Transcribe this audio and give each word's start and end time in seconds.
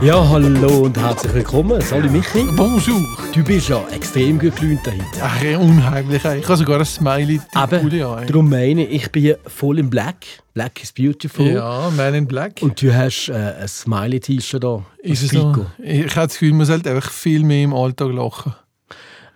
Ja, 0.00 0.28
hallo 0.28 0.84
und 0.84 0.98
herzlich 0.98 1.32
willkommen. 1.34 1.80
Salut 1.80 2.10
Michi. 2.10 2.44
Bonjour. 2.56 3.00
Du 3.34 3.42
bist 3.42 3.68
ja 3.68 3.82
extrem 3.92 4.38
geglüht 4.38 4.80
heute. 4.86 5.02
Ach, 5.22 5.42
unheimlich. 5.58 6.24
Ich 6.24 6.44
habe 6.44 6.56
sogar 6.56 6.78
ein 6.80 6.84
Smiley 6.84 7.40
ey. 7.54 8.26
darum 8.26 8.50
meine 8.50 8.86
ich, 8.86 9.04
ich 9.04 9.12
bin 9.12 9.34
voll 9.46 9.78
in 9.78 9.88
Black. 9.88 10.26
Black 10.52 10.82
is 10.82 10.92
beautiful. 10.92 11.46
Ja, 11.46 11.90
Man 11.96 12.14
in 12.14 12.26
Black. 12.26 12.60
Und 12.60 12.80
du 12.80 12.94
hast 12.94 13.28
äh, 13.28 13.54
ein 13.60 13.68
Smiley-T-Shirt 13.68 14.62
da. 14.62 14.84
ist 14.98 15.22
es 15.22 15.30
so? 15.30 15.52
Pico. 15.52 15.66
Ich 15.82 16.14
habe 16.16 16.26
das 16.26 16.32
Gefühl, 16.38 16.52
man 16.52 16.66
sollte 16.66 16.90
einfach 16.90 17.10
viel 17.10 17.42
mehr 17.42 17.64
im 17.64 17.72
Alltag 17.72 18.12
lachen. 18.12 18.54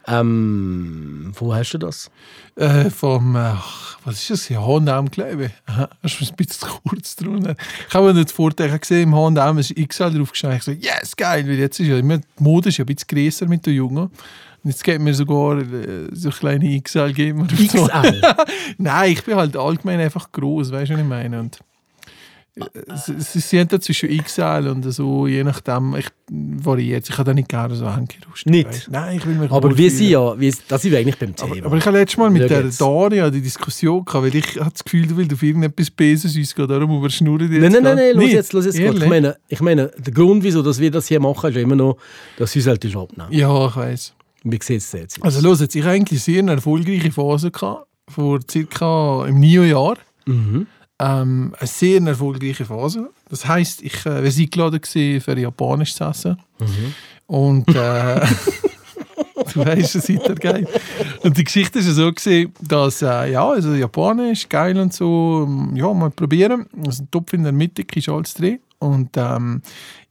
Ähm, 0.08 1.32
wo 1.34 1.54
hast 1.54 1.72
du 1.72 1.78
das? 1.78 2.10
Äh, 2.56 2.88
vom, 2.90 3.36
ach, 3.36 3.98
was 4.04 4.22
ist 4.22 4.30
das? 4.30 4.48
Ja, 4.48 4.64
H&M, 4.64 5.10
glaube 5.10 5.46
ich. 5.46 5.52
Das 6.02 6.20
ist 6.20 6.30
ein 6.30 6.36
bisschen 6.36 6.68
kurz 6.88 7.14
drunter. 7.16 7.54
Ich 7.88 7.94
habe 7.94 8.14
nicht 8.14 8.32
Vorteile 8.32 8.78
gesehen, 8.78 9.12
im 9.12 9.14
H&M 9.14 9.58
ist 9.58 9.74
XL 9.74 10.10
draufgestanden. 10.10 10.58
Ich 10.58 10.64
so, 10.64 10.72
yes, 10.72 11.14
geil, 11.14 11.46
weil 11.46 11.58
jetzt 11.58 11.78
ist 11.78 11.88
ja 11.88 11.98
immer, 11.98 12.18
die 12.18 12.24
Mode 12.38 12.70
ist 12.70 12.78
ja 12.78 12.84
ein 12.84 12.86
bisschen 12.86 13.08
grösser 13.08 13.46
mit 13.46 13.66
den 13.66 13.74
Jungen. 13.74 14.10
Und 14.64 14.70
jetzt 14.70 14.82
geht 14.82 15.00
mir 15.00 15.14
sogar 15.14 15.58
äh, 15.58 16.08
so 16.12 16.30
kleine 16.30 16.80
XL 16.80 17.12
geben. 17.12 17.46
XL? 17.46 18.22
Nein, 18.78 19.12
ich 19.12 19.22
bin 19.22 19.36
halt 19.36 19.56
allgemein 19.56 20.00
einfach 20.00 20.32
groß, 20.32 20.72
weißt 20.72 20.90
du, 20.90 20.94
was 20.94 21.00
ich 21.00 21.06
meine? 21.06 21.38
Und 21.38 21.58
sie, 22.94 23.20
sie 23.20 23.40
sind 23.40 23.72
da 23.72 23.80
zwischen 23.80 24.08
XL 24.08 24.68
und 24.70 24.82
so, 24.92 25.26
je 25.26 25.44
nachdem, 25.44 25.94
ich 25.96 26.06
variiert. 26.30 27.08
Ich 27.08 27.16
habe 27.16 27.24
da 27.24 27.34
nicht 27.34 27.48
gerne 27.48 27.74
so 27.74 27.86
Hängerust. 27.86 28.46
Nicht? 28.46 28.88
Nein, 28.90 29.16
ich 29.16 29.26
will 29.26 29.34
mich 29.34 29.50
Aber 29.50 29.76
wir 29.76 29.90
sind 29.90 30.08
ja, 30.08 30.38
wir, 30.38 30.52
da 30.68 30.78
sind 30.78 30.90
wir 30.92 30.98
eigentlich 30.98 31.18
beim 31.18 31.34
Thema. 31.34 31.56
Aber, 31.56 31.66
aber 31.66 31.76
ich 31.76 31.86
habe 31.86 31.98
letztes 31.98 32.18
Mal 32.18 32.30
mit 32.30 32.42
Schau 32.42 32.48
der 32.48 32.64
jetzt. 32.64 32.80
Daria 32.80 33.30
die 33.30 33.40
Diskussion 33.40 34.04
gehabt, 34.04 34.24
weil 34.24 34.34
ich 34.34 34.60
habe 34.60 34.70
das 34.70 34.84
Gefühl, 34.84 35.06
du 35.06 35.16
willst 35.16 35.32
auf 35.32 35.42
irgendetwas 35.42 35.90
Beses 35.90 36.36
uns 36.36 36.54
gehen, 36.54 36.68
darum 36.68 36.98
überschnurren 36.98 37.50
die 37.50 37.58
Nein, 37.58 37.72
jetzt 37.72 37.82
nein, 37.82 37.82
nein, 37.82 37.96
nein, 37.96 38.16
Nicht? 38.16 38.32
jetzt, 38.32 38.52
los 38.52 38.64
jetzt? 38.64 38.78
Ich 38.78 39.06
meine, 39.08 39.36
ich 39.48 39.60
meine, 39.60 39.90
der 39.96 40.12
Grund, 40.12 40.42
wieso 40.42 40.62
dass 40.62 40.78
wir 40.78 40.90
das 40.90 41.08
hier 41.08 41.20
machen, 41.20 41.50
ist 41.50 41.56
immer 41.56 41.76
noch, 41.76 41.96
dass 42.36 42.52
sie 42.52 42.62
halt 42.62 42.82
den 42.82 42.90
Job 42.90 43.16
nehmen. 43.16 43.32
Ja, 43.32 43.66
ich 43.68 43.76
weiß. 43.76 44.14
Wie 44.44 44.58
sieht 44.62 44.78
es 44.80 44.92
jetzt? 44.92 45.22
Also 45.22 45.40
los, 45.40 45.60
jetzt, 45.60 45.74
ich 45.74 45.82
hatte 45.82 45.92
eigentlich 45.92 46.22
sehr 46.22 46.40
eine 46.40 46.52
erfolgreiche 46.52 47.10
Phase 47.10 47.50
gehabt, 47.50 47.86
vor 48.08 48.40
circa 48.48 49.26
im 49.26 49.40
Neo-Jahr. 49.40 49.96
Mhm. 50.26 50.66
Ähm, 51.00 51.54
eine 51.58 51.66
sehr 51.66 52.02
erfolgreiche 52.02 52.64
Phase. 52.64 53.10
Das 53.28 53.46
heisst, 53.46 53.82
ich 53.82 54.04
äh, 54.04 54.10
war 54.10 54.22
eingeladen 54.24 54.80
für 55.20 55.38
Japanisch 55.38 55.94
zu 55.94 56.04
essen. 56.04 56.38
Mhm. 56.58 56.94
Und 57.26 57.68
äh, 57.68 58.20
du 59.52 59.64
weißt, 59.64 59.94
es 59.94 60.08
ist 60.08 60.40
geil. 60.40 60.66
Und 61.22 61.36
die 61.36 61.44
Geschichte 61.44 61.78
ja 61.86 61.92
so 61.92 62.12
gewesen, 62.12 62.52
dass 62.60 63.02
äh, 63.02 63.30
ja, 63.30 63.48
also 63.48 63.74
Japanisch 63.74 64.48
geil 64.48 64.78
und 64.78 64.92
so, 64.92 65.46
ähm, 65.46 65.76
ja, 65.76 65.92
mal 65.92 66.10
probieren. 66.10 66.66
Also 66.84 67.04
ein 67.04 67.10
Topf 67.10 67.32
in 67.32 67.44
der 67.44 67.52
Mitte, 67.52 67.84
ist 67.94 68.08
alles 68.08 68.34
drin. 68.34 68.58
Und 68.78 69.10
ähm, 69.16 69.62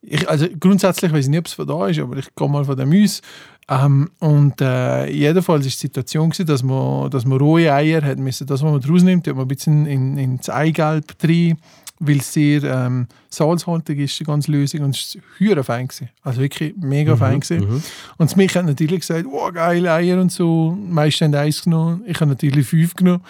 ich, 0.02 0.28
also 0.30 0.48
grundsätzlich 0.60 1.12
weiß 1.12 1.26
ich 1.26 1.30
nicht, 1.30 1.40
ob 1.40 1.46
es 1.48 1.54
von 1.54 1.68
da 1.68 1.88
ist, 1.88 2.00
aber 2.00 2.18
ich 2.18 2.34
gehe 2.36 2.50
mal 2.50 2.66
von 2.66 2.78
dem 2.78 2.92
aus. 3.04 3.22
Ähm, 3.70 4.10
und 4.20 4.62
äh, 4.62 5.10
jedenfalls 5.10 5.48
war 5.48 5.60
die 5.60 5.70
Situation, 5.70 6.30
gewesen, 6.30 6.46
dass 6.46 6.64
man, 6.64 7.10
dass 7.10 7.26
man 7.26 7.38
rohe 7.38 7.72
Eier 7.72 8.02
hat 8.02 8.18
müssen. 8.18 8.48
Das, 8.48 8.62
was 8.62 8.72
man 8.72 8.82
draus 8.82 9.04
nimmt, 9.04 9.28
hat 9.28 9.36
man 9.36 9.46
ein 9.46 9.48
bisschen 9.50 9.86
in, 9.86 10.18
ins 10.18 10.50
Eigelb 10.50 11.18
drin, 11.18 11.58
weil 12.00 12.18
es 12.18 12.34
sehr 12.34 12.64
ähm, 12.64 13.08
salzhaltig 13.30 14.00
ist, 14.00 14.20
die 14.20 14.24
ganze 14.24 14.52
Lösung. 14.52 14.82
Und 14.82 14.96
es 14.96 15.16
war 15.16 15.24
höher 15.38 15.64
fein. 15.64 15.88
Gewesen. 15.88 16.10
Also 16.24 16.42
wirklich 16.42 16.74
mega 16.78 17.16
fein. 17.16 17.40
Gewesen. 17.40 17.84
Und 18.18 18.38
mich 18.38 18.56
hat 18.56 18.66
natürlich 18.66 19.02
gesagt, 19.02 19.26
wow, 19.26 19.52
geile 19.52 19.92
Eier 19.92 20.20
und 20.20 20.32
so. 20.32 20.78
Die 20.78 20.94
meisten 20.94 21.26
haben 21.26 21.36
eins 21.36 21.64
genommen. 21.64 22.04
Ich 22.06 22.20
habe 22.20 22.32
natürlich 22.32 22.68
fünf 22.68 22.96
genommen, 22.96 23.24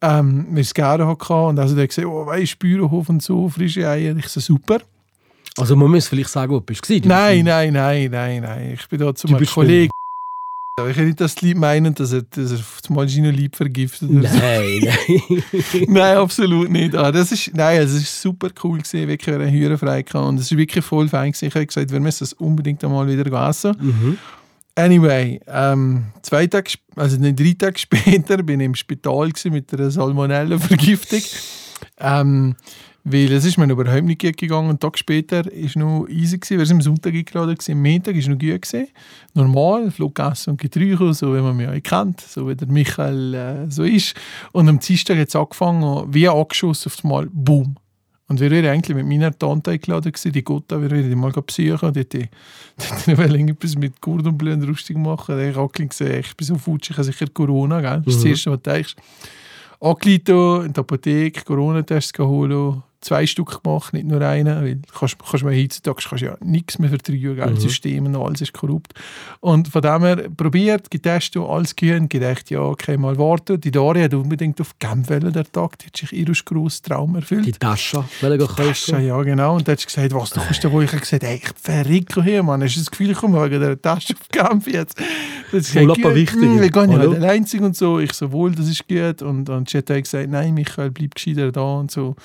ähm, 0.00 0.46
weil 0.50 0.60
ich 0.60 0.68
es 0.68 0.74
gerne 0.74 1.06
hatte. 1.06 1.34
Und 1.34 1.58
also 1.58 1.74
der 1.74 1.84
hat 1.84 1.90
gesagt, 1.90 2.08
oh, 2.08 2.26
weißt 2.26 2.58
Bauernhof 2.58 3.08
und 3.08 3.22
so, 3.22 3.48
frische 3.48 3.88
Eier. 3.88 4.16
Ich 4.16 4.28
so, 4.28 4.40
super. 4.40 4.80
Also 5.58 5.74
man 5.74 5.90
muss 5.90 6.08
vielleicht 6.08 6.30
sagen, 6.30 6.52
wo 6.52 6.58
du 6.58 6.66
bist. 6.66 6.88
Du 6.88 7.08
Nein, 7.08 7.44
nein, 7.44 7.72
nein, 7.72 8.10
nein, 8.10 8.42
nein. 8.42 8.72
Ich 8.74 8.86
bin 8.88 9.00
da 9.00 9.14
zu 9.14 9.26
Du 9.26 9.32
meinem 9.32 9.40
bist 9.40 9.56
Kollegen. 10.76 10.90
Ich 10.90 10.96
will 10.98 11.06
nicht, 11.06 11.20
dass 11.20 11.34
die 11.34 11.48
Leute 11.48 11.58
meinen, 11.58 11.94
dass 11.94 12.12
er, 12.12 12.22
dass 12.22 12.52
er 12.52 13.08
seine 13.08 13.30
Lieb 13.30 13.56
vergiftet. 13.56 14.10
oder 14.10 14.28
so. 14.28 14.36
Nein, 14.38 14.80
nein. 14.82 15.42
nein, 15.88 16.16
absolut 16.18 16.70
nicht. 16.70 16.94
Ah, 16.94 17.10
das 17.10 17.32
ist, 17.32 17.54
nein, 17.54 17.80
es 17.80 17.94
ist 17.94 18.20
super 18.20 18.50
cool 18.62 18.78
gewesen, 18.78 19.08
wirklich 19.08 19.34
eine 19.34 19.50
Hüre 19.50 19.78
frei 19.78 20.02
gehabt. 20.02 20.26
und 20.26 20.38
es 20.38 20.50
ist 20.52 20.58
wirklich 20.58 20.84
voll 20.84 21.08
fein 21.08 21.32
gewesen. 21.32 21.46
Ich 21.46 21.54
habe 21.54 21.66
gesagt, 21.66 21.90
wir 21.90 22.00
müssen 22.00 22.20
das 22.20 22.34
unbedingt 22.34 22.84
einmal 22.84 23.08
wieder 23.08 23.48
essen. 23.48 23.74
mhm. 23.80 24.18
Anyway, 24.78 25.40
ähm, 25.46 26.04
zwei 26.20 26.46
Tage, 26.46 26.74
also 26.96 27.16
nicht 27.16 27.40
drei 27.40 27.54
Tage 27.58 27.78
später 27.78 28.42
bin 28.42 28.60
ich 28.60 28.66
im 28.66 28.74
Spital 28.74 29.30
gewesen 29.30 29.54
mit 29.54 29.72
einer 29.72 29.90
Salmonella-Vergiftung. 29.90 31.22
Ähm, 31.98 32.54
weil 33.08 33.30
es 33.30 33.44
ist 33.44 33.56
mir 33.56 33.70
überhaupt 33.70 34.02
nicht 34.02 34.20
gut 34.20 34.36
gegangen. 34.36 34.68
Einen 34.68 34.80
Tag 34.80 34.98
später 34.98 35.50
ist 35.52 35.76
noch 35.76 36.08
easy 36.08 36.38
gewesen. 36.38 36.58
Wir 36.58 36.66
sind 36.66 36.76
am 36.78 36.82
Sonntag 36.82 37.14
eingeladen. 37.14 37.56
Am 37.68 37.82
Montag 37.82 38.16
ist 38.16 38.26
noch 38.26 38.36
gut 38.36 38.62
gewesen. 38.62 38.88
Normal, 39.32 39.92
Flug 39.92 40.18
essen 40.18 40.50
und 40.50 40.60
Getränke, 40.60 41.14
so 41.14 41.32
wie 41.32 41.40
man 41.40 41.56
mich 41.56 41.68
auch 41.68 41.82
kennt, 41.82 42.20
so 42.20 42.48
wie 42.48 42.56
der 42.56 42.66
Michael 42.66 43.34
äh, 43.34 43.70
so 43.70 43.84
ist. 43.84 44.14
Und 44.50 44.68
am 44.68 44.80
Dienstag 44.80 45.18
hat 45.18 45.28
es 45.28 45.36
angefangen, 45.36 46.12
wie 46.12 46.28
angeschossen 46.28 46.90
auf 46.90 47.04
einmal, 47.04 47.28
boom. 47.32 47.76
Und 48.28 48.40
wir 48.40 48.50
waren 48.50 48.66
eigentlich 48.66 48.96
mit 48.96 49.06
meiner 49.06 49.30
Tante 49.38 49.70
eingeladen, 49.70 50.10
gewesen, 50.10 50.32
die 50.32 50.42
Gutta, 50.42 50.82
wir 50.82 50.90
wollten 50.90 51.08
die 51.08 51.14
mal 51.14 51.30
besuchen. 51.30 51.86
Und 51.86 51.94
die, 52.12 52.28
wollten 53.16 53.48
etwas 53.50 53.76
mit 53.76 54.00
Cordonbleu 54.00 54.52
und 54.52 54.64
Rustig 54.68 54.96
machen. 54.98 55.38
Da 55.38 55.54
habe 55.54 55.70
ich 55.78 55.88
gesehen, 55.88 56.18
ich 56.18 56.36
bin 56.36 56.44
so 56.44 56.56
futsch, 56.56 56.90
ich 56.90 56.96
habe 56.96 57.04
sicher 57.04 57.26
Corona, 57.32 57.80
gell? 57.80 58.02
Das 58.04 58.16
ist 58.16 58.16
das 58.16 58.24
Mhm. 58.24 58.30
Erste, 58.30 58.50
was 58.50 58.62
du 58.62 58.70
denkst. 58.72 58.96
Angeleitet, 59.78 60.66
in 60.66 60.72
der 60.72 60.80
Apotheke, 60.80 61.44
Corona-Tests 61.44 62.18
holen, 62.18 62.82
zwei 63.00 63.26
Stück 63.26 63.62
gemacht, 63.62 63.92
nicht 63.92 64.06
nur 64.06 64.20
einen, 64.22 64.62
weil 64.62 64.80
kannst, 64.98 65.16
kannst 65.18 65.44
man 65.44 65.54
heutzutage 65.54 66.02
kannst 66.08 66.22
ja 66.22 66.36
nichts 66.44 66.78
mehr 66.78 66.88
vertrauen, 66.88 67.20
gell? 67.20 67.34
Mhm. 67.34 67.54
Das 67.54 67.62
System 67.62 68.06
und 68.06 68.16
alles 68.16 68.40
ist 68.40 68.52
korrupt. 68.52 68.94
Und 69.40 69.68
von 69.68 69.82
dem 69.82 70.02
her 70.02 70.28
probiert, 70.36 70.90
getestet, 70.90 71.42
alles 71.42 71.76
gehört, 71.76 72.10
gedacht, 72.10 72.50
ja, 72.50 72.60
okay, 72.60 72.96
mal 72.96 73.18
warten. 73.18 73.60
Die 73.60 73.70
Daria 73.70 74.04
hat 74.04 74.14
unbedingt 74.14 74.60
auf 74.60 74.78
Genf 74.78 75.08
der 75.08 75.52
Tag, 75.52 75.78
die 75.78 75.86
hat 75.86 75.96
sich 75.96 76.12
ihren 76.12 76.34
grossen 76.34 76.84
Traum 76.84 77.14
erfüllt. 77.16 77.46
Die 77.46 77.52
Tasche, 77.52 78.04
weil 78.20 78.40
er 78.40 78.48
Tasche, 78.48 79.00
ja 79.00 79.22
genau. 79.22 79.56
Und 79.56 79.68
dann 79.68 79.72
hat 79.72 79.80
sie 79.80 79.86
gesagt, 79.86 80.14
was, 80.14 80.30
du 80.30 80.40
kommst 80.40 80.64
da 80.64 80.72
wo? 80.72 80.80
Ich 80.80 80.90
habe 80.90 81.00
gesagt, 81.00 81.22
ey, 81.22 81.36
ich 81.36 81.50
verrecke 81.60 82.22
hier, 82.22 82.42
Mann. 82.42 82.62
Hast 82.62 82.76
du 82.76 82.80
das 82.80 82.90
Gefühl, 82.90 83.10
ich 83.10 83.18
komme 83.18 83.42
wegen 83.42 83.60
dieser 83.60 83.80
Tasche 83.80 84.14
auf 84.14 84.28
Genf 84.28 84.66
jetzt? 84.66 85.00
Voll 85.50 85.60
gesagt, 85.60 85.84
aber 85.84 85.94
gut, 85.94 86.14
wichtig. 86.14 86.60
Wir 86.60 86.70
gehen 86.70 87.10
nicht 87.10 87.22
einzig 87.22 87.60
und 87.60 87.76
so. 87.76 87.98
Ich 87.98 88.12
so, 88.12 88.32
wohl, 88.32 88.52
das 88.52 88.68
ist 88.68 88.88
gut. 88.88 89.22
Und, 89.22 89.48
und 89.48 89.68
sie 89.68 89.78
hat 89.78 89.86
gesagt, 89.86 90.28
nein, 90.28 90.54
Michael, 90.54 90.90
bleib 90.90 91.14
gescheiter 91.14 91.52
da 91.52 91.76
und 91.76 91.90
so. 91.90 92.16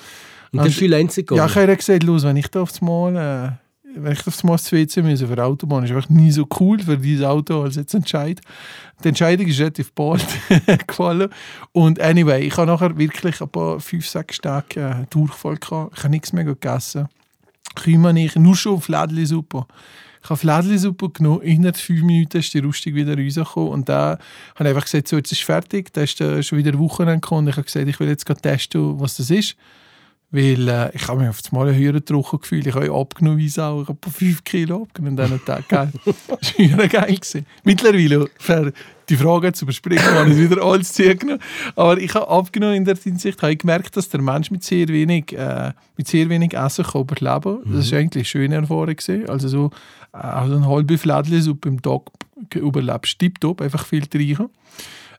Und 0.52 0.58
dann 0.58 0.66
ist 0.66 0.78
viel 0.78 0.92
einzig 0.92 1.30
Ja, 1.32 1.46
ich 1.46 1.56
habe 1.56 1.76
gesagt, 1.76 2.02
los, 2.02 2.24
wenn 2.24 2.36
ich 2.36 2.48
da 2.48 2.60
aufs 2.60 2.82
Mal, 2.82 3.16
äh, 3.16 3.98
wenn 3.98 4.12
ich 4.12 4.26
aufs 4.26 4.44
Mal 4.44 4.52
das 4.52 4.70
WC 4.70 5.02
müsse 5.02 5.26
für 5.26 5.42
Autobahn, 5.42 5.84
ist 5.84 5.90
einfach 5.92 6.10
nie 6.10 6.30
so 6.30 6.46
cool 6.60 6.78
für 6.78 6.98
dieses 6.98 7.24
Auto 7.24 7.62
als 7.62 7.76
jetzt 7.76 7.94
Entscheid. 7.94 8.40
Die 9.02 9.08
Entscheidung 9.08 9.46
ist 9.46 9.58
relativ 9.58 9.92
bald 9.92 10.24
gefallen. 10.86 11.30
Und 11.72 12.00
anyway, 12.00 12.46
ich 12.46 12.56
habe 12.56 12.66
nachher 12.66 12.96
wirklich 12.98 13.40
ein 13.40 13.48
paar 13.48 13.80
fünf, 13.80 14.06
sechs 14.06 14.38
Tage 14.38 14.80
äh, 14.80 15.06
Durchfall 15.08 15.56
gehabt. 15.56 15.96
Ich 15.96 16.04
habe 16.04 16.10
nichts 16.10 16.32
mehr 16.32 16.44
gegessen. 16.44 17.08
Kümmere 17.74 18.12
nicht, 18.12 18.36
nur 18.36 18.54
schon 18.54 18.80
Flädli-Suppe. 18.80 19.66
Ich 20.22 20.30
habe 20.30 20.38
Flädli-Suppe 20.38 21.10
genommen, 21.10 21.40
innerhalb 21.40 21.78
fünf 21.78 22.02
Minuten 22.02 22.36
ist 22.36 22.52
die 22.52 22.58
Rustig 22.58 22.94
wieder 22.94 23.18
rausgekommen. 23.18 23.70
Und 23.70 23.88
da 23.88 24.18
habe 24.54 24.64
ich 24.64 24.66
einfach 24.68 24.84
gesagt, 24.84 25.08
so, 25.08 25.16
jetzt 25.16 25.32
ist 25.32 25.42
fertig. 25.42 25.92
Da 25.94 26.02
ist 26.02 26.20
äh, 26.20 26.42
schon 26.42 26.58
wieder 26.58 26.78
Wochenende 26.78 27.20
gekommen. 27.20 27.46
Und 27.46 27.48
ich 27.48 27.56
habe 27.56 27.64
gesagt, 27.64 27.88
ich 27.88 27.98
will 27.98 28.08
jetzt 28.08 28.26
testen, 28.42 29.00
was 29.00 29.16
das 29.16 29.30
ist. 29.30 29.56
Weil 30.32 30.66
äh, 30.66 30.90
ich 30.94 31.06
habe 31.08 31.20
mich 31.20 31.28
auf 31.28 31.42
das 31.42 31.52
Mal 31.52 31.74
höheren 31.74 32.04
Druck 32.04 32.40
gefühlt. 32.40 32.66
Ich 32.66 32.74
habe 32.74 32.90
abgenommen 32.90 33.38
wie 33.38 33.50
Sau. 33.50 33.82
Ich 33.82 33.88
habe 33.88 33.98
5 34.10 34.42
Kilo 34.44 34.82
abgenommen 34.82 35.18
an 35.20 35.26
diesem 35.26 35.44
Tag. 35.44 35.68
Geil. 35.68 35.92
Das 36.04 36.58
war 36.58 36.66
höher 36.66 36.88
geil. 36.88 37.14
Gewesen. 37.14 37.46
Mittlerweile, 37.64 38.26
für 38.38 38.72
die 39.10 39.16
Frage 39.16 39.52
zu 39.52 39.66
überspringen, 39.66 40.02
habe 40.02 40.30
ich 40.30 40.38
wieder 40.38 40.62
alles 40.62 40.94
zugenommen. 40.94 41.42
Aber 41.76 41.98
ich 41.98 42.14
habe 42.14 42.28
abgenommen 42.28 42.76
in 42.76 42.84
der 42.86 42.96
Hinsicht, 42.96 43.42
habe 43.42 43.52
ich 43.52 43.58
gemerkt, 43.58 43.94
dass 43.96 44.08
der 44.08 44.22
Mensch 44.22 44.50
mit 44.50 44.64
sehr 44.64 44.88
wenig, 44.88 45.36
äh, 45.36 45.72
mit 45.98 46.08
sehr 46.08 46.28
wenig 46.30 46.54
Essen 46.54 46.84
kann 46.84 47.02
überleben 47.02 47.62
kann. 47.62 47.74
Das 47.74 47.92
war 47.92 47.98
eigentlich 47.98 48.22
eine 48.22 48.24
schöne 48.24 48.54
Erfahrung. 48.54 48.86
Gewesen. 48.86 49.28
Also 49.28 49.48
so 49.48 49.70
äh, 50.14 50.16
also 50.16 50.56
eine 50.56 50.66
halbe 50.66 50.96
Flädli-Suppe 50.96 51.68
im 51.68 51.82
Tag 51.82 52.02
überlebst, 52.54 53.18
tipptopp, 53.18 53.60
einfach 53.60 53.84
viel 53.86 54.06
trinken. 54.06 54.48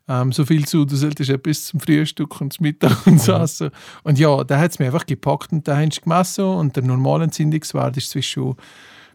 Ähm, 0.07 0.33
so 0.33 0.45
viel 0.45 0.65
zu, 0.65 0.83
du 0.83 0.95
solltest 0.95 1.29
etwas 1.29 1.65
zum 1.65 1.79
Frühstück 1.79 2.41
und 2.41 2.51
zum 2.51 2.63
Mittag 2.63 3.07
und 3.07 3.21
so 3.21 3.33
essen. 3.33 3.69
Und 4.03 4.19
ja, 4.19 4.43
da 4.43 4.59
hat 4.59 4.71
es 4.71 4.79
mir 4.79 4.87
einfach 4.87 5.05
gepackt 5.05 5.51
und 5.51 5.67
da 5.67 5.77
haben 5.77 5.91
sie 5.91 6.01
gemessen 6.01 6.43
und 6.43 6.75
der 6.75 6.83
normale 6.83 7.25
Entzündungswert 7.25 7.95
ist 7.95 8.09
zwischen, 8.09 8.55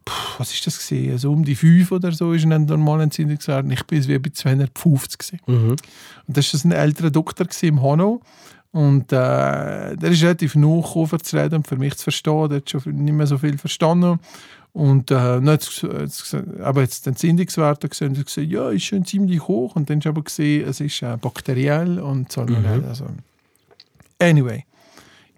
puh, 0.05 0.39
was 0.39 0.53
ist 0.53 0.67
das 0.67 0.79
gesehen? 0.79 1.13
Also 1.13 1.31
um 1.31 1.45
die 1.45 1.57
5 1.57 1.93
oder 1.93 2.13
so 2.13 2.33
ist 2.33 2.45
ein 2.45 2.65
normaler 2.65 3.05
Entzündungswert 3.05 3.65
und 3.65 3.71
ich 3.73 3.85
bin 3.85 4.07
wie 4.09 4.19
bei 4.19 4.31
250 4.31 5.19
gewesen. 5.19 5.41
Mhm. 5.47 5.71
Und 5.71 6.37
das 6.37 6.55
war 6.55 6.65
ein 6.65 6.73
älterer 6.73 7.11
Doktor 7.11 7.47
im 7.61 7.83
Hanau 7.83 8.23
Und 8.73 9.13
äh, 9.13 9.95
der 9.95 10.11
ist 10.11 10.23
relativ 10.23 10.55
nachgekommen 10.55 11.23
zu 11.23 11.37
reden 11.37 11.57
und 11.57 11.69
für 11.69 11.77
mich 11.77 11.97
zu 11.97 12.05
verstehen. 12.05 12.49
Der 12.49 12.59
hat 12.59 12.71
schon 12.71 12.83
nicht 13.05 13.15
mehr 13.15 13.27
so 13.27 13.37
viel 13.37 13.59
verstanden. 13.59 14.21
Und 14.79 15.11
äh, 15.11 15.15
dann 15.15 15.49
es 15.49 15.83
jetzt, 15.83 16.37
aber 16.63 16.83
jetzt 16.83 17.05
die 17.05 17.09
Entzündungswerte 17.11 17.89
gesehen 17.89 18.15
und 18.17 18.25
gesagt, 18.25 18.47
ja, 18.47 18.71
ist 18.71 18.85
schon 18.85 19.05
ziemlich 19.05 19.43
hoch. 19.49 19.75
Und 19.75 19.91
dann 19.91 19.97
hast 19.99 20.05
du 20.05 20.11
aber 20.11 20.23
gesehen, 20.23 20.69
es 20.69 20.81
ist 20.81 21.03
äh, 21.03 21.17
bakteriell 21.21 21.99
und 21.99 22.31
Salmonella. 22.31 22.87
Also, 22.87 23.07
anyway, 24.21 24.65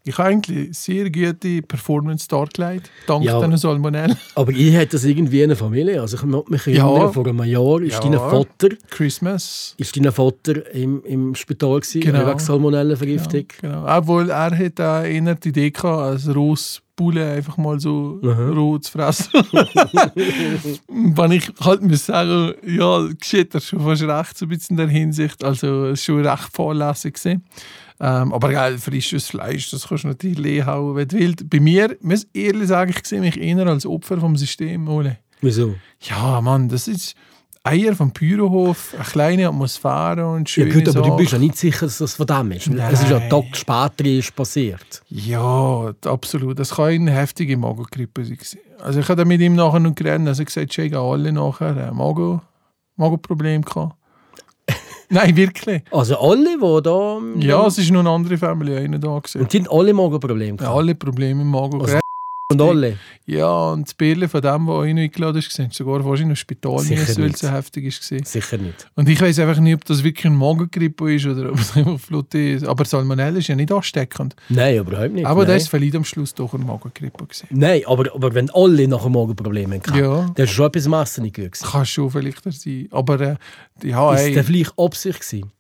ich 0.05 0.19
habe 0.19 0.29
eigentlich 0.29 0.77
sehr 0.77 1.11
gute 1.11 1.63
Performance 1.63 2.29
dargelegt, 2.29 2.91
dank 3.07 3.25
Ja. 3.25 3.39
diesen 3.39 3.57
Salmonella. 3.57 4.15
Aber 4.35 4.51
ich 4.53 4.75
hätte 4.75 4.97
das 4.97 5.05
irgendwie 5.05 5.41
in 5.43 5.49
der 5.49 5.57
Familie. 5.57 6.01
Also 6.03 6.17
ich 6.19 6.23
mag 6.25 6.49
mich 6.51 6.67
Ja. 6.67 6.87
erinnern, 6.89 7.13
vor 7.13 7.27
einem 7.27 7.43
Jahr 7.45 7.81
ist 7.81 7.93
Ja. 7.95 8.01
dein 8.01 8.13
Vater, 8.15 8.69
Christmas. 8.91 9.75
ist 9.79 9.97
dein 9.97 10.11
Vater 10.13 10.75
im, 10.75 11.03
im 11.05 11.35
Spital 11.35 11.81
gewesen, 11.81 12.01
Genau. 12.03 12.27
wegen 12.27 12.39
Salmonellenvergiftung. 12.39 13.45
Genau. 13.61 13.87
Obwohl 13.87 14.29
er 14.31 14.51
hat 14.59 14.79
äh, 14.81 15.17
eher 15.17 15.35
die 15.35 15.49
Idee 15.51 15.71
gehabt, 15.71 15.99
als 16.03 16.35
rohes 16.35 16.83
Bulle 17.01 17.33
einfach 17.33 17.57
mal 17.57 17.81
so 17.81 18.19
Mhm. 18.23 18.53
roh 18.53 18.79
zu 18.79 18.93
fressen. 18.93 19.31
Wenn 20.89 21.33
ich 21.33 21.51
halt 21.61 21.83
muss 21.83 22.07
sagen, 22.07 22.55
ja, 22.67 23.07
geschieht 23.19 23.55
er 23.55 23.61
schon 23.61 23.81
fast 23.81 24.03
recht, 24.03 24.37
so 24.39 24.45
ein 24.47 24.49
bisschen 24.51 24.79
in 24.79 24.87
der 24.87 24.89
Hinsicht. 24.89 25.43
Also, 25.45 25.87
es 25.87 26.07
war 26.09 26.17
schon 26.17 26.27
recht 26.27 26.53
fahrlässig. 26.53 27.15
gewesen. 27.15 27.45
Ähm, 28.03 28.33
aber 28.33 28.51
geil, 28.51 28.79
frisches 28.79 29.27
Fleisch, 29.29 29.71
das 29.71 29.89
kannst 29.89 30.05
du 30.05 30.09
natürlich 30.09 30.39
leer 30.39 30.67
hauen, 30.67 30.97
wenn 30.97 31.09
du 31.09 31.19
willst. 31.19 31.49
Bei 31.51 31.61
mir, 31.61 31.97
muss 32.01 32.27
ich 32.33 32.45
ehrlich 32.45 32.69
sagen, 32.69 32.95
ich 32.97 33.07
sehe 33.07 33.21
mich 33.21 33.39
eher 33.41 33.67
als 33.67 33.85
Opfer 33.85 34.19
vom 34.19 34.37
System, 34.37 34.89
Ole. 34.89 35.19
Wieso? 35.43 35.75
Ja, 36.03 36.41
Mann, 36.41 36.69
das 36.69 36.89
ist 36.89 37.15
Eier 37.63 37.95
vom 37.95 38.11
Bürohof, 38.11 38.95
eine 38.95 39.05
kleine 39.05 39.49
Atmosphäre 39.49 40.27
und 40.27 40.49
Ja 40.49 40.65
schöne 40.65 40.73
gut, 40.83 40.89
aber 40.89 41.07
du 41.07 41.17
bist 41.17 41.33
ja 41.33 41.39
nicht 41.39 41.59
sicher, 41.59 41.85
dass 41.85 41.99
das 41.99 42.15
von 42.15 42.27
dem 42.27 42.53
ist. 42.53 42.69
Es 42.69 43.03
ist 43.03 43.11
ja 43.11 43.19
Nein. 43.19 43.29
Tag 43.29 43.55
später 43.55 44.07
ist 44.07 44.35
passiert. 44.35 45.03
Ja, 45.11 45.93
absolut. 46.07 46.59
Das 46.59 46.71
kann 46.77 46.87
eine 46.87 47.11
heftige 47.13 47.59
Magengrippe 47.59 48.25
sein. 48.25 48.39
Also 48.79 49.01
ich 49.01 49.09
habe 49.11 49.27
mit 49.27 49.43
ihm 49.43 49.57
nachher 49.57 49.79
noch 49.79 49.95
geredet, 49.95 50.27
also 50.27 50.43
gesagt, 50.43 50.79
haben 50.79 50.95
alle 50.95 51.33
nachher 51.33 51.89
äh, 51.89 51.93
Magen, 51.93 52.41
Magenprobleme 52.97 53.63
gehabt. 53.63 53.95
Nein, 55.11 55.37
wirklich. 55.37 55.83
Also 55.91 56.19
alle, 56.19 56.57
die 56.57 56.83
da... 56.83 57.19
Ja, 57.41 57.67
es 57.67 57.77
ist 57.77 57.91
noch 57.91 58.01
eine 58.01 58.09
andere 58.11 58.39
Familie 58.39 58.79
einer 58.79 58.99
da 58.99 59.19
gewesen. 59.19 59.43
Und 59.43 59.53
haben 59.53 59.69
alle 59.71 59.93
Magenprobleme 59.93 60.57
Ja, 60.63 60.73
alle 60.73 60.95
Probleme 60.95 61.43
im 61.43 61.51
Magen. 61.51 61.83
Also- 61.83 61.99
Und 62.51 62.61
alle. 62.61 62.99
Ja, 63.27 63.71
und 63.71 63.87
das 63.87 63.95
Bärle 63.95 64.29
von 64.29 64.43
dem, 64.43 64.67
der 64.67 64.75
euch 64.75 64.93
noch 64.93 65.01
eingeladen 65.03 65.39
ist, 65.39 65.49
gesehen, 65.49 65.71
sogar 65.71 66.05
wahrscheinlich 66.05 66.31
im 66.31 66.37
Spital 66.37 66.73
weil 66.73 66.83
nicht. 67.27 67.35
es 67.35 67.41
so 67.41 67.49
heftig 67.51 67.85
ist. 67.85 68.03
Sicher 68.03 68.59
nicht. 68.59 68.91
Und 68.97 69.09
ich 69.09 69.21
weiß 69.21 69.39
einfach 69.39 69.61
nicht, 69.61 69.75
ob 69.75 69.85
das 69.85 70.03
wirklich 70.03 70.27
ein 70.27 70.35
Magengrippe 70.37 71.15
ist 71.15 71.27
oder 71.27 71.51
ob 71.51 71.59
es 71.61 71.77
einfach 71.77 72.01
Flutte 72.01 72.39
ist. 72.39 72.67
Aber 72.67 72.85
Salmonella 72.85 73.39
ist 73.39 73.47
ja 73.47 73.55
nicht 73.55 73.71
ansteckend. 73.71 74.35
Nein, 74.49 74.79
überhaupt 74.79 75.13
nicht. 75.13 75.27
Aber 75.27 75.45
Nein. 75.45 75.55
das 75.59 75.73
war 75.73 75.79
vielleicht 75.79 75.95
am 75.95 76.05
Schluss 76.05 76.35
doch 76.35 76.53
eine 76.55 76.65
Magengrippe. 76.65 77.25
Gewesen. 77.25 77.47
Nein, 77.51 77.83
aber, 77.87 78.13
aber 78.15 78.35
wenn 78.35 78.51
alle 78.51 78.89
nachher 78.89 79.11
Magenprobleme 79.11 79.77
hatten, 79.77 79.97
Ja. 79.97 80.29
dann 80.35 80.45
ist 80.45 80.51
schon 80.51 80.67
etwas 80.67 80.87
im 80.87 80.93
Essen 80.95 81.23
nicht 81.23 81.37
gut. 81.37 81.53
Kann 81.53 81.87
schon 81.87 82.11
vielleicht 82.11 82.43
sein. 82.53 82.89
Aber 82.91 83.21
äh, 83.21 83.37
ja, 83.85 84.13
Ist 84.15 84.21
ey, 84.23 84.43
vielleicht 84.43 84.73
Absicht 84.77 85.21
gewesen? 85.21 85.53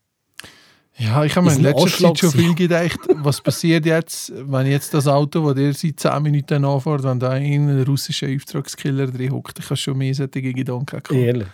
Ja, 1.00 1.24
ich 1.24 1.34
habe 1.34 1.46
mir 1.46 1.56
in 1.56 1.62
letzter 1.62 1.88
Zeit 1.88 2.18
schon 2.18 2.30
viel 2.30 2.54
gedacht, 2.54 2.98
was 3.16 3.40
passiert 3.40 3.86
jetzt, 3.86 4.32
wenn 4.36 4.66
jetzt 4.66 4.92
das 4.92 5.06
Auto, 5.06 5.46
das 5.46 5.54
der 5.54 5.72
seit 5.72 5.98
10 5.98 6.22
Minuten 6.22 6.64
anfährt, 6.64 7.02
wenn 7.04 7.18
da 7.18 7.30
ein 7.30 7.82
russischer 7.84 8.28
Auftragskiller 8.28 9.06
drin 9.06 9.32
hockt. 9.32 9.58
Ich 9.58 9.64
habe 9.64 9.76
schon 9.76 9.96
mehr 9.96 10.14
solche 10.14 10.42
Gedanken 10.42 10.86
gehabt. 10.86 11.12
Ehrlich. 11.12 11.46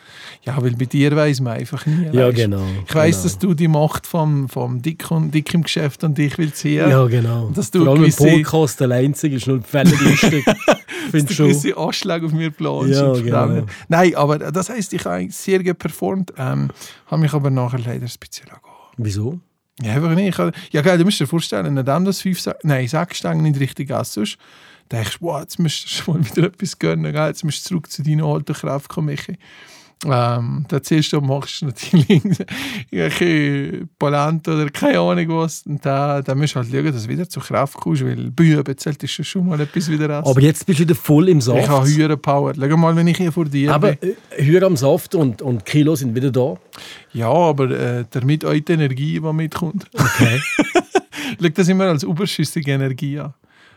Ja, 0.44 0.60
weil 0.60 0.72
bei 0.72 0.86
dir 0.86 1.14
weiß 1.14 1.40
man 1.40 1.54
einfach 1.54 1.86
nie. 1.86 2.08
Ja, 2.12 2.30
genau. 2.32 2.62
Ich 2.88 2.94
weiß, 2.94 3.16
genau. 3.16 3.22
dass 3.24 3.38
du 3.38 3.54
die 3.54 3.68
Macht 3.68 4.06
vom, 4.06 4.48
vom 4.48 4.82
Dick, 4.82 5.10
und, 5.10 5.32
Dick 5.32 5.54
im 5.54 5.62
Geschäft 5.62 6.02
und 6.02 6.18
dich 6.18 6.36
willst 6.38 6.56
sehen. 6.56 6.90
Ja, 6.90 7.06
genau. 7.06 7.50
Dass 7.54 7.70
du 7.70 7.84
Vor 7.84 7.94
allem 7.94 8.04
im 8.04 8.10
gewisse- 8.10 8.28
Podcast 8.28 8.80
der 8.80 8.90
Einzige 8.90 9.36
ist 9.36 9.46
noch 9.46 9.64
völlig 9.64 10.00
lustig. 10.00 10.44
dass 11.06 11.10
Finde 11.10 11.34
du 11.34 11.42
gewisse 11.44 11.76
Anschläge 11.76 12.26
auf 12.26 12.32
mir 12.32 12.50
planst. 12.50 12.94
Ja, 13.00 13.12
genau. 13.12 13.64
Nein, 13.88 14.14
aber 14.16 14.38
das 14.38 14.68
heisst, 14.70 14.92
ich 14.92 15.04
habe 15.04 15.28
sehr 15.30 15.62
gut 15.62 15.78
performt, 15.78 16.32
ähm, 16.36 16.70
habe 17.06 17.20
mich 17.20 17.32
aber 17.32 17.50
nachher 17.50 17.78
leider 17.78 18.06
ein 18.06 18.12
bisschen. 18.20 18.46
Wieso? 18.96 19.40
Ja, 19.82 19.94
einfach 19.94 20.14
nicht. 20.14 20.38
Ja, 20.72 20.82
geil, 20.82 20.98
du 20.98 21.04
musst 21.04 21.20
dir 21.20 21.26
vorstellen, 21.26 21.74
nachdem 21.74 22.04
das 22.04 22.22
fünf, 22.22 22.42
nein, 22.62 22.88
sechs 22.88 23.18
Stangen 23.18 23.42
nicht 23.42 23.60
richtig 23.60 23.90
essen 23.90 24.26
denkst 24.90 25.18
du, 25.18 25.26
wow, 25.26 25.40
jetzt 25.40 25.58
musst 25.58 26.02
du 26.06 26.12
mal 26.12 26.24
wieder 26.24 26.44
etwas 26.44 26.78
gönnen, 26.78 27.12
gell? 27.12 27.26
jetzt 27.26 27.44
musst 27.44 27.64
du 27.64 27.68
zurück 27.68 27.90
zu 27.90 28.02
deiner 28.02 28.24
alten 28.24 28.54
Kraft 28.54 28.88
kommen, 28.88 29.08
Michi. 29.08 29.36
Ähm, 30.08 30.64
da 30.68 30.82
zählst 30.82 31.12
du, 31.12 31.20
machst 31.20 31.62
natürlich 31.62 32.08
irgendwelche 32.90 33.88
Polente 33.98 34.54
oder 34.54 34.70
keine 34.70 35.00
Ahnung 35.00 35.28
was. 35.28 35.62
Und 35.66 35.84
da, 35.84 36.22
da 36.22 36.34
musst 36.34 36.54
du 36.54 36.60
halt 36.60 36.70
schauen, 36.70 36.92
dass 36.92 37.02
du 37.04 37.08
wieder 37.08 37.28
zur 37.28 37.42
Kraft 37.42 37.74
kommst, 37.74 38.04
weil 38.04 38.30
Bühne 38.30 38.64
zählt 38.76 39.02
ist 39.02 39.26
schon 39.26 39.46
mal 39.46 39.60
etwas 39.60 39.90
wieder 39.90 40.08
essen. 40.10 40.30
Aber 40.30 40.40
jetzt 40.40 40.64
bist 40.66 40.78
du 40.78 40.84
wieder 40.84 40.94
voll 40.94 41.28
im 41.28 41.40
Saft. 41.40 41.58
ich 41.60 41.68
habe 41.68 41.88
höhere 41.88 42.16
Power. 42.16 42.54
Schau 42.54 42.76
mal, 42.76 42.94
wenn 42.94 43.06
ich 43.08 43.16
hier 43.16 43.32
vor 43.32 43.46
dir 43.46 43.74
Aber 43.74 43.92
bin. 43.92 44.16
äh, 44.36 44.44
höher 44.44 44.62
am 44.62 44.76
Saft 44.76 45.14
und, 45.14 45.42
und 45.42 45.64
Kilo 45.64 45.96
sind 45.96 46.14
wieder 46.14 46.30
da. 46.30 46.54
Ja, 47.12 47.30
aber 47.30 47.70
äh, 47.70 48.04
damit 48.10 48.44
auch 48.44 48.52
die 48.52 48.72
Energie, 48.72 49.20
die 49.20 49.32
mitkommt. 49.32 49.86
Okay. 49.94 50.40
Schau 51.40 51.48
das 51.48 51.68
immer 51.68 51.84
als 51.84 52.02
überschüssige 52.02 52.72
Energie 52.72 53.18
an. 53.18 53.34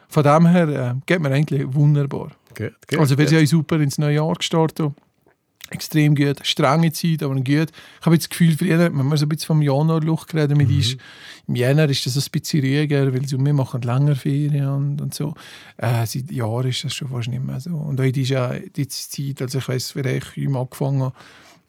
Von 0.08 0.24
dem 0.24 0.48
her 0.48 0.68
äh, 0.68 0.94
geht 1.06 1.20
mir 1.22 1.32
eigentlich 1.32 1.64
wunderbar. 1.74 2.32
gut, 2.56 2.74
gut, 2.88 3.00
Also 3.00 3.18
wir 3.18 3.28
sind 3.28 3.40
ja 3.42 3.46
super 3.46 3.80
ins 3.80 3.98
neue 3.98 4.16
Jahr 4.16 4.34
gestartet. 4.34 4.92
Extrem 5.72 6.16
gut, 6.16 6.40
strenge 6.44 6.92
Zeit, 6.92 7.22
aber 7.22 7.36
gut. 7.36 7.48
Ich 7.48 8.06
habe 8.06 8.16
jetzt 8.16 8.26
das 8.26 8.30
Gefühl, 8.30 8.58
früher 8.58 8.80
hat 8.86 8.94
man 8.94 9.16
so 9.18 9.26
ein 9.26 9.30
bisschen 9.30 9.48
vom 9.48 9.62
Januar-Luch 9.62 10.26
geredet 10.26 10.58
mit 10.58 10.70
uns. 10.70 10.98
Im 11.48 11.56
Jänner 11.56 11.88
ist 11.90 12.06
das 12.06 12.16
ein 12.16 12.32
bisschen 12.32 12.62
ruhiger, 12.62 13.14
weil 13.14 13.28
so, 13.28 13.44
wir 13.44 13.54
machen 13.54 13.82
länger 13.82 14.16
Ferien 14.16 14.68
und, 14.68 15.02
und 15.02 15.14
so. 15.14 15.36
Äh, 15.78 16.06
seit 16.06 16.32
Jahren 16.32 16.68
ist 16.68 16.84
das 16.84 16.94
schon 16.94 17.10
fast 17.10 17.28
nicht 17.28 17.44
mehr 17.44 17.60
so. 17.60 17.76
Und 17.76 18.00
heute 18.00 18.20
ist 18.20 18.30
ja 18.30 18.54
die 18.54 18.88
Zeit, 18.88 19.42
also 19.42 19.60
ich 19.60 19.68
weiss, 19.68 19.96
wie 19.96 20.02
ich 20.02 20.56
angefangen 20.56 21.04
habe, 21.04 21.16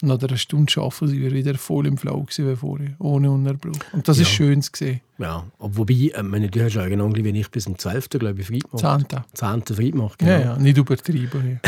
nach 0.03 0.19
einer 0.23 0.37
Stunde 0.37 0.73
arbeiten, 0.77 1.09
sind 1.09 1.21
wir 1.21 1.33
wieder 1.33 1.55
voll 1.57 1.87
im 1.87 1.97
Flow 1.99 2.27
wie 2.37 2.57
vorher, 2.57 2.95
ohne 2.99 3.31
Unterbruch. 3.31 3.77
Und 3.93 4.09
das 4.09 4.19
ist 4.19 4.29
Ja. 4.29 4.35
schön 4.35 4.63
zu 4.63 4.71
sehen. 4.75 5.01
Ja, 5.19 5.45
wobei, 5.59 6.13
äh, 6.15 6.23
meine, 6.23 6.49
du 6.49 6.65
hast 6.65 6.75
ja 6.75 6.87
genau 6.89 7.15
wie 7.15 7.29
ich 7.29 7.51
bis 7.51 7.65
zum 7.65 7.79
12. 7.79 8.09
glaube 8.19 8.41
ich 8.41 8.47
frei 8.47 8.59
gemacht. 8.59 8.81
Zehnte. 9.09 9.25
10. 9.35 9.75
frei 9.75 9.91
gemacht, 9.91 10.19
genau. 10.19 10.31
Ja, 10.33 10.41
ja, 10.41 10.57
nicht 10.59 10.79
übertrieben. 10.79 11.61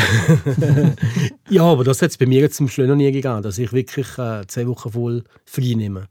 hier. 0.55 0.95
Ja, 1.49 1.63
aber 1.63 1.83
das 1.83 2.01
hat 2.01 2.09
es 2.09 2.17
bei 2.17 2.25
mir 2.25 2.39
jetzt 2.41 2.55
zum 2.55 2.67
Schluss 2.67 2.87
noch 2.87 2.95
nie 2.95 3.11
gegeben, 3.11 3.43
dass 3.43 3.57
ich 3.59 3.71
wirklich 3.73 4.07
äh, 4.17 4.45
zwei 4.47 4.65
Wochen 4.67 4.91
voll 4.91 5.23
frei 5.45 5.73
nehme. 5.75 6.07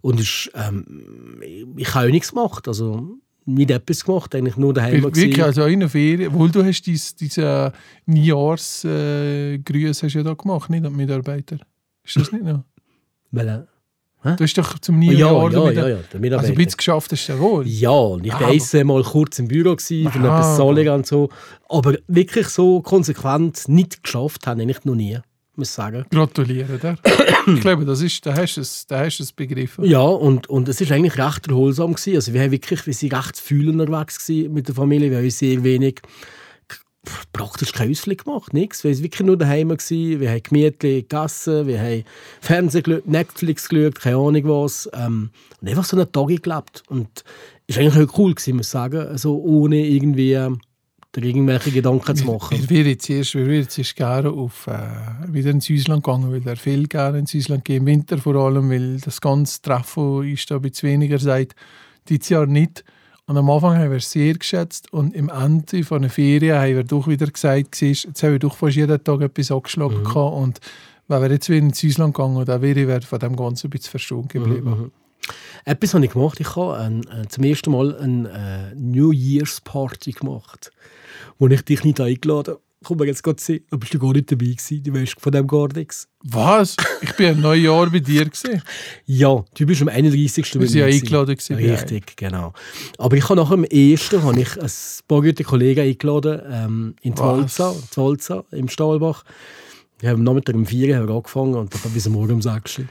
Und 0.00 0.20
ist, 0.20 0.50
ähm, 0.54 1.40
ich 1.76 1.94
habe 1.94 2.08
auch 2.08 2.10
nichts 2.10 2.30
gemacht, 2.30 2.66
also 2.68 3.16
nicht 3.46 3.70
etwas 3.70 4.04
gemacht, 4.04 4.34
eigentlich 4.34 4.56
nur 4.56 4.72
daheim 4.74 4.94
Wir- 4.94 5.02
Wirklich, 5.04 5.42
also 5.42 5.64
in 5.66 5.80
der 5.80 5.88
Ferien, 5.88 6.32
wohl 6.34 6.50
du 6.50 6.64
hast 6.64 6.82
dies, 6.82 7.14
diese 7.14 7.72
Neujahrsgrüße 8.06 8.88
äh, 10.06 10.06
hast 10.08 10.14
ja 10.14 10.22
da 10.22 10.34
gemacht, 10.34 10.70
nicht 10.70 10.84
an 10.84 10.92
die 10.92 10.96
Mitarbeiter. 10.96 11.58
Ist 12.04 12.16
das 12.16 12.32
nicht 12.32 12.44
noch? 12.44 12.64
Weil, 13.30 13.48
äh, 13.48 13.60
Du 14.36 14.42
hast 14.44 14.54
doch 14.56 14.78
zum 14.78 15.02
ja, 15.02 15.12
Neujahr 15.12 15.42
ja, 15.42 15.48
damit- 15.50 15.76
ja, 15.76 15.88
ja, 15.88 15.96
der 16.10 16.20
Mitarbeiter. 16.20 16.38
Also 16.38 16.52
ein 16.52 16.56
bisschen 16.56 16.76
geschafft 16.78 17.12
hast 17.12 17.28
du 17.28 17.32
ja 17.34 17.38
wohl. 17.38 17.66
Ja, 17.66 17.90
und 17.90 18.24
ich 18.24 18.32
Ah, 18.32 18.40
war 18.40 18.48
aber- 18.48 18.84
mal 18.84 19.02
kurz 19.02 19.38
im 19.38 19.48
Büro, 19.48 19.76
gewesen, 19.76 20.10
für 20.10 20.18
Aha, 20.20 20.38
etwas 20.38 20.56
Solling 20.56 20.88
und 20.88 21.06
so. 21.06 21.28
Aber 21.68 21.94
wirklich 22.08 22.48
so 22.48 22.80
konsequent 22.80 23.68
nicht 23.68 24.02
geschafft 24.02 24.46
habe 24.46 24.62
ich 24.64 24.84
noch 24.86 24.94
nie, 24.94 25.18
muss 25.56 25.74
sagen. 25.74 26.04
Gratuliere 26.10 26.78
dir. 26.78 26.96
ich 27.46 27.60
glaube, 27.60 27.84
das 27.84 28.00
ist, 28.00 28.24
da 28.26 28.34
hast 28.34 28.56
du 28.56 28.60
es, 28.60 28.86
da 28.86 29.04
hast 29.04 29.20
es 29.20 29.32
begriffen. 29.32 29.84
Ja, 29.84 30.02
und, 30.02 30.48
und 30.48 30.68
es 30.68 30.80
war 30.80 30.96
eigentlich 30.96 31.18
recht 31.18 31.48
erholsam. 31.48 31.94
Gewesen. 31.94 32.16
Also 32.16 32.32
wir 32.32 32.42
haben 32.42 32.50
wirklich, 32.50 32.86
wir 32.86 32.94
sind 32.94 33.14
recht 33.14 33.38
viel 33.38 33.68
unterwegs 33.68 34.28
mit 34.28 34.68
der 34.68 34.74
Familie. 34.74 35.10
Wir 35.10 35.18
haben 35.18 35.30
sehr 35.30 35.62
wenig, 35.62 36.00
praktisch 37.32 37.72
kein 37.72 37.90
Häuschen 37.90 38.16
gemacht, 38.16 38.52
nichts. 38.52 38.84
Wir 38.84 38.92
waren 38.92 39.02
wirklich 39.02 39.26
nur 39.26 39.36
daheim. 39.36 39.68
Gewesen. 39.68 40.20
Wir 40.20 40.30
haben 40.30 40.42
gemütlich 40.42 41.08
gegessen, 41.08 41.66
wir 41.66 41.80
haben 41.80 42.04
Fernsehen 42.40 42.82
geschaut, 42.82 43.06
Netflix 43.06 43.68
geschaut, 43.68 44.00
keine 44.00 44.16
Ahnung 44.16 44.44
was. 44.44 44.88
Ähm, 44.92 45.30
und 45.60 45.68
einfach 45.68 45.84
so 45.84 45.96
einen 45.96 46.10
Tag 46.10 46.28
gelebt. 46.42 46.82
Und 46.88 47.24
es 47.66 47.76
war 47.76 47.82
eigentlich 47.82 48.08
auch 48.08 48.18
cool, 48.18 48.34
gewesen, 48.34 48.56
muss 48.56 48.66
ich 48.66 48.72
sagen. 48.72 49.00
Also 49.00 49.36
ohne 49.36 49.86
irgendwie 49.86 50.38
dir 51.16 51.24
irgendwelche 51.24 51.70
Gedanken 51.70 52.16
zu 52.16 52.24
machen. 52.26 52.58
Wir 52.58 52.70
würden 52.70 52.88
jetzt 52.90 53.08
erst, 53.10 53.34
wir 53.34 53.46
jetzt 53.46 53.78
erst 53.78 53.96
gerne 53.96 54.30
auf, 54.30 54.66
äh, 54.66 55.32
wieder 55.32 55.50
ins 55.50 55.70
Ausland 55.70 56.04
gehen, 56.04 56.30
weil 56.32 56.46
er 56.46 56.56
viel 56.56 56.86
gerne 56.86 57.18
ins 57.18 57.34
Ausland 57.34 57.64
geht, 57.64 57.78
im 57.78 57.86
Winter 57.86 58.18
vor 58.18 58.34
allem, 58.36 58.70
weil 58.70 58.98
das 59.00 59.20
ganze 59.20 59.62
Treffen 59.62 60.24
ist 60.32 60.50
da 60.50 60.56
ein 60.56 60.62
bisschen 60.62 60.90
weniger 60.90 61.18
seit 61.18 61.54
dieses 62.08 62.28
Jahr 62.28 62.46
nicht. 62.46 62.84
Und 63.26 63.38
am 63.38 63.48
Anfang 63.48 63.78
haben 63.78 63.90
wir 63.90 63.96
es 63.98 64.10
sehr 64.10 64.34
geschätzt 64.34 64.92
und 64.92 65.14
im 65.14 65.30
Ende 65.30 65.82
von 65.82 66.02
der 66.02 66.10
Ferien 66.10 66.58
haben 66.58 66.76
wir 66.76 66.84
doch 66.84 67.08
wieder 67.08 67.26
gesagt, 67.26 67.74
siehst, 67.74 68.04
jetzt 68.04 68.22
haben 68.22 68.32
wir 68.32 68.38
doch 68.38 68.56
fast 68.56 68.76
jeden 68.76 69.02
Tag 69.02 69.20
etwas 69.22 69.50
angeschlagen 69.50 70.02
Mhm. 70.02 70.16
und 70.16 70.60
wenn 71.08 71.22
wir 71.22 71.30
jetzt 71.30 71.48
wieder 71.48 71.64
ins 71.64 71.84
Ausland 71.84 72.14
gegangen, 72.14 72.44
dann 72.44 72.62
wäre 72.62 72.98
ich 72.98 73.06
von 73.06 73.18
dem 73.18 73.36
Ganzen 73.36 73.66
ein 73.66 73.70
bisschen 73.70 73.90
verstohlen 73.90 74.28
geblieben. 74.28 74.70
Mhm. 74.70 74.90
Etwas 75.64 75.94
habe 75.94 76.04
ich 76.04 76.12
gemacht. 76.12 76.40
Ich 76.40 76.56
habe 76.56 77.00
äh, 77.10 77.28
zum 77.28 77.44
ersten 77.44 77.70
Mal 77.72 77.96
eine 77.96 78.72
äh, 78.72 78.74
New 78.74 79.12
Year's 79.12 79.60
Party 79.60 80.12
gemacht, 80.12 80.70
wo 81.38 81.48
ich 81.48 81.62
dich 81.62 81.84
nicht 81.84 82.00
eingeladen 82.00 82.56
komm 82.84 82.98
mal 82.98 83.06
jetzt 83.06 83.22
gerade 83.22 83.40
sehen. 83.42 83.64
Da 83.70 83.76
bist 83.76 83.92
du 83.92 83.98
gar 83.98 84.12
nicht 84.12 84.30
dabei 84.30 84.46
gewesen, 84.46 84.82
du 84.82 84.94
weißt 84.94 85.16
von 85.18 85.32
dem 85.32 85.46
gar 85.46 85.68
nichts. 85.72 86.06
Was? 86.22 86.76
Ich 87.00 87.12
bin 87.16 87.26
ein 87.26 87.40
neues 87.40 87.64
Jahr 87.64 87.90
bei 87.90 87.98
dir 87.98 88.28
gesehen. 88.28 88.62
Ja, 89.06 89.44
du 89.54 89.66
bist 89.66 89.82
am 89.82 89.88
31. 89.88 90.54
Wir 90.60 90.68
sind 90.68 90.80
ja 90.80 90.86
eingeladen 90.86 91.34
gewesen. 91.34 91.56
Richtig, 91.56 92.16
genau. 92.16 92.52
Aber 92.98 93.16
ich 93.16 93.24
habe 93.24 93.36
nach 93.36 93.50
dem 93.50 93.64
ersten 93.64 94.22
habe 94.22 94.40
ich 94.40 94.56
ein 94.60 94.70
paar 95.08 95.22
gute 95.22 95.44
Kollegen 95.44 95.80
eingeladen 95.80 96.40
ähm, 96.50 96.94
in 97.02 97.18
Was? 97.18 97.56
Twolza, 97.56 97.74
Twolza 97.90 98.44
im 98.52 98.68
Stahlbach. 98.68 99.24
Wir 100.00 100.10
haben 100.10 100.18
am 100.18 100.24
Nachmittag 100.24 100.54
um 100.54 100.66
4 100.66 101.02
Uhr 101.02 101.16
angefangen 101.16 101.54
und 101.54 101.74
dann 101.74 101.92
bis 101.92 102.08
Morgen 102.08 102.34
um 102.34 102.42
6 102.42 102.78
Uhr. 102.78 102.84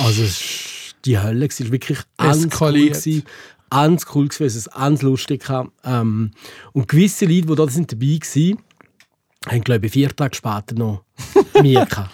Also 0.00 0.22
es 0.22 0.40
ist 0.40 0.65
die 1.06 1.18
Hölle, 1.18 1.46
es 1.46 1.60
war 1.62 1.72
wirklich 1.72 1.98
ganz 2.16 2.44
cool. 2.44 2.48
Eskaliert. 2.48 2.94
Gewesen. 2.94 3.22
Ganz 3.70 4.06
cool 4.14 4.28
gewesen, 4.28 4.58
es 4.58 4.70
ganz 4.70 5.02
lustig. 5.02 5.44
Ähm, 5.84 6.30
und 6.72 6.88
gewisse 6.88 7.24
Leute, 7.26 7.46
die 7.46 7.54
da 7.54 7.68
sind 7.68 7.92
dabei 7.92 8.18
waren, 8.20 8.58
haben, 9.48 9.60
glaube 9.64 9.86
ich, 9.86 9.92
vier 9.92 10.14
Tage 10.14 10.36
später 10.36 10.74
noch 10.74 11.02
mir 11.62 11.84
gehabt. 11.84 12.10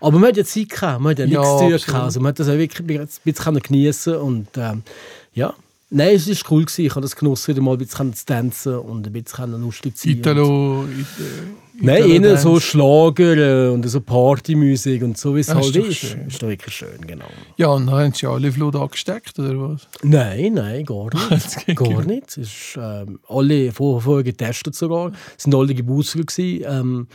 Aber 0.00 0.18
man 0.18 0.28
hat 0.30 0.36
ja 0.36 0.44
Zeit 0.44 0.68
gehabt, 0.68 1.00
man 1.00 1.10
hat 1.12 1.18
ja, 1.20 1.26
Ja, 1.26 1.40
nichts 1.40 1.52
zu 1.52 1.58
tun 1.58 1.70
gehabt. 1.86 2.04
Also 2.04 2.20
man 2.20 2.28
hat 2.30 2.38
das 2.40 2.48
auch 2.48 2.58
wirklich 2.58 3.00
ein 3.00 3.08
bisschen 3.24 3.60
geniessen 3.60 4.16
und 4.16 4.48
ähm, 4.56 4.82
ja. 5.32 5.54
Nein, 5.94 6.14
es 6.16 6.26
war 6.28 6.52
cool. 6.52 6.64
Gewesen. 6.64 6.86
Ich 6.86 6.90
habe 6.92 7.02
das 7.02 7.14
genossen, 7.14 7.48
wieder 7.48 7.62
mal 7.62 7.72
ein 7.72 7.78
bisschen 7.78 8.14
zu 8.14 8.24
tanzen 8.24 8.76
und 8.76 9.06
ein 9.06 9.12
bisschen 9.12 9.60
lustig 9.60 9.96
zu 9.96 10.08
sein. 10.08 10.18
Italo. 10.18 10.84
It, 10.84 11.06
Nein, 11.84 12.10
innen 12.10 12.36
so. 12.38 12.58
Schlager 12.60 13.66
äh, 13.66 13.68
und 13.68 13.86
so 13.88 14.00
Partymusik 14.00 15.02
und 15.02 15.18
so, 15.18 15.34
wie 15.34 15.40
es 15.40 15.48
ist 15.48 15.54
halt 15.54 15.76
ist. 15.76 15.96
schön. 15.96 16.26
Ist 16.26 16.42
doch 16.42 16.48
wirklich 16.48 16.74
schön, 16.74 17.06
genau. 17.06 17.26
Ja, 17.56 17.68
und 17.68 17.86
dann 17.86 17.94
haben 17.94 18.14
sie 18.14 18.26
alle 18.26 18.50
Flut 18.52 18.74
angesteckt, 18.74 19.38
oder 19.38 19.58
was? 19.58 19.88
Nein, 20.02 20.54
nein, 20.54 20.84
gar 20.86 21.10
nicht. 21.30 21.66
gar 21.66 21.74
gut. 21.74 22.06
nicht. 22.06 22.28
Es 22.28 22.36
ist 22.38 22.78
ähm, 22.80 23.18
alle 23.28 23.72
vorher, 23.72 24.00
vorher 24.02 24.24
getestet 24.24 24.74
sogar. 24.74 25.12
Es 25.36 25.44
sind 25.44 25.54
alle 25.54 25.74
Geburtstag 25.74 26.26
gewesen. 26.28 26.64
Ähm, 26.68 27.08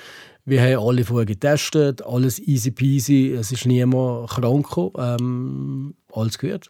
wir 0.45 0.61
haben 0.61 0.87
alle 0.87 1.03
vorher 1.03 1.25
getestet, 1.25 2.05
alles 2.05 2.39
easy 2.39 2.71
peasy, 2.71 3.33
es 3.37 3.51
ist 3.51 3.65
niemand 3.65 4.29
krank 4.29 4.67
gekommen. 4.67 4.91
Ähm, 4.97 5.93
alles 6.13 6.37
gehört. 6.37 6.69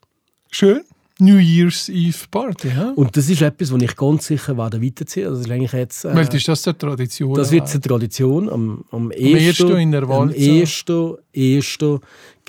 Schön. 0.52 0.82
New 1.20 1.38
Year's 1.38 1.90
Eve 1.90 2.28
Party, 2.30 2.70
hä? 2.70 2.92
Und 2.96 3.18
das 3.18 3.28
ist 3.28 3.42
etwas, 3.42 3.72
was 3.74 3.82
ich 3.82 3.96
ganz 3.96 4.28
sicher 4.28 4.56
werde 4.56 4.82
weiterziehen. 4.82 5.30
Das 5.30 5.40
ist 5.40 5.50
eigentlich 5.50 5.74
jetzt... 5.74 6.06
Äh, 6.06 6.16
Weil 6.16 6.32
ist 6.32 6.48
das 6.48 6.68
eine 6.68 6.78
Tradition? 6.78 7.34
Das 7.34 7.52
wird 7.52 7.68
eine 7.70 7.82
Tradition. 7.82 8.50
Am, 8.50 8.86
am, 8.92 9.10
ersten 9.10 9.78
in 9.78 9.92
der 9.92 10.04
Am 10.04 10.10
Walza. 10.10 10.36
ersten, 10.36 11.16
ersten 11.34 12.00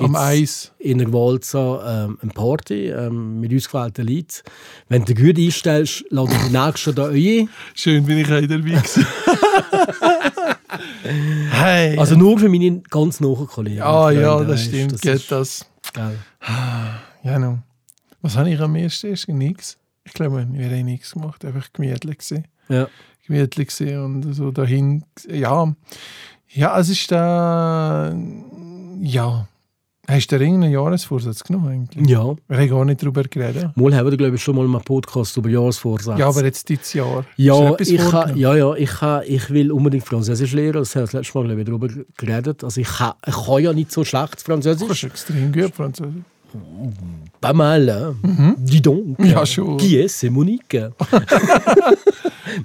Am 0.01 0.15
Eis. 0.17 0.73
in 0.79 0.99
der 0.99 1.11
Walza 1.11 2.05
ähm, 2.05 2.19
eine 2.21 2.33
Party 2.33 2.89
ähm, 2.89 3.41
mit 3.41 3.55
ausgewählten 3.55 4.07
Leuten. 4.07 4.43
Wenn 4.91 5.05
du 5.05 5.15
gut 5.15 5.39
einstellst, 5.39 6.05
lade 6.11 6.33
ich 6.33 6.43
die 6.49 6.57
Nächsten 6.59 6.95
da 6.95 7.09
ein. 7.09 7.49
Schön, 7.75 8.05
bin 8.05 8.19
ich 8.19 8.31
auch 8.31 8.47
dabei 8.47 8.83
hey. 11.51 11.97
Also 11.97 12.17
nur 12.17 12.39
für 12.39 12.51
meine 12.51 12.83
ganz 12.91 13.21
nahen 13.21 13.47
Kollegen. 13.47 13.81
ah 13.81 14.11
ja, 14.11 14.45
das 14.45 14.65
stimmt. 14.65 14.93
das 14.93 15.01
geht 15.01 15.31
das. 15.31 15.65
Ja, 17.25 17.39
no. 17.39 17.61
Was 18.23 18.37
habe 18.37 18.51
ich 18.51 18.61
am 18.61 18.75
ersten? 18.75 19.09
Ist 19.13 19.29
nichts. 19.29 19.79
Ich 20.05 20.13
glaube, 20.13 20.47
wir 20.51 20.71
haben 20.71 20.85
nichts 20.85 21.13
gemacht. 21.13 21.45
Einfach 21.45 21.73
gemütlich 21.73 22.19
gewesen. 22.19 22.45
Ja. 22.69 22.89
gemütlich 23.27 23.69
gewesen 23.69 24.05
und 24.05 24.33
so 24.33 24.51
dahin. 24.51 25.05
Ja, 25.31 25.73
ja, 26.51 26.79
es 26.79 26.89
ist 26.89 27.11
da. 27.13 28.15
Ja. 29.01 29.47
Hast 30.11 30.33
du 30.33 30.37
irgendeinen 30.37 30.73
Jahresvorsatz 30.73 31.45
genommen 31.45 31.69
eigentlich? 31.69 32.09
ja. 32.09 32.35
Wir 32.49 32.57
haben 32.57 32.69
gar 32.71 32.85
nicht 32.87 33.03
darüber 33.03 33.23
geredet. 33.25 33.77
Mal 33.77 33.95
haben 33.95 34.11
wir, 34.11 34.17
glaube 34.17 34.37
ich, 34.37 34.43
schon 34.43 34.57
mal 34.57 34.65
einen 34.65 34.81
Podcast 34.81 35.37
über 35.37 35.51
Jahresvorsätze. 35.51 36.19
Ja, 36.19 36.29
aber 36.29 36.43
jetzt 36.47 36.67
dieses 36.71 36.95
Jahr. 36.95 37.27
Ja, 37.37 37.73
du 37.73 37.77
ich, 37.83 38.01
ha, 38.01 38.31
ja, 38.35 38.57
ja 38.57 38.75
ich, 38.75 39.03
ha, 39.03 39.21
ich 39.21 39.51
will 39.51 39.71
unbedingt 39.71 40.05
Französisch 40.05 40.55
lernen. 40.55 40.73
Das 40.73 40.97
haben 40.97 41.03
wir 41.03 41.05
das 41.05 41.13
letzte 41.13 41.37
Mal 41.39 41.45
glaube 41.45 41.61
ich, 41.61 41.67
darüber 41.67 41.89
geredet. 42.17 42.65
Also 42.65 42.81
ich, 42.81 42.89
ha, 43.01 43.19
ich 43.27 43.35
kann 43.37 43.63
ja 43.63 43.75
nicht 43.75 43.93
so 43.93 44.03
schlecht 44.03 44.39
Du 44.41 44.45
Französisch. 44.45 44.89
kannst 44.89 45.05
extrem 45.05 45.53
gut 45.53 45.75
Französisch. 45.75 46.23
Pas 47.41 47.53
mal, 47.53 47.89
hein? 47.89 48.55
Dis 48.59 48.81
donc. 48.81 49.17
Ja, 49.19 49.45
schon. 49.45 49.77
Qui 49.77 49.97
est, 49.97 50.09
c'est 50.09 50.31
Monique. 50.31 50.77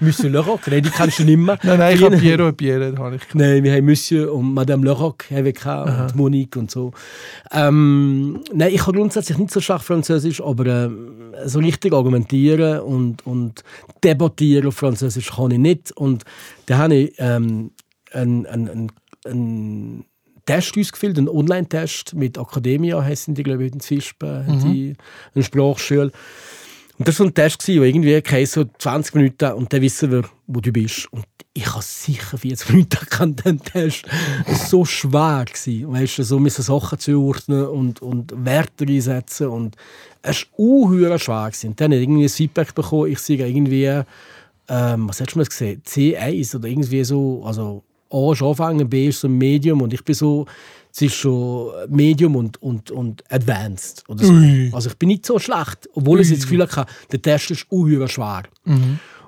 Monsieur 0.01 0.29
Leroc, 0.29 0.67
nein, 0.67 0.81
die 0.81 0.89
kennst 0.89 1.19
du 1.19 1.23
nicht 1.23 1.37
mehr. 1.37 1.57
Nein, 1.63 1.79
nein, 1.79 1.95
ich 1.95 2.03
habe 2.03 2.17
Piero 2.17 2.47
und 2.47 2.57
Pierre, 2.57 2.93
habe 2.97 3.15
ich 3.15 3.21
Nein, 3.33 3.63
wir 3.63 3.73
haben 3.73 3.85
Monsieur 3.85 4.33
und 4.33 4.53
Madame 4.53 4.85
Leroc 4.85 5.25
haben 5.29 5.45
wir 5.45 5.53
gehabt, 5.53 6.11
und 6.11 6.15
Monique 6.15 6.55
und 6.57 6.71
so. 6.71 6.91
Ähm, 7.51 8.39
nein, 8.53 8.73
ich 8.73 8.81
kann 8.81 8.95
grundsätzlich 8.95 9.37
nicht 9.37 9.51
so 9.51 9.61
schlecht 9.61 9.83
Französisch, 9.83 10.41
aber 10.41 10.65
ähm, 10.65 11.33
so 11.45 11.59
richtig 11.59 11.93
argumentieren 11.93 12.79
und, 12.79 13.25
und 13.25 13.63
debattieren 14.03 14.67
auf 14.67 14.75
Französisch 14.75 15.31
kann 15.31 15.51
ich 15.51 15.59
nicht. 15.59 15.91
Und 15.91 16.23
da 16.65 16.77
habe 16.79 16.95
ich 16.95 17.13
ähm, 17.17 17.71
einen, 18.11 18.45
einen, 18.45 18.69
einen, 18.69 18.91
einen 19.25 20.05
Test 20.45 20.77
ausgefüllt, 20.77 21.17
einen 21.17 21.29
Online-Test 21.29 22.15
mit 22.15 22.37
Academia, 22.37 23.01
heißen 23.01 23.33
die, 23.33 23.43
glaube 23.43 23.65
ich, 23.65 23.73
in 23.73 23.79
Zwischenben, 23.79 24.59
die 24.63 24.95
eine 25.33 25.43
Sprachschule. 25.43 26.11
Und 26.99 27.07
das 27.07 27.19
war 27.19 27.25
so 27.25 27.29
ein 27.29 27.33
Test, 27.33 27.67
der 27.67 27.75
irgendwie 27.75 28.15
okay, 28.15 28.45
so 28.45 28.65
20 28.77 29.15
Minuten 29.15 29.51
und 29.53 29.73
dann 29.73 29.81
wissen 29.81 30.11
wir, 30.11 30.23
wo 30.47 30.59
du 30.59 30.71
bist. 30.71 31.11
Und 31.11 31.25
ich 31.53 31.67
habe 31.67 31.83
sicher 31.83 32.37
40 32.37 32.69
Minuten 32.69 32.99
gekannt, 32.99 33.45
den 33.45 33.59
Test. 33.59 34.05
Es 34.45 34.59
war 34.59 34.67
so 34.67 34.85
schwer. 34.85 35.45
Gewesen, 35.45 35.91
weißt 35.91 36.19
du, 36.19 36.23
so 36.23 36.39
müssen 36.39 36.61
Sachen 36.61 36.99
zuordnen 36.99 37.65
und, 37.67 38.01
und 38.01 38.33
Werte 38.45 38.85
einsetzen. 38.85 39.47
Und 39.47 39.75
es 40.21 40.45
war 40.51 40.59
unheuer 40.59 41.17
schwer. 41.19 41.47
Gewesen. 41.47 41.71
Und 41.71 41.81
dann 41.81 41.91
habe 41.91 41.95
ich 41.95 42.03
irgendwie 42.03 42.23
ein 42.23 42.29
Feedback 42.29 42.75
bekommen, 42.75 43.11
ich 43.11 43.19
sage 43.19 43.47
irgendwie, 43.47 44.03
ähm, 44.69 45.09
was 45.09 45.19
hast 45.19 45.33
du 45.33 45.39
mal 45.39 45.45
gesehen, 45.45 45.81
C1 45.85 46.55
oder 46.55 46.67
irgendwie 46.67 47.03
so, 47.03 47.43
also 47.45 47.83
A 48.13 48.31
ist 48.31 48.41
anfangen, 48.41 48.89
B 48.89 49.07
ist 49.07 49.21
so 49.21 49.27
ein 49.27 49.37
Medium 49.37 49.81
und 49.81 49.93
ich 49.93 50.03
bin 50.03 50.15
so 50.15 50.45
zwischen 50.91 51.69
Medium 51.89 52.35
und, 52.35 52.61
und, 52.61 52.91
und 52.91 53.23
Advanced. 53.31 54.03
Oder 54.07 54.25
so. 54.25 54.33
Ui. 54.33 54.69
Also 54.71 54.89
ich 54.89 54.97
bin 54.97 55.09
nicht 55.09 55.25
so 55.25 55.39
schlecht, 55.39 55.89
obwohl 55.93 56.21
ich 56.21 56.29
Ui. 56.29 56.35
das 56.35 56.43
Gefühl 56.43 56.61
hatte, 56.61 56.85
der 57.11 57.21
Test 57.21 57.51
ist 57.51 57.65
unheuer 57.71 58.07
schwer. 58.07 58.43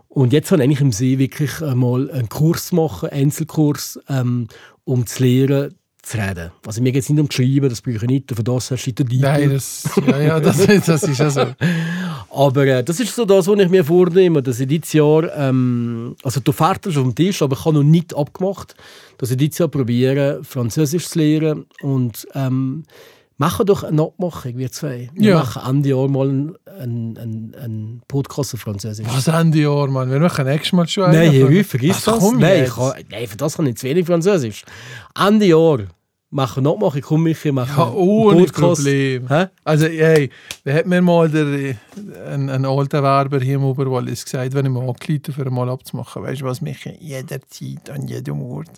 Und 0.08 0.32
jetzt 0.32 0.51
habe 0.51 0.63
ich 0.63 0.80
im 0.80 0.92
See 0.92 1.18
wirklich 1.18 1.60
mal 1.60 2.10
einen 2.12 2.30
Kurs 2.30 2.72
machen, 2.72 3.10
einen 3.10 3.24
Einzelkurs, 3.24 4.00
ähm, 4.08 4.48
um 4.86 5.06
zu 5.06 5.24
lernen, 5.24 5.75
zu 6.06 6.18
reden. 6.18 6.52
Also 6.66 6.82
mir 6.82 6.92
geht 6.92 7.04
es 7.04 7.10
nicht 7.10 7.20
um 7.20 7.30
zu 7.30 7.42
schreiben, 7.42 7.70
das 7.70 7.82
brauche 7.82 7.96
ich 7.96 8.02
nicht, 8.04 8.32
für 8.34 8.44
das 8.44 8.68
den 8.68 8.78
Titel. 8.78 9.20
Nein, 9.20 9.50
das, 9.52 9.90
ja, 10.08 10.22
ja, 10.22 10.40
das, 10.40 10.66
das 10.86 11.04
ist 11.04 11.20
ja 11.20 11.30
so. 11.30 11.46
Aber 12.30 12.66
äh, 12.66 12.84
das 12.84 13.00
ist 13.00 13.16
so 13.16 13.26
das, 13.26 13.48
was 13.48 13.60
ich 13.60 13.70
mir 13.70 13.84
vornehme, 13.84 14.42
dass 14.42 14.60
ich 14.60 14.68
dieses 14.68 14.94
Jahr, 14.94 15.36
ähm, 15.36 16.16
also 16.24 16.40
du 16.40 16.52
fährst 16.52 16.88
auf 16.88 16.94
dem 16.94 17.16
Tisch, 17.16 17.42
aber 17.42 17.56
ich 17.56 17.66
habe 17.66 17.76
noch 17.76 17.84
nicht 17.84 18.16
abgemacht, 18.16 18.76
dass 19.18 19.32
ich 19.32 19.38
dieses 19.38 19.58
Jahr 19.58 19.70
probiere, 19.70 20.42
Französisch 20.44 21.08
zu 21.08 21.20
lernen 21.20 21.66
und 21.82 22.28
ähm, 22.36 22.84
machen 23.38 23.65
doch 23.65 23.84
eine 23.84 24.01
Abmachung, 24.01 24.58
wir 24.58 24.72
zwei. 24.72 25.10
Wir 25.13 25.30
Ja. 25.32 25.36
machen 25.39 25.62
Ende 25.70 25.89
Jahr 25.89 26.08
mal 26.08 26.30
einen, 26.30 27.18
einen, 27.18 27.56
einen, 27.56 28.01
Podcast 28.08 28.54
auf 28.54 28.62
Französisch. 28.62 29.06
Was 29.10 29.27
Ende 29.27 29.60
Jahr, 29.60 29.88
Mann? 29.88 30.10
Wir 30.10 30.20
machen 30.20 30.46
nächstes 30.46 30.74
Mal 30.74 30.88
schon 30.88 31.12
Nein, 31.12 31.30
einen. 31.30 31.51
Herr 31.54 31.63
vergiss 31.63 31.98
Ach, 32.00 32.13
das. 32.13 32.20
komm 32.20 32.39
Nein, 32.39 32.63
ich 32.65 32.70
kann, 32.72 32.94
nein, 33.10 33.27
für 33.27 33.38
das 33.38 33.58
kann 33.58 33.68
ich 33.68 33.75
zu 33.77 33.88
wenig 33.88 34.06
Französisch. 34.06 34.63
Ende 35.20 35.46
Jahr 35.46 35.80
machen 36.30 36.63
wir 36.63 36.72
Abmachung, 36.72 37.01
komm 37.01 37.24
Michi, 37.24 37.51
machen 37.51 37.74
Ja, 37.77 37.92
ohne 37.92 38.46
Podcast. 38.46 38.82
Problem. 38.84 39.27
Hä? 39.30 39.48
Also, 39.63 39.88
hey, 39.88 40.30
da 40.63 40.74
hat 40.74 40.86
mir 40.86 41.01
mal 41.01 41.30
der, 41.30 41.75
ein, 42.27 42.50
ein 42.50 42.65
alter 42.65 43.04
Werber 43.04 43.39
hier 43.39 43.56
im 43.56 43.63
Oberwallis 43.63 44.25
gesagt, 44.25 44.54
wenn 44.54 44.65
ich 44.65 44.72
mal 44.72 44.88
angeleitet 44.88 45.36
für 45.36 45.50
mal 45.50 45.70
abzumachen, 45.70 46.24
weißt 46.24 46.42
du 46.42 46.46
was, 46.46 46.62
mich 46.62 46.84
jederzeit 47.00 47.89
an 47.89 48.08
jedem 48.08 48.42
Ort. 48.42 48.72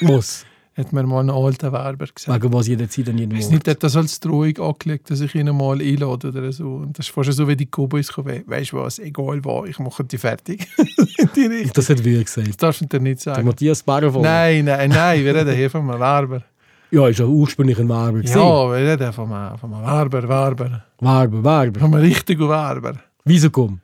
Muss. 0.00 0.44
Hat 0.76 0.92
mir 0.92 1.04
mal 1.04 1.20
ein 1.20 1.30
alter 1.30 1.72
Werber 1.72 2.06
gesagt. 2.12 2.42
Wegen 2.42 2.52
was 2.52 2.66
jederzeit 2.66 3.08
an 3.08 3.16
jedem 3.18 3.38
Ort. 3.38 3.50
nicht, 3.50 3.68
hat 3.68 3.82
das 3.82 3.94
als 3.96 4.18
Drohung 4.18 4.58
angelegt, 4.58 5.08
dass 5.08 5.20
ich 5.20 5.32
ihn 5.36 5.46
mal 5.56 5.80
einlade 5.80 6.28
oder 6.28 6.50
so. 6.50 6.66
Und 6.66 6.98
das 6.98 7.06
ist 7.06 7.14
fast 7.14 7.32
so, 7.32 7.46
wie 7.46 7.54
die 7.54 7.66
Cowboys 7.66 8.12
kommen. 8.12 8.42
Weißt 8.44 8.72
du 8.72 8.78
was, 8.78 8.98
egal 8.98 9.44
was, 9.44 9.68
ich 9.68 9.78
mache 9.78 10.02
die 10.02 10.18
fertig. 10.18 10.66
die. 11.36 11.70
Das 11.72 11.88
hat 11.88 12.04
wir 12.04 12.24
gesagt. 12.24 12.48
Das 12.48 12.56
darfst 12.56 12.80
du 12.80 12.86
dir 12.86 12.98
nicht 13.00 13.24
Der 13.24 13.34
sagen. 13.34 13.46
Matthias 13.46 13.84
Barrenvoll. 13.84 14.22
Nein, 14.22 14.64
nein, 14.64 14.90
nein, 14.90 15.24
wir 15.24 15.34
reden 15.34 15.54
hier 15.54 15.70
von 15.70 15.88
einem 15.88 16.00
Werber. 16.00 16.42
Ja, 16.90 17.06
ist 17.08 17.18
ja 17.20 17.24
ursprünglich 17.26 17.78
ein 17.78 17.88
Werber. 17.88 18.18
gewesen. 18.18 18.36
Ja, 18.38 18.70
wir 18.70 18.92
reden 18.92 19.12
von 19.12 19.32
einem, 19.32 19.58
von 19.58 19.74
einem 19.74 19.86
Werber, 19.86 20.28
Werber. 20.28 20.84
Werber, 21.00 21.44
Werber. 21.44 21.80
Von 21.80 21.94
einem 21.94 22.04
richtigen 22.04 22.48
Werber. 22.48 22.94
Wieso 23.24 23.50
komm? 23.50 23.80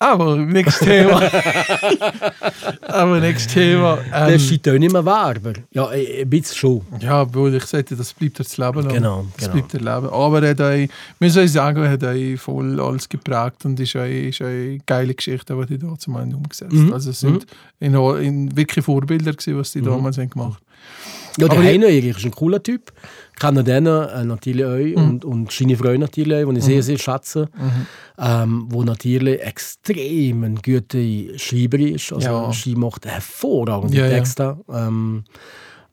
Aber 0.00 0.36
nächstes 0.36 0.80
Thema. 0.86 1.22
Aber 2.82 3.20
nächstes 3.20 3.54
Thema. 3.54 3.96
Der 4.12 4.28
Ähm, 4.28 4.34
ist 4.34 4.66
ja 4.66 4.72
nicht 4.78 4.92
mehr 4.92 5.04
Werber. 5.04 5.52
Ja, 5.72 5.88
ein 5.88 6.28
bisschen 6.28 6.56
schon. 6.56 6.80
ja, 7.00 7.22
obwohl 7.22 7.54
ich 7.54 7.64
sagte, 7.64 7.96
das 7.96 8.12
bleibt 8.12 8.40
das 8.40 8.56
Leben 8.58 8.82
lang. 8.82 8.92
Genau, 8.92 9.26
Das 9.36 9.48
genau. 9.50 9.52
bleibt 9.66 9.72
Leben. 9.72 10.08
Aber 10.12 10.42
er 10.42 10.50
hat 10.50 10.60
euch, 10.60 10.88
wir 11.18 11.30
sollen 11.30 11.48
sagen, 11.48 11.82
er 11.84 11.90
hat 11.92 12.02
euch 12.02 12.38
voll 12.40 12.80
alles 12.80 13.08
geprägt 13.08 13.64
und 13.64 13.78
ist 13.80 13.96
euch, 13.96 14.26
ist 14.28 14.40
euch 14.42 14.80
geile 14.84 15.14
Geschichte, 15.14 15.54
die 15.56 15.66
die 15.66 15.78
da 15.78 15.94
zum 15.98 16.16
Ende 16.16 16.36
umgesetzt 16.36 16.72
Mhm. 16.72 16.92
Also 16.92 17.10
es 17.10 17.20
sind 17.20 17.46
in, 17.80 17.94
in 17.94 18.56
wirklich 18.56 18.84
Vorbilder 18.84 19.32
gewesen, 19.32 19.58
was 19.58 19.72
die 19.72 19.80
Mhm. 19.80 19.86
damals 19.86 20.18
haben 20.18 20.30
gemacht 20.30 20.62
Ja, 21.38 21.48
der 21.48 21.60
ich- 21.60 21.82
Erich 21.82 22.16
ist 22.16 22.24
ein 22.24 22.30
cooler 22.32 22.62
Typ. 22.62 22.92
Den 23.42 23.86
äh, 23.86 24.24
natürlich 24.24 24.64
auch 24.64 24.76
Mhm. 24.78 25.08
und, 25.08 25.24
und 25.24 25.52
seine 25.52 25.76
Frau 25.76 25.92
natürlich 25.96 26.44
auch, 26.44 26.50
die 26.52 26.58
ich 26.58 26.64
sehr, 26.64 26.82
sehr 26.82 26.98
schätze. 26.98 27.48
Ähm, 28.16 28.66
wo 28.68 28.84
natürlich 28.84 29.40
extrem 29.40 30.44
ein 30.44 30.54
guter 30.56 30.98
Schreiber 31.36 31.78
ist. 31.78 32.12
Also 32.12 32.28
Ja. 32.28 32.52
sie 32.52 32.76
macht 32.76 33.06
hervorragende 33.06 33.96
Ja, 33.98 34.06
ja. 34.06 34.16
Texte. 34.18 34.56
Ähm, 34.72 35.24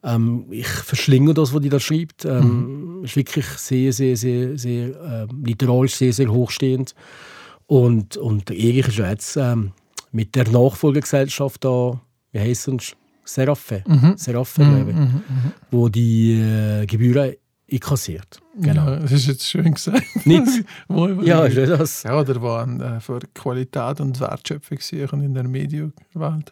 ähm, 0.04 0.46
ich 0.52 0.68
verschlinge 0.68 1.34
das, 1.34 1.54
was 1.54 1.62
die 1.62 1.70
da 1.70 1.80
schreibt. 1.80 2.26
Ähm, 2.26 2.98
Mhm. 3.00 3.04
Ist 3.06 3.16
wirklich 3.16 3.46
sehr, 3.46 3.92
sehr, 3.92 4.16
sehr, 4.16 4.58
sehr 4.58 5.28
ähm, 5.30 5.44
literarisch 5.44 5.96
sehr, 5.96 6.14
sehr 6.14 6.32
hochstehend. 6.32 6.94
Und, 7.66 8.18
und 8.18 8.50
der 8.50 8.58
Erich 8.58 8.88
ist 8.90 8.98
ja 8.98 9.10
jetzt 9.10 9.38
ähm, 9.38 9.72
mit 10.12 10.36
der 10.36 10.48
Nachfolgegesellschaft 10.50 11.64
da, 11.66 12.00
wie 12.32 12.40
heisst 12.40 12.68
es? 12.68 12.96
Seraphe. 13.34 13.84
Mhm. 13.88 14.18
Seraphe, 14.18 14.62
glaube 14.62 14.92
ich 14.92 14.98
wo 15.72 15.88
die 15.90 16.34
äh, 16.34 16.86
Gebühren 16.86 17.34
einkassiert. 17.72 18.40
Genau. 18.58 18.90
Ja, 18.90 18.96
das 18.98 19.12
ist 19.14 19.28
jetzt 19.28 19.48
schön 19.48 19.74
gesagt. 19.74 20.26
Nicht? 20.26 20.66
Wohl, 20.90 21.26
Ja, 21.26 21.46
ist 21.46 21.56
ja 21.56 21.66
das. 21.66 22.04
Ja, 22.04 22.24
der 22.24 22.42
war 22.42 22.68
äh, 22.68 23.00
für 23.00 23.20
Qualität 23.34 24.02
und 24.02 24.20
Wertschöpfung 24.20 24.80
suchen 24.82 25.22
in 25.22 25.34
der 25.34 25.48
Medienwelt. 25.48 26.52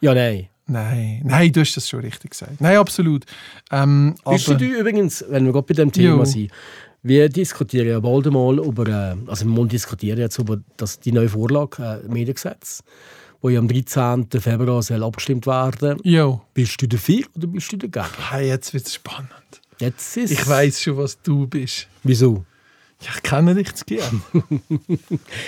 Ja, 0.00 0.14
nein. 0.14 0.48
Nein, 0.66 1.22
nein, 1.24 1.52
du 1.52 1.60
hast 1.60 1.76
das 1.76 1.88
schon 1.88 2.00
richtig 2.00 2.30
gesagt. 2.30 2.60
Nein, 2.60 2.76
absolut. 2.76 3.24
Ähm, 3.70 4.14
Bist 4.28 4.48
aber, 4.48 4.58
du 4.58 4.64
übrigens, 4.64 5.24
wenn 5.28 5.44
wir 5.44 5.52
gerade 5.52 5.66
bei 5.66 5.74
dem 5.74 5.92
Thema 5.92 6.18
Jo. 6.18 6.24
sind, 6.24 6.50
wir 7.02 7.28
diskutieren 7.28 7.88
ja 7.88 8.00
bald 8.00 8.26
einmal 8.28 8.58
über, 8.58 8.86
äh, 8.86 9.16
also 9.26 9.44
wir 9.44 9.66
diskutieren 9.66 10.18
jetzt 10.18 10.38
über 10.38 10.58
das, 10.76 11.00
die 11.00 11.12
neue 11.12 11.28
Vorlage, 11.28 12.00
äh, 12.04 12.08
Mediengesetz, 12.08 12.82
wo 13.42 13.48
ja 13.50 13.58
am 13.58 13.68
13. 13.68 14.28
Februar 14.40 14.82
soll 14.82 15.02
abgestimmt 15.02 15.46
werden. 15.46 15.98
Jo. 16.04 16.40
Bist 16.54 16.80
du 16.80 16.88
dafür 16.88 17.24
oder 17.36 17.46
bist 17.48 17.70
du 17.72 17.76
dagegen? 17.76 18.06
Hey, 18.30 18.48
jetzt 18.48 18.72
wird 18.72 18.86
es 18.86 18.94
spannend. 18.94 19.30
Jetzt 19.78 20.16
ist 20.16 20.30
Ich 20.30 20.48
weiß 20.48 20.80
schon, 20.80 20.96
was 20.96 21.20
du 21.20 21.46
bist. 21.46 21.88
Wieso? 22.04 22.44
Ja, 23.02 23.08
ich 23.16 23.22
kenne 23.22 23.54
dich 23.54 23.74
zu 23.74 23.84
gern. 23.84 24.22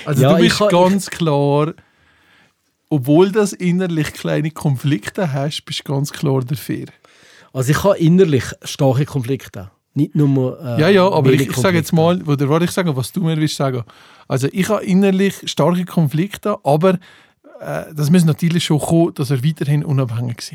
Also 0.04 0.22
Ja, 0.22 0.34
du 0.34 0.42
bist 0.42 0.60
ha- 0.60 0.68
ganz 0.68 1.08
klar, 1.08 1.72
obwohl 2.88 3.30
das 3.32 3.52
innerlich 3.52 4.12
kleine 4.12 4.50
Konflikte 4.50 5.32
hast, 5.32 5.62
bist 5.64 5.80
du 5.86 5.92
ganz 5.92 6.12
klar 6.12 6.42
dafür. 6.44 6.86
Also 7.52 7.70
ich 7.70 7.84
habe 7.84 7.96
innerlich 7.98 8.44
starke 8.64 9.04
Konflikte. 9.04 9.70
Nicht 9.94 10.16
nur 10.16 10.58
äh, 10.60 10.80
Ja, 10.80 10.88
ja, 10.88 11.08
aber 11.08 11.30
ich, 11.32 11.48
ich 11.48 11.56
sage 11.56 11.76
jetzt 11.76 11.92
mal, 11.92 12.20
oder 12.22 12.48
was 12.48 12.64
ich 12.64 12.70
sage, 12.72 12.96
was 12.96 13.12
du 13.12 13.20
mir 13.22 13.36
willst 13.36 13.54
sagen. 13.56 13.84
Also 14.26 14.48
ich 14.50 14.68
habe 14.68 14.84
innerlich 14.84 15.34
starke 15.44 15.84
Konflikte, 15.84 16.56
aber 16.64 16.98
äh, 17.61 17.94
das 17.94 18.11
muss 18.11 18.25
natürlich 18.25 18.64
schon 18.64 18.78
kommen, 18.78 19.14
dass 19.14 19.30
er 19.30 19.44
weiterhin 19.44 19.84
unabhängig 19.84 20.38
ist. 20.38 20.52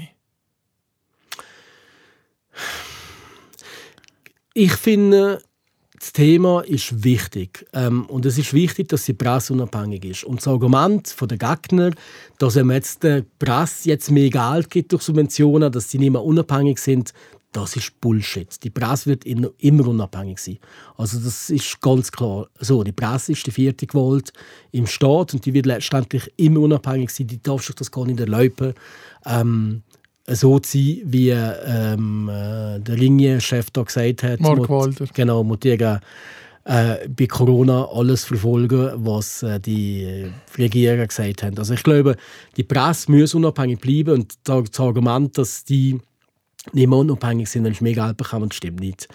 Ich 4.53 4.73
finde, 4.73 5.41
das 5.99 6.13
Thema 6.13 6.61
ist 6.61 7.03
wichtig. 7.03 7.65
Ähm, 7.73 8.05
und 8.05 8.25
es 8.25 8.37
ist 8.37 8.53
wichtig, 8.53 8.87
dass 8.87 9.05
die 9.05 9.13
Presse 9.13 9.53
unabhängig 9.53 10.05
ist. 10.05 10.23
Und 10.23 10.39
das 10.39 10.47
Argument 10.47 11.13
der 11.21 11.37
Gegner, 11.37 11.91
dass 12.37 12.55
man 12.55 12.71
jetzt 12.71 13.03
der 13.03 13.25
Presse 13.37 13.89
jetzt 13.89 14.09
mehr 14.09 14.29
Geld 14.29 14.69
gibt 14.69 14.91
durch 14.93 15.03
Subventionen, 15.03 15.71
dass 15.71 15.91
sie 15.91 15.99
nicht 15.99 16.11
mehr 16.11 16.23
unabhängig 16.23 16.79
sind, 16.79 17.13
das 17.51 17.75
ist 17.75 17.99
Bullshit. 17.99 18.63
Die 18.63 18.69
Presse 18.69 19.07
wird 19.07 19.25
immer 19.25 19.87
unabhängig 19.87 20.39
sein. 20.39 20.59
Also 20.97 21.19
das 21.19 21.49
ist 21.49 21.81
ganz 21.81 22.11
klar. 22.11 22.47
So, 22.59 22.83
die 22.83 22.91
Presse 22.91 23.31
ist 23.31 23.45
die 23.47 23.51
vierte 23.51 23.87
Gewalt 23.87 24.31
im 24.71 24.85
Staat 24.85 25.33
und 25.33 25.45
die 25.45 25.53
wird 25.53 25.65
letztendlich 25.65 26.31
immer 26.37 26.59
unabhängig 26.59 27.09
sein. 27.09 27.27
Die 27.27 27.41
darf 27.41 27.65
sich 27.65 27.75
das 27.75 27.91
gar 27.91 28.05
nicht 28.05 28.19
erlauben. 28.19 28.73
Ähm, 29.25 29.81
so 30.27 30.59
zu 30.59 30.77
sein, 30.77 31.01
wie 31.05 31.29
ähm, 31.31 32.29
äh, 32.29 32.79
der 32.79 32.97
Linie-Chef 32.97 33.71
da 33.71 33.83
gesagt 33.83 34.23
hat. 34.23 34.39
Mark 34.41 34.69
Walter. 34.69 35.07
Genau, 35.13 35.43
muss 35.43 35.59
äh, 36.65 37.07
bei 37.09 37.25
Corona 37.25 37.87
alles 37.91 38.25
verfolgen, 38.25 38.91
was 38.97 39.41
äh, 39.41 39.59
die 39.59 40.03
äh, 40.03 40.69
gesagt 41.07 41.41
haben. 41.43 41.57
Also 41.57 41.73
ich 41.73 41.81
glaube, 41.81 42.15
die 42.57 42.63
Presse 42.63 43.11
muss 43.11 43.33
unabhängig 43.33 43.79
bleiben 43.79 44.13
und 44.13 44.35
das 44.43 44.79
Argument, 44.79 45.35
dass 45.37 45.63
die 45.63 45.97
nicht 46.73 46.87
mehr 46.87 46.99
unabhängig 46.99 47.49
sind, 47.49 47.63
wenn 47.63 47.73
sie 47.73 47.83
mehr 47.83 47.93
Geld 47.93 48.17
bekommen, 48.17 48.51
stimmt 48.51 48.79
nicht. 48.79 49.07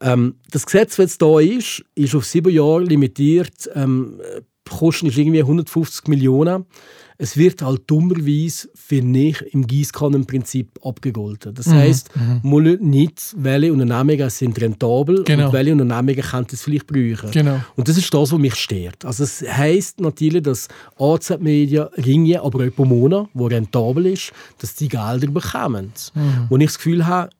Ähm, 0.00 0.36
das 0.50 0.66
Gesetz, 0.66 0.96
das 0.96 1.18
da 1.18 1.40
ist, 1.40 1.84
ist 1.94 2.14
auf 2.14 2.24
sieben 2.24 2.52
Jahre 2.52 2.84
limitiert. 2.84 3.68
Ähm, 3.74 4.20
Kosten 4.68 5.06
ist 5.06 5.18
irgendwie 5.18 5.40
150 5.40 6.08
Millionen. 6.08 6.66
Es 7.20 7.36
wird 7.36 7.62
halt 7.62 7.82
dummerweise, 7.88 8.68
finde 8.76 9.18
ich, 9.18 9.42
im 9.52 9.66
Gießkannenprinzip 9.66 10.68
abgegolten. 10.84 11.52
Das 11.52 11.66
heisst, 11.66 12.10
man 12.44 12.64
schaut 12.64 12.80
nicht, 12.80 13.34
welche 13.36 13.72
Unternehmungen 13.72 14.30
sind 14.30 14.60
rentabel 14.60 15.24
Genau. 15.24 15.46
und 15.46 15.52
welche 15.52 15.72
Unternehmungen 15.72 16.22
können 16.22 16.46
es 16.52 16.62
vielleicht 16.62 16.86
brauchen. 16.86 17.32
Genau. 17.32 17.60
Und 17.74 17.88
das 17.88 17.96
ist 17.98 18.14
das, 18.14 18.30
was 18.30 18.38
mich 18.38 18.54
stört. 18.54 19.04
Also 19.04 19.24
es 19.24 19.42
heisst 19.42 19.98
natürlich, 20.00 20.44
dass 20.44 20.68
AZ 20.96 21.38
Media 21.40 21.90
Ringe, 21.96 22.40
aber 22.40 22.64
auch 22.64 22.74
Pomona, 22.74 23.28
wo 23.34 23.46
rentabel 23.46 24.06
ist, 24.06 24.32
dass 24.58 24.76
die 24.76 24.88
Gelder 24.88 25.26
bekommen. 25.26 25.92
Wo 26.48 26.56
ich 26.56 26.66
das 26.66 26.76
Gefühl 26.76 27.04
habe, 27.04 27.30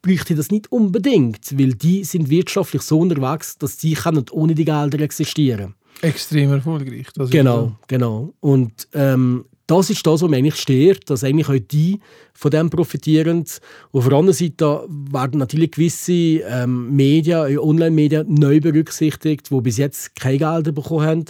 bräuchte 0.00 0.36
das 0.36 0.52
nicht 0.52 0.70
unbedingt, 0.70 1.58
weil 1.58 1.74
die 1.74 2.04
sind 2.04 2.30
wirtschaftlich 2.30 2.82
so 2.82 3.00
unterwegs, 3.00 3.58
dass 3.58 3.78
die 3.78 3.94
können 3.94 4.24
ohne 4.30 4.54
die 4.54 4.64
Gelder 4.64 5.00
existieren. 5.00 5.74
Extrem 6.02 6.52
erfolgreich. 6.52 7.06
Das 7.14 7.26
ist 7.26 7.32
Genau, 7.32 7.72
genau. 7.86 8.32
Und 8.40 8.88
ähm, 8.94 9.44
das 9.68 9.90
ist 9.90 10.06
das, 10.06 10.22
was 10.22 10.30
mich 10.30 10.38
eigentlich 10.38 10.56
stört, 10.56 11.10
dass 11.10 11.24
eigentlich 11.24 11.48
auch 11.48 11.68
die 11.70 12.00
von 12.32 12.50
dem 12.50 12.70
profitieren. 12.70 13.44
Auf 13.92 14.08
der 14.08 14.16
anderen 14.16 14.36
Seite 14.36 14.86
werden 14.88 15.38
natürlich 15.38 15.72
gewisse 15.72 16.12
ähm, 16.12 16.94
Medien, 16.96 17.38
auch 17.38 17.68
Online-Medien, 17.68 18.32
neu 18.32 18.60
berücksichtigt, 18.60 19.50
die 19.50 19.60
bis 19.60 19.76
jetzt 19.76 20.16
keine 20.16 20.38
Gelder 20.38 20.72
bekommen 20.72 21.06
haben. 21.06 21.24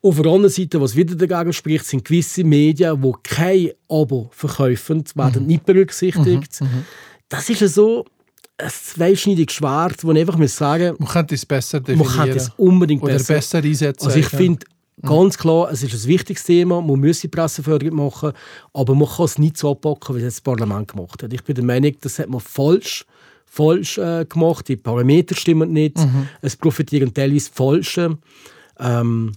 Auf 0.00 0.16
der 0.16 0.32
anderen 0.32 0.52
Seite, 0.52 0.80
was 0.80 0.96
wieder 0.96 1.14
dagegen 1.14 1.52
spricht, 1.52 1.84
sind 1.84 2.04
gewisse 2.04 2.42
Medien, 2.42 3.02
die 3.02 3.12
kein 3.22 3.70
Abo 3.88 4.30
verkaufen, 4.32 5.04
werden 5.14 5.46
nicht 5.46 5.66
berücksichtigt. 5.66 6.60
Das 7.28 7.50
ist 7.50 7.60
ja 7.60 7.68
so 7.68 8.06
ein 8.58 8.70
zweischneidiges 8.70 9.54
Schwert, 9.54 10.02
wo 10.04 10.12
ich 10.12 10.18
einfach 10.18 10.36
muss 10.36 10.56
sagen 10.56 10.96
Man 10.98 11.08
könnte 11.08 11.34
es 11.34 11.46
besser 11.46 11.78
man 11.78 11.84
definieren. 11.84 12.16
kann 12.16 12.30
das 12.30 12.50
unbedingt 12.56 13.02
Oder 13.02 13.14
besser 13.14 13.34
besser 13.34 13.58
einsetzen. 13.58 14.06
also 14.06 14.18
ich 14.18 14.30
ja. 14.30 14.38
finde 14.38 14.66
ganz 15.02 15.38
klar, 15.38 15.70
es 15.70 15.82
ist 15.82 15.94
ein 15.94 16.08
wichtiges 16.08 16.44
Thema, 16.44 16.80
man 16.82 17.00
muss 17.00 17.20
die 17.20 17.28
Presseförderung 17.28 17.96
machen, 17.96 18.32
aber 18.72 18.94
man 18.94 19.08
kann 19.08 19.26
es 19.26 19.38
nicht 19.38 19.56
so 19.56 19.70
abpacken, 19.70 20.16
wie 20.16 20.20
es 20.20 20.34
das 20.34 20.40
Parlament 20.40 20.88
gemacht 20.88 21.22
hat. 21.22 21.32
Ich 21.32 21.44
bin 21.44 21.54
der 21.54 21.64
Meinung, 21.64 21.92
das 22.00 22.18
hat 22.18 22.28
man 22.28 22.40
falsch, 22.40 23.06
falsch 23.46 23.98
äh, 23.98 24.24
gemacht, 24.24 24.66
die 24.66 24.76
Parameter 24.76 25.36
stimmen 25.36 25.72
nicht, 25.72 25.96
es 26.42 26.56
profitieren 26.56 27.14
teilweise 27.14 27.50
Falsche. 27.52 28.18
Ähm, 28.80 29.32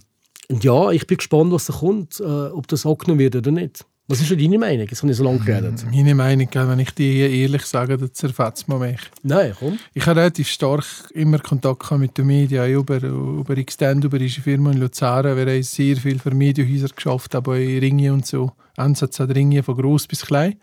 und 0.48 0.64
ja, 0.64 0.90
ich 0.90 1.06
bin 1.06 1.16
gespannt, 1.16 1.52
was 1.52 1.66
da 1.66 1.74
kommt, 1.74 2.20
äh, 2.20 2.24
ob 2.24 2.66
das 2.68 2.84
angenommen 2.84 3.20
wird 3.20 3.36
oder 3.36 3.52
nicht. 3.52 3.84
Was 4.12 4.20
ist 4.20 4.30
denn 4.30 4.40
deine 4.40 4.58
Meinung? 4.58 4.86
Jetzt 4.86 5.00
habe 5.00 5.10
ich 5.10 5.16
so 5.16 5.24
lange 5.24 5.38
geredet. 5.38 5.86
Meine 5.90 6.14
Meinung, 6.14 6.46
wenn 6.52 6.78
ich 6.80 6.90
die 6.90 7.20
ehrlich 7.20 7.64
sage, 7.64 7.96
dann 7.96 8.12
zerfetzt 8.12 8.68
man 8.68 8.80
mich. 8.80 9.00
Nein, 9.22 9.54
komm. 9.58 9.78
Ich 9.94 10.06
habe 10.06 10.20
relativ 10.20 10.48
stark 10.48 10.84
immer 11.14 11.38
Kontakt 11.38 11.90
mit 11.92 12.18
den 12.18 12.26
Medien, 12.26 12.70
über, 12.70 13.02
über 13.02 13.56
Extend, 13.56 14.04
über 14.04 14.20
unsere 14.20 14.42
Firma 14.42 14.70
in 14.70 14.80
Luzern. 14.80 15.34
Wir 15.34 15.46
haben 15.46 15.62
sehr 15.62 15.96
viel 15.96 16.18
für 16.18 16.30
Medienhäuser 16.34 16.88
geschafft, 16.94 17.34
aber 17.34 17.58
in 17.58 17.78
Ringe 17.78 18.12
und 18.12 18.26
so. 18.26 18.52
Ansatz 18.76 19.18
hat 19.18 19.34
Ringe 19.34 19.62
von 19.62 19.78
gross 19.78 20.06
bis 20.06 20.26
klein. 20.26 20.56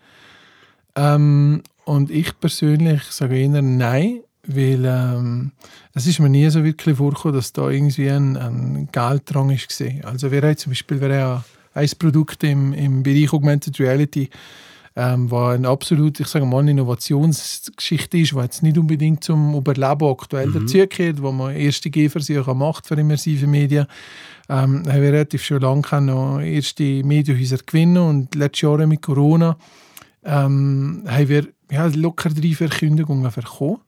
Ähm, 0.94 1.64
und 1.84 2.12
ich 2.12 2.38
persönlich 2.38 3.02
sage 3.02 3.36
eher 3.36 3.62
nein, 3.62 4.20
weil 4.46 4.84
ähm, 4.84 5.50
es 5.92 6.06
ist 6.06 6.20
mir 6.20 6.28
nie 6.28 6.48
so 6.50 6.62
wirklich 6.62 6.98
vorgekommen, 6.98 7.34
dass 7.34 7.52
da 7.52 7.68
irgendwie 7.68 8.10
ein, 8.10 8.36
ein 8.36 8.88
Gelddrang 8.92 9.50
war. 9.50 10.08
Also 10.08 10.30
wir 10.30 10.40
haben 10.40 10.56
zum 10.56 10.70
Beispiel 10.70 11.00
wir 11.00 11.20
haben 11.20 11.44
ein 11.74 11.90
Produkt 11.98 12.44
im, 12.44 12.72
im 12.72 13.02
Bereich 13.02 13.32
Augmented 13.32 13.78
Reality, 13.78 14.30
ähm, 14.96 15.30
was 15.30 15.54
eine 15.54 15.68
absolut, 15.68 16.18
ich 16.18 16.26
sage 16.26 16.44
mal, 16.44 16.68
Innovationsgeschichte 16.68 18.18
ist, 18.18 18.32
die 18.32 18.36
jetzt 18.38 18.62
nicht 18.62 18.76
unbedingt 18.76 19.22
zum 19.22 19.54
Überleben 19.54 20.10
aktuell 20.10 20.50
dazugehört, 20.50 21.22
wo 21.22 21.30
man 21.30 21.54
erste 21.54 21.90
Gehversuche 21.90 22.54
macht 22.54 22.86
für 22.86 22.94
immersive 22.94 23.46
Medien. 23.46 23.86
Ähm, 24.48 24.82
haben 24.86 25.02
wir 25.02 25.12
relativ 25.12 25.44
schon 25.44 25.60
lange 25.60 26.00
noch 26.00 26.40
erste 26.40 27.04
Medienhäuser 27.04 27.58
gewinnen 27.64 27.98
und 27.98 28.34
letztes 28.34 28.62
Jahr 28.62 28.84
mit 28.86 29.00
Corona 29.00 29.56
ähm, 30.24 31.04
haben 31.06 31.28
wir 31.28 31.46
ja, 31.70 31.86
locker 31.86 32.30
drei 32.30 32.54
Verkündigungen 32.54 33.30
bekommen. 33.30 33.78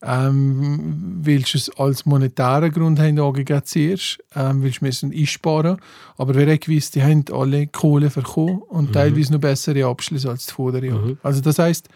Ähm, 0.00 1.20
weil 1.24 1.44
sie 1.44 1.58
es 1.58 1.70
als 1.76 2.06
monetären 2.06 2.70
Grund 2.70 3.00
haben 3.00 3.18
angegeben 3.18 3.62
zuerst, 3.64 4.18
ähm, 4.36 4.62
weil 4.62 4.72
sie 4.72 4.78
müssen 4.82 5.12
einsparen 5.12 5.78
Aber 6.16 6.36
wir 6.36 6.46
haben 6.46 6.60
gewusst, 6.60 6.94
die 6.94 7.02
haben 7.02 7.24
alle 7.32 7.66
Kohle 7.66 8.08
bekommen 8.08 8.62
und 8.68 8.92
teilweise 8.92 9.32
noch 9.32 9.40
bessere 9.40 9.86
Abschlüsse 9.86 10.30
als 10.30 10.46
die 10.46 10.52
vorderen. 10.52 11.18
Also 11.24 11.40
das 11.40 11.58
heisst, 11.58 11.88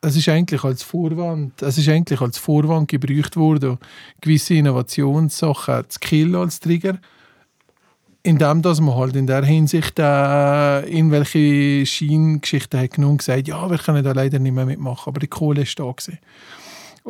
es 0.00 0.16
ist 0.16 0.28
eigentlich 0.28 0.62
als 0.62 0.82
Vorwand, 0.82 1.60
es 1.62 1.78
ist 1.78 1.88
eigentlich 1.88 2.20
als 2.20 2.38
Vorwand 2.38 2.88
gebraucht 2.88 3.36
worden, 3.36 3.78
gewisse 4.20 4.54
Innovationssachen 4.54 5.84
zu 5.88 5.98
killen 5.98 6.36
als 6.36 6.60
Trigger. 6.60 6.98
indem 8.22 8.60
dass 8.60 8.80
man 8.80 8.96
halt 8.96 9.16
in 9.16 9.26
der 9.26 9.44
Hinsicht 9.44 9.98
äh, 9.98 10.80
irgendwelche 10.80 11.86
Schienengeschichten 11.86 12.78
hat 12.78 12.92
genommen 12.92 13.12
und 13.12 13.18
gesagt, 13.18 13.48
ja, 13.48 13.70
wir 13.70 13.78
können 13.78 14.04
da 14.04 14.12
leider 14.12 14.38
nicht 14.38 14.54
mehr 14.54 14.66
mitmachen, 14.66 15.08
aber 15.08 15.20
die 15.20 15.26
Kohle 15.26 15.62
ist 15.62 15.78
da 15.78 15.90
gewesen. 15.90 16.18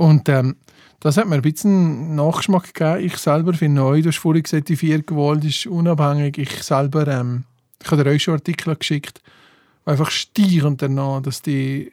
Und 0.00 0.30
ähm, 0.30 0.56
das 1.00 1.18
hat 1.18 1.28
mir 1.28 1.34
ein 1.34 1.42
bisschen 1.42 2.14
Nachgeschmack 2.14 2.72
gegeben. 2.72 3.04
Ich 3.04 3.18
selber 3.18 3.52
finde 3.52 3.82
neu, 3.82 4.00
du 4.00 4.08
hast 4.08 4.16
vorhin 4.16 4.42
gesagt, 4.42 4.70
die 4.70 4.76
vier 4.76 5.02
Gewalt 5.02 5.44
ist 5.44 5.66
unabhängig. 5.66 6.38
Ich 6.38 6.62
selber, 6.62 7.06
ähm, 7.06 7.44
ich 7.82 7.90
habe 7.90 8.02
dir 8.02 8.08
euch 8.08 8.22
schon 8.22 8.32
Artikel 8.32 8.74
geschickt, 8.76 9.20
einfach 9.84 10.10
stierend 10.10 10.80
danach, 10.80 11.20
dass 11.20 11.42
die 11.42 11.92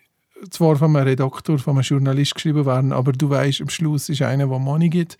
zwar 0.51 0.77
von 0.77 0.95
einem 0.95 1.05
Redaktor, 1.05 1.59
von 1.59 1.75
einem 1.75 1.83
Journalist 1.83 2.35
geschrieben 2.35 2.65
werden, 2.65 2.93
aber 2.93 3.11
du 3.11 3.29
weißt, 3.29 3.59
am 3.59 3.69
Schluss 3.69 4.07
ist 4.07 4.21
einer, 4.21 4.47
der 4.47 4.59
Money 4.59 4.87
gibt. 4.87 5.17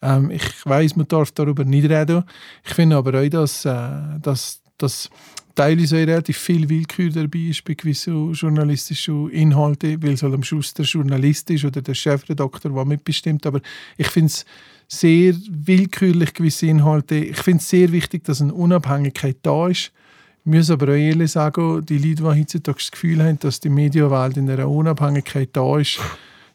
Ähm, 0.00 0.30
ich 0.30 0.64
weiß, 0.64 0.94
man 0.94 1.08
darf 1.08 1.32
darüber 1.32 1.64
nicht 1.64 1.90
reden. 1.90 2.22
Ich 2.64 2.74
finde 2.74 2.94
aber 2.94 3.20
auch, 3.20 3.28
dass, 3.28 3.64
äh, 3.64 4.20
dass, 4.22 4.60
dass 4.78 5.10
teilweise 5.60 5.96
relativ 5.96 6.38
viel 6.38 6.66
Willkür 6.70 7.10
dabei 7.10 7.50
ist 7.50 7.62
bei 7.64 7.74
gewissen 7.74 8.32
journalistischen 8.32 9.28
Inhalten, 9.28 10.02
weil 10.02 10.14
es 10.14 10.22
halt 10.22 10.32
am 10.32 10.42
Schluss 10.42 10.72
der 10.72 10.86
Journalist 10.86 11.50
ist 11.50 11.66
oder 11.66 11.82
der 11.82 11.92
Chefredakteur, 11.92 12.72
der 12.72 12.84
mitbestimmt. 12.86 13.44
Aber 13.44 13.60
ich 13.98 14.06
finde 14.08 14.28
es 14.28 14.46
sehr 14.88 15.34
willkürlich, 15.50 16.32
gewisse 16.32 16.66
Inhalte. 16.66 17.16
Ich 17.16 17.36
finde 17.36 17.58
es 17.58 17.68
sehr 17.68 17.92
wichtig, 17.92 18.24
dass 18.24 18.40
eine 18.40 18.54
Unabhängigkeit 18.54 19.36
da 19.42 19.68
ist. 19.68 19.92
Ich 20.46 20.50
muss 20.50 20.70
aber 20.70 20.86
auch 20.86 20.96
ehrlich 20.96 21.32
sagen, 21.32 21.84
die 21.84 21.98
Leute, 21.98 22.22
die 22.22 22.40
heutzutage 22.40 22.78
das 22.78 22.90
Gefühl 22.90 23.22
haben, 23.22 23.38
dass 23.40 23.60
die 23.60 23.68
Medienwelt 23.68 24.38
in 24.38 24.48
einer 24.48 24.66
Unabhängigkeit 24.66 25.50
da 25.52 25.78
ist, 25.78 26.00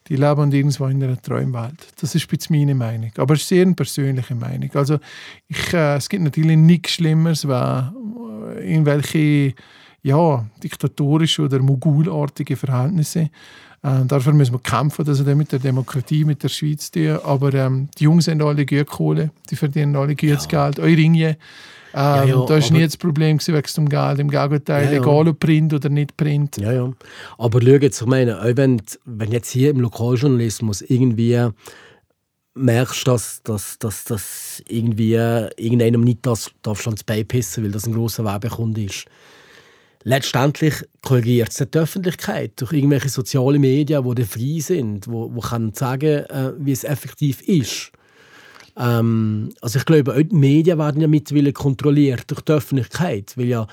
die 0.08 0.16
leben 0.16 0.52
irgendwo 0.52 0.88
in 0.88 1.04
einer 1.04 1.22
Träumwelt. 1.22 1.78
Das 2.00 2.16
ist 2.16 2.32
jetzt 2.32 2.50
meine 2.50 2.74
Meinung. 2.74 3.12
Aber 3.18 3.36
es 3.36 3.42
ist 3.42 3.50
sehr 3.50 3.64
eine 3.64 3.76
persönliche 3.76 4.34
Meinung. 4.36 4.70
Also 4.74 5.00
ich, 5.48 5.74
äh, 5.74 5.96
es 5.96 6.10
gibt 6.10 6.24
natürlich 6.24 6.58
nichts 6.58 6.94
Schlimmeres, 6.94 7.48
wenn 7.48 7.92
irgendwelche 8.66 9.54
ja, 10.04 10.46
diktatorische 10.64 11.44
oder 11.44 11.60
mogulartige 11.60 12.56
Verhältnisse. 12.56 13.30
Äh, 13.82 14.06
dafür 14.08 14.34
müssen 14.34 14.54
wir 14.54 14.60
kämpfen, 14.60 15.06
dass 15.06 15.26
wir 15.26 15.36
mit 15.36 15.52
der 15.52 15.60
Demokratie, 15.60 16.26
mit 16.26 16.44
der 16.44 16.50
Schweiz 16.50 16.92
tun. 16.92 17.20
Aber 17.24 17.54
ähm, 17.54 17.90
die 17.98 18.04
Jungs 18.04 18.28
haben 18.28 18.42
alle 18.42 18.66
gut 18.66 18.88
Kohle, 18.88 19.32
die 19.50 19.56
verdienen 19.56 19.96
alle 19.96 20.16
gutes 20.16 20.48
ja. 20.52 20.66
Geld. 20.66 20.80
Eure 20.80 20.98
Ringe 20.98 21.38
ähm, 21.98 22.02
ja, 22.04 22.26
ja, 22.26 22.46
da 22.46 22.62
war 22.62 22.72
nie 22.74 22.84
das 22.84 22.98
Problem 22.98 23.40
wegen 23.40 23.64
dem 23.78 23.88
Geld. 23.88 24.20
Im 24.20 24.30
Gegenteil, 24.30 24.92
ja, 24.92 25.00
egal 25.00 25.30
ob 25.30 25.40
Print 25.40 25.74
oder 25.74 25.88
nicht 25.88 26.18
Print. 26.18 26.58
Ja, 26.58 26.74
ja. 26.74 26.92
Aber 27.38 27.62
schau 27.62 27.70
jetzt, 27.70 28.02
ich 28.02 28.08
meine, 28.08 28.38
auch 28.42 28.58
wenn, 28.58 28.82
wenn 29.06 29.32
jetzt 29.32 29.52
hier 29.52 29.70
im 29.70 29.80
Lokaljournalismus 29.80 30.82
irgendwie 30.82 31.40
merkst, 32.56 33.08
dass, 33.08 33.44
dass, 33.44 33.78
dass, 33.80 34.06
dass 34.06 34.64
irgendwie 34.68 35.14
irgendeinem 35.14 36.02
nicht 36.02 36.26
das 36.26 36.52
darfst 36.62 36.88
ans 36.88 37.04
Bein 37.04 37.28
pissen, 37.28 37.64
weil 37.64 37.72
das 37.72 37.86
ein 37.86 37.94
grosser 37.94 38.24
Werbekunde 38.24 38.84
ist. 38.84 39.06
Letztendlich 40.04 40.76
korrigiert 41.02 41.50
es 41.50 41.68
die 41.70 41.78
Öffentlichkeit 41.78 42.54
durch 42.58 42.74
irgendwelche 42.74 43.10
sozialen 43.10 43.60
Medien, 43.60 44.04
die 44.16 44.24
frei 44.24 44.60
sind, 44.60 45.08
wo, 45.08 45.34
wo 45.34 45.40
kann 45.40 45.74
sagen, 45.74 46.26
äh, 46.26 46.54
wie 46.60 46.72
es 46.72 46.84
effektiv 46.84 47.42
ist. 47.42 47.92
Ähm, 48.78 49.52
also 49.62 49.80
ich 49.80 49.86
glaube, 49.86 50.14
auch 50.14 50.22
die 50.22 50.36
Medien 50.36 50.78
werden 50.78 51.02
ja 51.02 51.08
mittlerweile 51.08 51.54
kontrolliert 51.54 52.30
durch 52.30 52.42
die 52.42 52.52
Öffentlichkeit, 52.52 53.36
weil 53.36 53.48
ja 53.48 53.68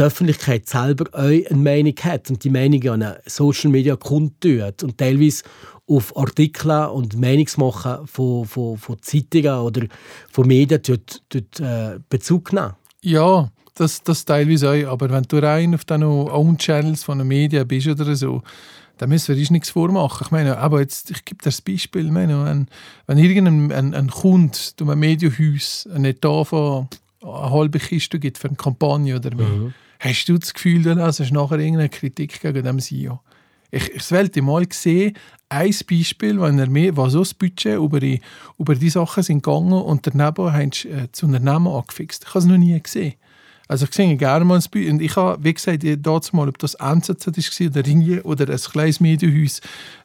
die 0.00 0.02
Öffentlichkeit 0.02 0.68
selber 0.68 1.14
eine 1.16 1.44
Meinung 1.50 1.94
hat 2.02 2.30
und 2.30 2.42
die 2.42 2.50
Meinung 2.50 2.88
an 2.88 3.16
Social 3.26 3.70
Media 3.70 3.96
kundtut 3.96 4.82
und 4.82 4.98
teilweise 4.98 5.44
auf 5.90 6.16
Artikel 6.16 6.70
und 6.70 7.18
Meinungsmachen 7.18 8.06
von, 8.06 8.46
von, 8.46 8.78
von 8.78 9.02
Zeitungen 9.02 9.58
oder 9.58 9.86
von 10.30 10.46
Medien 10.46 10.80
dort, 10.86 11.22
dort, 11.28 11.60
äh, 11.60 11.98
Bezug 12.08 12.52
nehmen. 12.52 12.74
Ja, 13.02 13.50
das, 13.74 14.02
das 14.02 14.24
teilweise 14.24 14.70
auch. 14.70 14.92
Aber 14.92 15.10
wenn 15.10 15.24
du 15.24 15.38
rein 15.38 15.74
auf 15.74 15.84
den 15.84 16.04
Own-Channels 16.04 17.02
von 17.02 17.18
den 17.18 17.28
Medien 17.28 17.66
bist 17.66 17.88
oder 17.88 18.14
so, 18.14 18.42
da 18.98 19.06
müssen 19.06 19.34
wir 19.34 19.40
uns 19.40 19.50
nichts 19.50 19.70
vormachen. 19.70 20.26
Ich 20.26 20.30
meine, 20.30 20.58
aber 20.58 20.80
jetzt, 20.80 21.10
ich 21.10 21.24
gebe 21.24 21.42
das 21.42 21.60
Beispiel, 21.60 22.06
ich 22.06 22.12
meine, 22.12 22.44
wenn, 22.44 22.68
wenn 23.06 23.18
irgendein 23.18 23.72
ein, 23.72 23.94
ein 23.94 24.10
Kunde 24.10 24.58
durch 24.76 24.90
ein 24.90 24.98
Medienhaus 24.98 25.88
einen 25.92 26.04
Etat 26.04 26.44
von 26.44 26.88
eine 27.22 27.50
halbe 27.50 27.78
Kiste 27.78 28.18
gibt 28.18 28.38
für 28.38 28.48
eine 28.48 28.56
Kampagne 28.56 29.16
oder 29.16 29.34
mehr, 29.34 29.48
mhm. 29.48 29.74
hast 29.98 30.26
du 30.26 30.38
das 30.38 30.54
Gefühl, 30.54 30.82
dann 30.82 31.00
hast 31.00 31.18
du 31.18 31.24
nachher 31.34 31.58
irgendeine 31.58 31.88
Kritik 31.88 32.40
gegen 32.40 32.62
den 32.62 32.78
CEO? 32.78 33.20
Ich, 33.70 33.94
ich 33.94 34.10
wollte 34.10 34.42
mal 34.42 34.64
sehen, 34.70 35.14
ein 35.48 35.74
Beispiel, 35.88 36.40
wenn 36.40 36.58
er 36.58 36.68
mehr, 36.68 36.96
was 36.96 37.12
so 37.12 37.20
das 37.20 37.34
Budget 37.34 37.76
über 37.76 37.98
die, 37.98 38.20
über 38.58 38.74
die 38.74 38.90
Sachen 38.90 39.22
sind 39.22 39.42
gegangen 39.42 39.72
und 39.72 40.06
daneben 40.06 40.52
haben 40.52 40.70
sie 40.72 40.88
äh, 40.88 41.08
das 41.10 41.22
Unternehmen 41.22 41.66
angefixt. 41.66 42.24
Ich 42.24 42.28
habe 42.30 42.38
es 42.38 42.44
noch 42.44 42.56
nie 42.56 42.80
gesehen. 42.80 43.14
Also 43.66 43.84
ich 43.84 43.94
sehe 43.94 44.16
gerne 44.16 44.44
mal 44.44 44.54
ein 44.54 44.60
Beispiel. 44.60 44.90
Und 44.90 45.00
ich 45.00 45.14
habe, 45.14 45.42
wie 45.44 45.54
gesagt, 45.54 45.84
dort 45.98 46.32
mal, 46.32 46.48
ob 46.48 46.58
das 46.58 46.74
NZZ 46.74 47.26
war 47.26 47.66
oder 47.68 47.86
Ringe 47.86 48.22
oder 48.24 48.48
ein 48.48 48.58
kleines 48.58 48.98
Medienhaus 48.98 49.60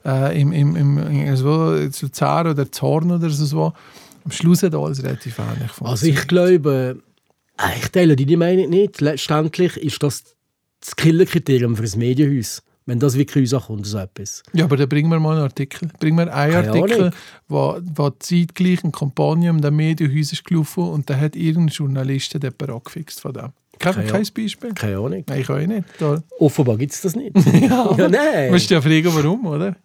äh, 0.05 0.39
im, 0.39 0.51
im, 0.51 0.75
im, 0.75 0.97
in 0.97 1.35
so, 1.35 1.73
Luzern 1.73 2.47
oder 2.47 2.71
Zorn 2.71 3.11
oder 3.11 3.29
so. 3.29 3.73
Am 4.23 4.31
Schluss 4.31 4.61
hat 4.61 4.75
alles 4.75 5.03
relativ 5.03 5.39
ähnlich 5.39 5.71
Also 5.81 6.05
ich 6.05 6.27
glaube, 6.27 7.01
äh, 7.57 7.79
ich 7.79 7.89
teile 7.89 8.15
die 8.15 8.37
Meinung 8.37 8.69
nicht. 8.69 9.01
Letztendlich 9.01 9.77
ist 9.77 10.01
das 10.03 10.35
das 10.79 10.95
Killerkriterium 10.95 11.75
für 11.75 11.83
ein 11.83 11.99
Medienhaus. 11.99 12.61
Wenn 12.87 12.99
das 12.99 13.17
wirklich 13.17 13.51
rauskommt, 13.51 13.87
so 13.87 13.97
etwas. 13.97 14.43
Ja, 14.53 14.65
aber 14.65 14.77
dann 14.77 14.87
bringen 14.87 15.09
wir 15.09 15.19
mal 15.19 15.31
einen 15.31 15.43
Artikel. 15.43 15.89
Bringen 15.99 16.17
wir 16.17 16.31
einen 16.31 16.53
Keine 16.53 16.67
Artikel, 16.69 17.01
Ahnung. 17.01 17.13
wo, 17.47 17.77
wo 17.95 18.09
zeitgleich 18.11 18.83
eine 18.83 18.91
Kampagne 18.91 19.49
um 19.49 19.59
das 19.59 19.71
Medienhaus 19.71 20.33
ist 20.33 20.45
gelaufen 20.45 20.83
und 20.83 21.09
da 21.09 21.17
hat 21.17 21.35
irgendein 21.35 21.69
Journalist 21.69 22.33
jemanden 22.33 22.69
angefixt 22.71 23.21
von 23.21 23.33
dem. 23.33 23.53
Kein, 23.79 24.07
kein 24.07 24.27
Beispiel? 24.33 24.73
Keine 24.73 24.97
Ahnung. 24.97 25.23
Nein, 25.27 25.41
ich 25.41 25.49
auch 25.49 25.57
nicht. 25.57 25.83
Da. 25.99 26.21
Offenbar 26.39 26.77
gibt 26.77 26.93
es 26.93 27.01
das 27.01 27.15
nicht. 27.15 27.35
ja, 27.53 27.95
ja, 27.97 28.07
nein. 28.07 28.47
Du 28.47 28.53
musst 28.53 28.69
ja 28.69 28.81
fragen, 28.81 29.09
warum, 29.13 29.45
oder? 29.47 29.75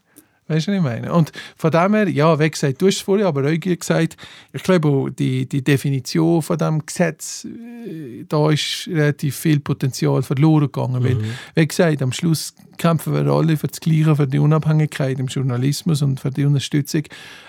Weißt 0.51 0.67
du, 0.67 0.73
was 0.73 0.79
ich 0.79 0.83
meine? 0.83 1.13
Und 1.13 1.31
von 1.57 1.71
dem 1.71 1.95
her, 1.95 2.09
ja, 2.09 2.37
wie 2.41 2.51
gesagt, 2.51 2.83
du 2.83 2.89
hast 2.89 2.97
es 2.97 3.01
vorhin 3.03 3.25
aber 3.25 3.49
auch 3.49 3.61
gesagt, 3.61 4.17
ich 4.53 4.63
glaube, 4.65 5.13
die, 5.17 5.49
die 5.49 5.63
Definition 5.63 6.43
von 6.43 6.59
diesem 6.59 6.85
Gesetz, 6.85 7.45
äh, 7.45 8.25
da 8.29 8.51
ist 8.51 8.89
relativ 8.89 9.37
viel 9.37 9.61
Potenzial 9.61 10.25
verloren 10.25 10.67
gegangen. 10.67 11.05
Mhm. 11.05 11.05
Weil, 11.05 11.19
wie 11.55 11.69
gesagt, 11.69 12.03
am 12.03 12.11
Schluss 12.11 12.53
kämpfen 12.79 13.15
wir 13.15 13.31
alle 13.31 13.57
für 13.57 13.69
das 13.69 13.79
Gleiche, 13.79 14.17
für 14.17 14.27
die 14.27 14.41
Unabhängigkeit 14.41 15.21
im 15.21 15.29
Journalismus 15.29 16.03
und 16.03 16.19
für 16.19 16.33
die 16.33 16.45
Unterstützung. 16.45 17.05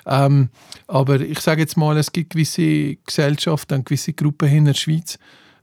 Ähm, 0.06 0.50
aber 0.86 1.22
ich 1.22 1.40
sage 1.40 1.62
jetzt 1.62 1.78
mal, 1.78 1.98
es 1.98 2.12
gibt 2.12 2.34
gewisse 2.34 2.98
Gesellschaften 2.98 3.80
und 3.80 3.86
gewisse 3.88 4.14
Gruppen 4.14 4.48
in 4.48 4.66
der 4.66 4.76
Schweiz, 4.76 5.18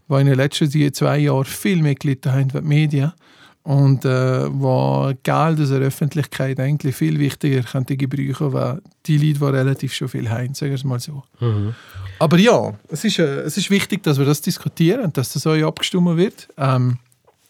die 0.08 0.14
in 0.14 0.26
den 0.26 0.34
letzten 0.34 0.92
zwei 0.92 1.18
Jahren 1.18 1.44
viel 1.44 1.82
mehr 1.82 1.94
gelitten 1.94 2.32
haben 2.32 2.52
wie 2.52 2.58
die 2.58 2.66
Medien 2.66 3.12
und 3.68 4.06
äh, 4.06 4.48
wo 4.50 5.12
Geld 5.22 5.60
aus 5.60 5.68
der 5.68 5.80
Öffentlichkeit 5.80 6.58
eigentlich 6.58 6.96
viel 6.96 7.18
wichtiger 7.18 7.62
könnte 7.62 7.98
gebrauchen, 7.98 8.54
weil 8.54 8.80
die 9.04 9.18
Leute, 9.18 9.38
die 9.40 9.44
relativ 9.44 9.92
schon 9.92 10.08
viel 10.08 10.30
haben, 10.30 10.54
sagen 10.54 10.70
wir 10.70 10.76
es 10.76 10.84
mal 10.84 10.98
so. 10.98 11.22
Mhm. 11.38 11.74
Aber 12.18 12.38
ja, 12.38 12.72
es 12.88 13.04
ist, 13.04 13.18
äh, 13.18 13.40
es 13.40 13.58
ist 13.58 13.68
wichtig, 13.68 14.02
dass 14.02 14.18
wir 14.18 14.24
das 14.24 14.40
diskutieren 14.40 15.02
und 15.02 15.18
dass 15.18 15.34
das 15.34 15.46
auch 15.46 15.54
abgestimmt 15.54 16.16
wird. 16.16 16.48
Ähm, 16.56 16.96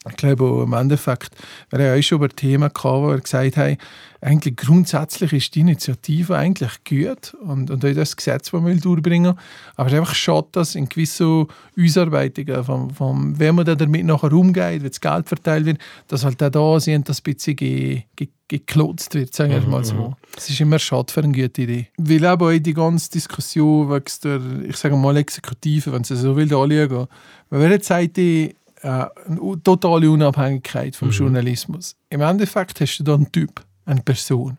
ich 0.08 0.16
glaube, 0.16 0.62
im 0.64 0.72
Endeffekt, 0.72 1.30
wir 1.70 1.78
haben 1.78 1.98
auch 1.98 2.02
schon 2.02 2.18
über 2.18 2.28
Themen 2.28 2.70
gehabt, 2.72 2.84
wo 2.84 3.08
wir 3.08 3.20
gesagt 3.20 3.56
haben, 3.56 3.76
eigentlich 4.20 4.56
grundsätzlich 4.56 5.32
ist 5.32 5.54
die 5.54 5.60
Initiative 5.60 6.36
eigentlich 6.36 6.84
gut 6.84 7.34
und, 7.42 7.70
und 7.70 7.84
auch 7.84 7.94
das 7.94 8.16
Gesetz, 8.16 8.50
das 8.50 8.64
wir 8.64 8.76
durchbringen 8.76 9.38
Aber 9.76 9.86
es 9.86 9.92
ist 9.92 9.98
einfach 9.98 10.14
schade, 10.14 10.48
dass 10.52 10.74
in 10.74 10.88
gewissen 10.88 11.46
Ausarbeitungen, 11.78 12.64
vom, 12.64 12.90
vom, 12.90 13.38
wenn 13.38 13.54
man 13.54 13.64
damit 13.64 14.04
nachher 14.04 14.32
umgeht, 14.32 14.82
wie 14.82 14.88
das 14.88 15.00
Geld 15.00 15.28
verteilt 15.28 15.66
wird, 15.66 15.78
dass 16.08 16.24
halt 16.24 16.42
auch 16.42 16.50
da 16.50 16.80
sind, 16.80 17.08
dass 17.08 17.20
ein 17.20 17.34
bisschen 17.34 17.56
ge, 17.56 18.02
ge, 18.16 18.28
geklotzt 18.48 19.14
wird, 19.14 19.34
sagen 19.34 19.52
wir 19.52 19.60
mal 19.62 19.84
so. 19.84 19.94
Mhm. 19.94 20.14
Es 20.36 20.48
ist 20.48 20.60
immer 20.60 20.78
schade 20.78 21.12
für 21.12 21.22
eine 21.22 21.32
gute 21.32 21.62
Idee. 21.62 21.88
Weil 21.96 22.24
aber 22.24 22.48
auch 22.48 22.58
die 22.58 22.74
ganze 22.74 23.10
Diskussion 23.10 23.90
wegen 23.90 24.04
der, 24.24 24.68
ich 24.68 24.76
sage 24.76 24.96
mal, 24.96 25.16
Exekutive, 25.16 25.92
wenn 25.92 26.02
sie 26.02 26.16
so 26.16 26.34
will, 26.34 26.52
anschauen, 26.52 27.06
wenn 27.50 27.60
wir 27.60 27.70
jetzt 27.70 27.86
sagen, 27.86 28.10
äh, 28.16 28.54
eine 28.82 29.62
totale 29.62 30.10
Unabhängigkeit 30.10 30.96
vom 30.96 31.08
mhm. 31.08 31.14
Journalismus. 31.14 31.96
Im 32.10 32.20
Endeffekt 32.20 32.80
hast 32.80 32.98
du 32.98 33.04
da 33.04 33.14
einen 33.14 33.30
Typ, 33.32 33.60
eine 33.86 34.00
Person. 34.02 34.58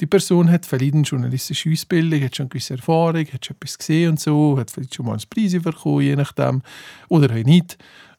Die 0.00 0.06
Person 0.06 0.50
hat 0.50 0.66
vielleicht 0.66 0.94
eine 0.94 1.02
journalistische 1.02 1.70
Ausbildung, 1.70 2.22
hat 2.22 2.36
schon 2.36 2.44
eine 2.44 2.50
gewisse 2.50 2.74
Erfahrung, 2.74 3.26
hat 3.32 3.44
schon 3.44 3.56
etwas 3.56 3.78
gesehen 3.78 4.10
und 4.10 4.20
so, 4.20 4.56
hat 4.58 4.70
vielleicht 4.70 4.94
schon 4.94 5.06
mal 5.06 5.12
einen 5.12 5.22
Preis 5.28 5.60
bekommen, 5.60 6.02
je 6.02 6.16
nachdem, 6.16 6.62
oder 7.08 7.34
auch 7.34 7.44
nicht. 7.44 7.76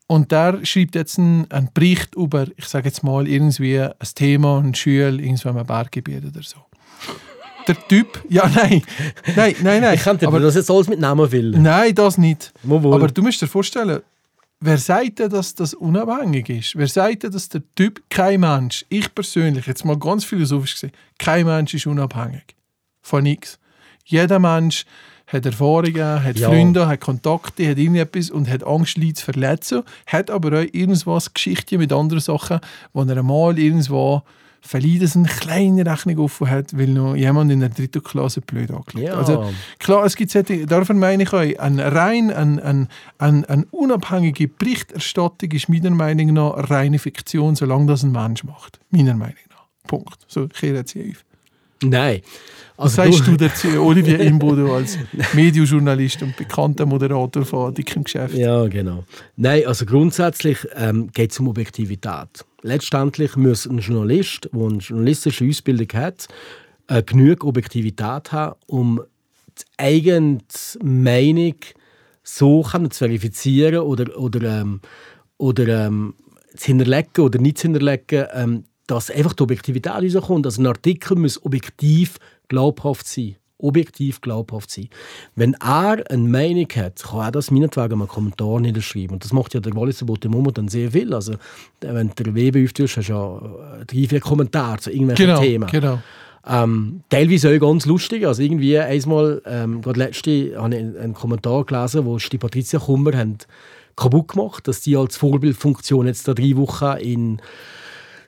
Und 0.08 0.32
der 0.32 0.66
schreibt 0.66 0.96
jetzt 0.96 1.20
einen, 1.20 1.50
einen 1.52 1.70
Bericht 1.74 2.16
über, 2.16 2.48
ich 2.58 2.66
sage 2.66 2.90
jetzt 2.90 3.04
mal, 3.04 3.28
irgendwie 3.28 3.80
ein 3.80 3.94
Thema, 4.16 4.60
ein 4.60 4.74
Schül, 4.74 5.20
irgendwo 5.20 5.50
im 5.50 5.66
Berggebiet 5.66 6.26
oder 6.26 6.42
so. 6.42 6.58
Der 7.68 7.76
Typ, 7.88 8.24
ja, 8.30 8.50
nein, 8.50 8.82
nein, 9.36 9.56
nein, 9.62 9.82
nein. 9.82 9.94
Ich 9.94 10.02
könnte 10.02 10.28
aber 10.28 10.40
das 10.40 10.56
jetzt 10.56 10.72
alles 10.72 10.88
mit 10.88 11.00
Namen 11.00 11.32
will. 11.32 11.52
Nein, 11.52 11.94
das 11.94 12.18
nicht. 12.18 12.52
Aber 12.68 13.08
du 13.08 13.22
musst 13.22 13.42
dir 13.42 13.48
vorstellen, 13.48 14.02
Wer 14.62 14.78
sagt 14.78 15.20
denn, 15.20 15.30
dass 15.30 15.56
das 15.56 15.74
unabhängig 15.74 16.50
ist? 16.50 16.76
Wer 16.76 16.88
sagt 16.88 17.24
denn, 17.24 17.32
dass 17.32 17.48
der 17.48 17.62
Typ, 17.76 18.02
kein 18.10 18.42
Mensch, 18.42 18.86
ich 18.90 19.14
persönlich, 19.16 19.66
jetzt 19.68 19.86
mal 19.86 19.98
ganz 19.98 20.26
philosophisch 20.26 20.74
gesehen, 20.74 20.92
kein 21.18 21.46
Mensch 21.46 21.74
ist 21.74 21.88
unabhängig 21.88 22.56
von 23.02 23.24
nichts. 23.24 23.58
Jeder 24.04 24.38
Mensch 24.40 24.86
hat 25.28 25.46
Erfahrungen, 25.46 26.24
hat 26.24 26.38
Ja. 26.38 26.50
Freunde, 26.50 26.88
hat 26.88 27.00
Kontakte, 27.00 27.70
hat 27.70 27.78
irgendetwas 27.78 28.32
und 28.32 28.50
hat 28.50 28.66
Angst, 28.66 28.98
Leute 28.98 29.14
zu 29.14 29.26
verletzen. 29.26 29.84
Hat 30.08 30.30
aber 30.30 30.60
auch 30.60 30.66
irgendwas 30.74 31.34
Geschichten 31.34 31.78
mit 31.78 31.94
anderen 31.94 32.20
Sachen, 32.20 32.60
wo 32.92 33.04
er 33.04 33.18
einmal 33.18 33.58
irgendwo 33.58 34.24
vielleicht 34.62 35.04
dass 35.04 35.16
eine 35.16 35.28
kleine 35.28 35.86
Rechnung 35.86 36.20
offen 36.20 36.50
hat, 36.50 36.78
weil 36.78 36.88
noch 36.88 37.16
jemand 37.16 37.52
in 37.52 37.60
der 37.60 37.70
dritten 37.70 38.04
Klasse 38.04 38.42
blöd 38.42 38.72
angelegt 38.72 39.10
Ja. 39.10 39.16
Also 39.16 39.52
klar, 39.80 40.06
es 40.06 40.16
gibt 40.16 40.32
solche, 40.32 40.66
davon 40.66 41.00
meine 41.00 41.24
ich 41.24 41.34
auch, 41.34 41.40
ein 41.40 41.80
rein, 41.80 42.32
ein, 42.32 42.60
ein, 42.60 42.88
ein, 43.18 43.46
eine 43.46 43.66
unabhängige 43.72 44.48
Berichterstattung 44.48 45.52
ist 45.52 45.70
meiner 45.70 45.92
Meinung 45.92 46.34
nach 46.34 46.70
reine 46.70 47.00
Fiktion, 47.00 47.56
solange 47.56 47.88
das 47.88 48.04
ein 48.04 48.12
Mensch 48.12 48.44
macht. 48.44 48.80
Meiner 48.90 49.16
Meinung 49.16 49.36
nach. 49.50 49.66
Punkt. 49.88 50.20
So, 50.28 50.46
ich 50.46 50.54
kehre 50.54 50.78
jetzt 50.78 50.92
hier 50.92 51.10
auf. 51.10 51.26
Nein. 51.82 52.22
Was 52.78 52.98
Also 52.98 53.12
sagst 53.12 53.28
du 53.28 53.36
dazu, 53.36 53.68
Olivier 53.82 54.20
Imbodo, 54.22 54.74
als 54.74 54.98
Medienjournalist 55.34 56.24
und 56.24 56.38
bekannter 56.38 56.86
Moderator 56.86 57.44
von 57.44 57.74
Dickem 57.74 58.06
Geschäft? 58.06 58.36
Ja, 58.36 58.68
genau. 58.68 59.04
Nein, 59.36 59.64
also 59.66 59.86
grundsätzlich 59.86 60.60
ähm, 60.76 61.10
geht 61.12 61.32
es 61.32 61.40
um 61.40 61.50
Objektivität. 61.50 62.46
Letztendlich 62.62 63.36
muss 63.36 63.66
ein 63.66 63.80
Journalist, 63.80 64.50
der 64.52 64.62
eine 64.62 64.78
journalistische 64.78 65.46
Ausbildung 65.46 65.88
hat, 65.94 66.28
äh, 66.88 67.04
genug 67.04 67.44
Objektivität 67.44 68.32
haben, 68.32 68.56
um 68.68 69.02
die 69.58 69.64
eigene 69.78 70.40
Meinung 70.82 71.56
so 72.24 72.64
zu 72.64 72.90
verifizieren 72.92 73.80
oder, 73.80 74.18
oder, 74.18 74.62
ähm, 74.62 74.82
oder 75.38 75.88
ähm, 75.88 76.16
zu 76.56 76.68
hinterlegen 76.68 77.24
oder 77.24 77.40
nicht 77.40 77.58
zu 77.58 77.64
hinterlegen, 77.64 78.28
ähm, 78.34 78.64
dass 78.88 79.12
einfach 79.12 79.34
die 79.34 79.44
Objektivität 79.44 79.92
rauskommt. 79.92 80.46
Also 80.46 80.62
ein 80.62 80.68
Artikel 80.68 81.18
muss 81.18 81.44
objektiv 81.44 82.18
glaubhaft 82.48 83.08
sein. 83.08 83.36
Objektiv 83.62 84.22
glaubhaft 84.22 84.72
sein. 84.72 84.90
Wenn 85.36 85.54
er 85.56 86.04
eine 86.10 86.28
Meinung 86.28 86.68
hat, 86.76 87.04
kann 87.04 87.20
er 87.20 87.32
das 87.32 87.52
meinetwegen 87.52 87.94
einen 87.94 88.08
Kommentar 88.08 88.60
niederschreiben. 88.60 89.12
Und 89.12 89.24
das 89.26 89.34
macht 89.34 89.54
ja 89.54 89.60
der 89.60 89.76
Walliser 89.76 90.06
Botemomo 90.06 90.52
dann 90.52 90.70
sehr 90.70 90.92
viel. 90.92 91.14
Also, 91.14 91.36
wenn 91.82 92.12
du 92.16 92.36
Webe 92.36 92.64
auftust, 92.64 92.98
hast 92.98 93.10
du 93.10 93.14
ja 93.14 93.38
äh, 93.82 93.86
drei, 93.86 94.08
vier 94.08 94.20
Kommentare 94.22 94.80
zu 94.80 94.92
irgendwelchen 94.92 95.26
Genau, 95.26 95.42
Themen. 95.42 95.70
genau. 95.70 96.00
Ähm, 96.48 97.02
teilweise 97.10 97.54
auch 97.54 97.60
ganz 97.60 97.86
lustig. 97.86 98.26
Also 98.26 98.42
irgendwie 98.42 98.80
einmal, 98.80 99.42
ähm, 99.46 99.82
gerade 99.82 100.00
letzte, 100.00 100.56
habe 100.58 100.76
ich 100.76 100.82
einen, 100.82 101.14
Kommentar 101.14 101.66
gelesen, 101.66 102.06
wo 102.06 102.18
die 102.18 102.38
Patricia 102.38 102.80
Kummer 102.80 103.16
haben 103.18 103.38
kaputt 103.96 104.30
gemacht, 104.30 104.68
dass 104.68 104.82
die 104.82 104.96
als 104.96 105.18
Vorbildfunktion 105.18 106.08
jetzt 106.08 106.28
da 106.28 106.34
drei 106.34 106.56
Wochen 106.56 106.98
in 107.00 107.42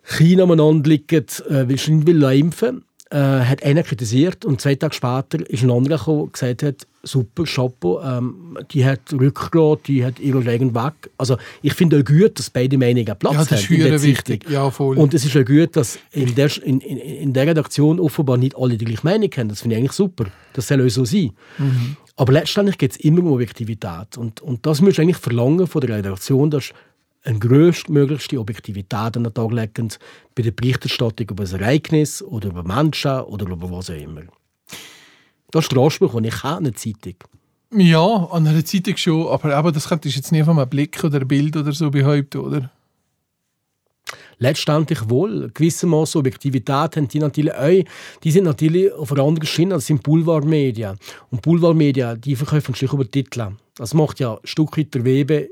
China 0.04 0.44
umeinander 0.44 0.89
liegen, 0.89 1.26
äh, 1.50 1.70
weil 1.70 1.78
sie 1.78 1.94
nicht 1.94 2.08
will 2.08 2.24
impfen 2.24 2.84
äh, 3.12 3.17
hat 3.17 3.63
einer 3.63 3.84
kritisiert 3.84 4.45
und 4.45 4.62
zwei 4.62 4.76
Tage 4.76 4.95
später 4.95 5.50
ist 5.50 5.63
ein 5.63 5.71
anderer 5.71 5.97
gekommen 5.97 6.21
und 6.21 6.34
gesagt 6.34 6.63
hat, 6.63 6.88
super, 7.04 7.43
Chapeau, 7.43 8.02
ähm, 8.02 8.58
die 8.71 8.86
hat 8.86 9.12
Rückgrat, 9.12 9.88
die 9.88 10.06
hat 10.06 10.19
ihre 10.19 10.45
Regen 10.45 10.74
weg. 10.74 10.93
Also 11.17 11.38
ich 11.62 11.74
finde 11.74 12.00
auch 12.00 12.06
gut, 12.06 12.39
dass 12.39 12.50
beide 12.50 12.78
Meinungen 12.78 13.13
Platz 13.17 13.34
Ja, 13.34 13.39
das 13.43 13.52
ist 13.52 13.69
haben 13.69 13.78
höher 13.78 14.02
wichtig. 14.02 14.50
Ja, 14.50 14.69
voll. 14.71 14.97
Und 14.97 15.13
es 15.13 15.26
ist 15.26 15.36
auch 15.36 15.45
gut, 15.45 15.76
dass 15.76 16.00
in 16.12 16.36
der, 16.36 16.50
in, 16.63 16.80
in, 16.80 16.97
in 16.97 17.34
der 17.34 17.47
Redaktion 17.47 18.00
offenbar 18.00 18.38
nicht 18.38 18.56
alle 18.56 18.78
die 18.78 18.86
gleiche 18.86 19.04
Meinung 19.04 19.30
haben. 19.36 19.50
Das 19.50 19.62
finde 19.62 19.76
ich 19.76 19.80
eigentlich 19.80 19.91
super. 19.93 20.26
Das 20.54 20.67
soll 20.67 20.86
auch 20.86 20.89
so 20.89 21.04
sein. 21.04 21.32
Aber 22.15 22.34
letztendlich 22.34 22.78
geht 22.78 22.91
es 22.91 22.97
immer 22.97 23.21
um 23.21 23.34
Objektivität. 23.34 24.17
Und, 24.17 24.41
und 24.41 24.65
das 24.65 24.80
musst 24.82 24.97
du 24.97 25.02
eigentlich 25.02 25.17
verlangen 25.17 25.67
von 25.67 25.82
der 25.82 25.97
Redaktion, 25.97 26.52
dass 26.52 26.71
eine 27.23 27.39
größtmöglichste 27.39 28.39
Objektivität 28.39 29.17
an 29.17 29.23
den 29.23 29.34
Tag 29.34 29.51
legen 29.51 29.89
bei 30.36 30.43
der 30.43 30.51
Berichterstattung 30.51 31.29
über 31.29 31.43
ein 31.43 31.62
Ereignis 31.62 32.21
oder 32.21 32.49
über 32.49 32.63
Menschen 32.63 33.21
oder 33.21 33.47
über 33.47 33.71
was 33.71 33.89
auch 33.89 33.95
immer. 33.95 34.23
Das 35.51 35.65
ist 35.65 35.71
der 35.71 35.79
Anspruch, 35.81 36.13
den 36.13 36.23
ich 36.25 36.43
habe 36.43 36.57
an 36.57 36.65
eine 36.65 36.73
Zeitung. 36.73 37.15
ja, 37.75 38.05
an 38.31 38.47
einer 38.47 38.65
Zeitung 38.65 38.97
schon, 38.97 39.27
aber 39.27 39.57
eben, 39.57 39.73
das 39.73 39.89
könntest 39.89 40.15
du 40.15 40.19
jetzt 40.19 40.31
nie 40.31 40.43
von 40.43 40.57
einem 40.57 40.69
Blick 40.69 41.03
oder 41.03 41.17
einem 41.17 41.27
Bild 41.27 41.55
oder 41.55 41.71
so 41.73 41.91
behaupten, 41.91 42.39
oder? 42.39 42.71
Letztendlich 44.39 45.07
wohl. 45.07 45.51
Gewissermaßen 45.53 46.17
Objektivität 46.19 46.95
haben 46.95 47.07
die 47.07 47.19
natürlich 47.19 47.53
auch. 47.53 47.84
Die 48.23 48.31
sind 48.31 48.45
natürlich 48.45 48.91
auf 48.91 49.12
einer 49.12 49.23
anderen 49.23 49.45
Schiene 49.45 49.75
als 49.75 49.86
sind 49.86 50.01
Boulevardmedien. 50.01 50.97
Und 51.29 51.43
Boulevardmedien, 51.43 52.19
die 52.19 52.36
verkaufen 52.36 52.73
sich 52.73 52.91
über 52.91 53.10
Titel. 53.10 53.51
Das 53.75 53.93
macht 53.93 54.19
ja 54.19 54.34
ein 54.34 54.39
Stück 54.43 54.77
weit 54.79 54.95
der 54.95 55.05
Webe 55.05 55.51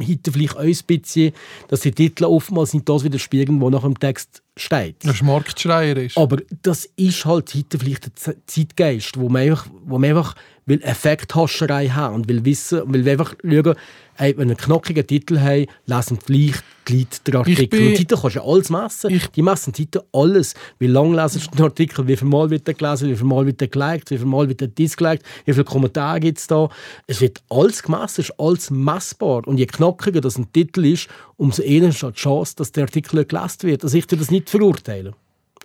heute 0.00 0.32
vielleicht 0.32 0.56
auch 0.56 0.60
ein 0.60 0.76
bisschen, 0.86 1.32
dass 1.68 1.80
die 1.80 1.92
Titel 1.92 2.24
oftmals 2.24 2.74
nicht 2.74 2.88
das 2.88 3.04
widerspiegeln, 3.04 3.60
was 3.60 3.70
nach 3.70 3.82
dem 3.82 3.98
Text 3.98 4.42
steht. 4.56 4.96
Das 5.04 5.22
Marktschreier 5.22 5.96
ist. 5.96 6.16
Aber 6.16 6.38
das 6.62 6.88
ist 6.96 7.24
halt 7.24 7.54
heute 7.54 7.78
vielleicht 7.78 8.26
der 8.26 8.36
Zeitgeist, 8.46 9.18
wo 9.18 9.28
man 9.28 9.42
einfach, 9.42 9.66
wo 9.84 9.98
man 9.98 10.08
einfach 10.10 10.34
will 10.64 10.82
Effekthascherei 10.82 11.88
haben 11.88 12.14
und 12.16 12.28
will 12.28 12.44
wissen, 12.44 12.82
will 12.92 13.04
wir 13.04 13.12
einfach 13.12 13.34
schauen, 13.42 13.74
ey, 14.18 14.30
wenn 14.36 14.48
wir 14.48 14.56
einen 14.56 14.56
knackigen 14.56 15.06
Titel 15.06 15.38
haben, 15.38 15.66
lesen 15.84 16.18
vielleicht 16.24 16.64
die 16.88 16.98
Leute 16.98 17.20
den 17.26 17.36
Artikel. 17.36 17.66
bin- 17.68 17.88
und 17.88 17.94
Titel 17.96 18.16
kannst 18.20 18.36
du 18.36 18.40
ja 18.40 18.44
alles 18.46 18.70
messen. 18.70 19.10
Ich- 19.14 19.28
die 19.28 19.42
messen 19.42 19.72
Titel 19.72 20.00
alles. 20.12 20.54
Wie 20.80 20.86
lange 20.88 21.20
lesen 21.22 21.40
du 21.50 21.56
den 21.56 21.64
Artikel, 21.66 22.08
wie 22.08 22.16
viel 22.16 22.26
Mal 22.26 22.50
wird 22.50 22.66
er 22.66 22.74
gelesen, 22.74 23.10
wie 23.10 23.16
viel 23.16 23.26
Mal 23.26 23.46
wird 23.46 23.60
er 23.62 23.68
geliked, 23.68 24.10
wie 24.10 24.16
viel 24.18 24.26
Mal 24.26 24.48
wird 24.48 24.62
er 24.62 24.68
disliked, 24.68 25.24
wie 25.44 25.52
viele 25.52 25.64
Kommentare 25.64 26.18
gibt 26.18 26.38
es 26.38 26.46
da. 26.48 26.68
Es 27.06 27.20
wird 27.20 27.42
alles 27.48 27.82
gemessen, 27.82 28.22
es 28.22 28.30
ist 28.30 28.40
alles 28.40 28.70
messbar. 28.70 29.46
Und 29.46 29.58
je 29.58 29.66
knackiger 29.66 30.20
das 30.20 30.36
ein 30.38 30.50
Titel 30.52 30.84
ist, 30.86 31.08
umso 31.36 31.62
eher 31.62 31.88
ist 31.88 32.02
die 32.02 32.12
Chance, 32.12 32.54
dass 32.56 32.72
der 32.72 32.84
Artikel 32.84 33.24
gelesen 33.24 33.62
wird. 33.62 33.84
Also 33.84 33.96
ich 33.96 34.06
tue 34.06 34.18
das 34.18 34.30
nicht 34.30 34.50
verurteilen. 34.50 35.14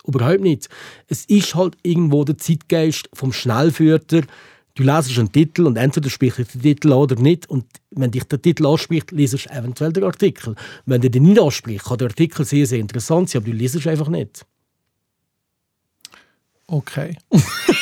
Überhaupt 0.06 0.42
nicht. 0.42 0.68
Es 1.08 1.26
ist 1.26 1.56
halt 1.56 1.78
irgendwo 1.84 2.24
der 2.24 2.38
Zeitgeist 2.38 3.10
vom 3.14 3.32
Schnellführer. 3.32 4.00
Du 4.00 4.84
lesest 4.84 5.20
einen 5.20 5.32
Titel 5.32 5.68
und 5.68 5.78
entweder 5.78 6.10
spricht 6.10 6.38
dich 6.38 6.48
der 6.48 6.62
Titel 6.62 6.94
an 6.94 7.00
oder 7.00 7.16
nicht. 7.16 7.50
Und 7.50 7.66
wenn 7.92 8.10
dich 8.10 8.24
der 8.24 8.42
Titel 8.42 8.66
anspricht, 8.66 9.12
lesest 9.12 9.46
du 9.46 9.50
eventuell 9.52 9.94
den 9.94 10.04
Artikel. 10.04 10.56
Wenn 10.86 11.02
der 11.02 11.10
dich 11.10 11.22
nicht 11.22 11.40
anspricht, 11.40 11.86
kann 11.86 11.98
der 11.98 12.08
Artikel 12.08 12.46
sehr, 12.46 12.66
sehr 12.66 12.80
interessant 12.80 13.30
sein, 13.30 13.42
aber 13.42 13.52
du 13.52 13.58
lesest 13.58 13.86
einfach 13.88 14.08
nicht. 14.08 14.46
Okay. 16.68 17.18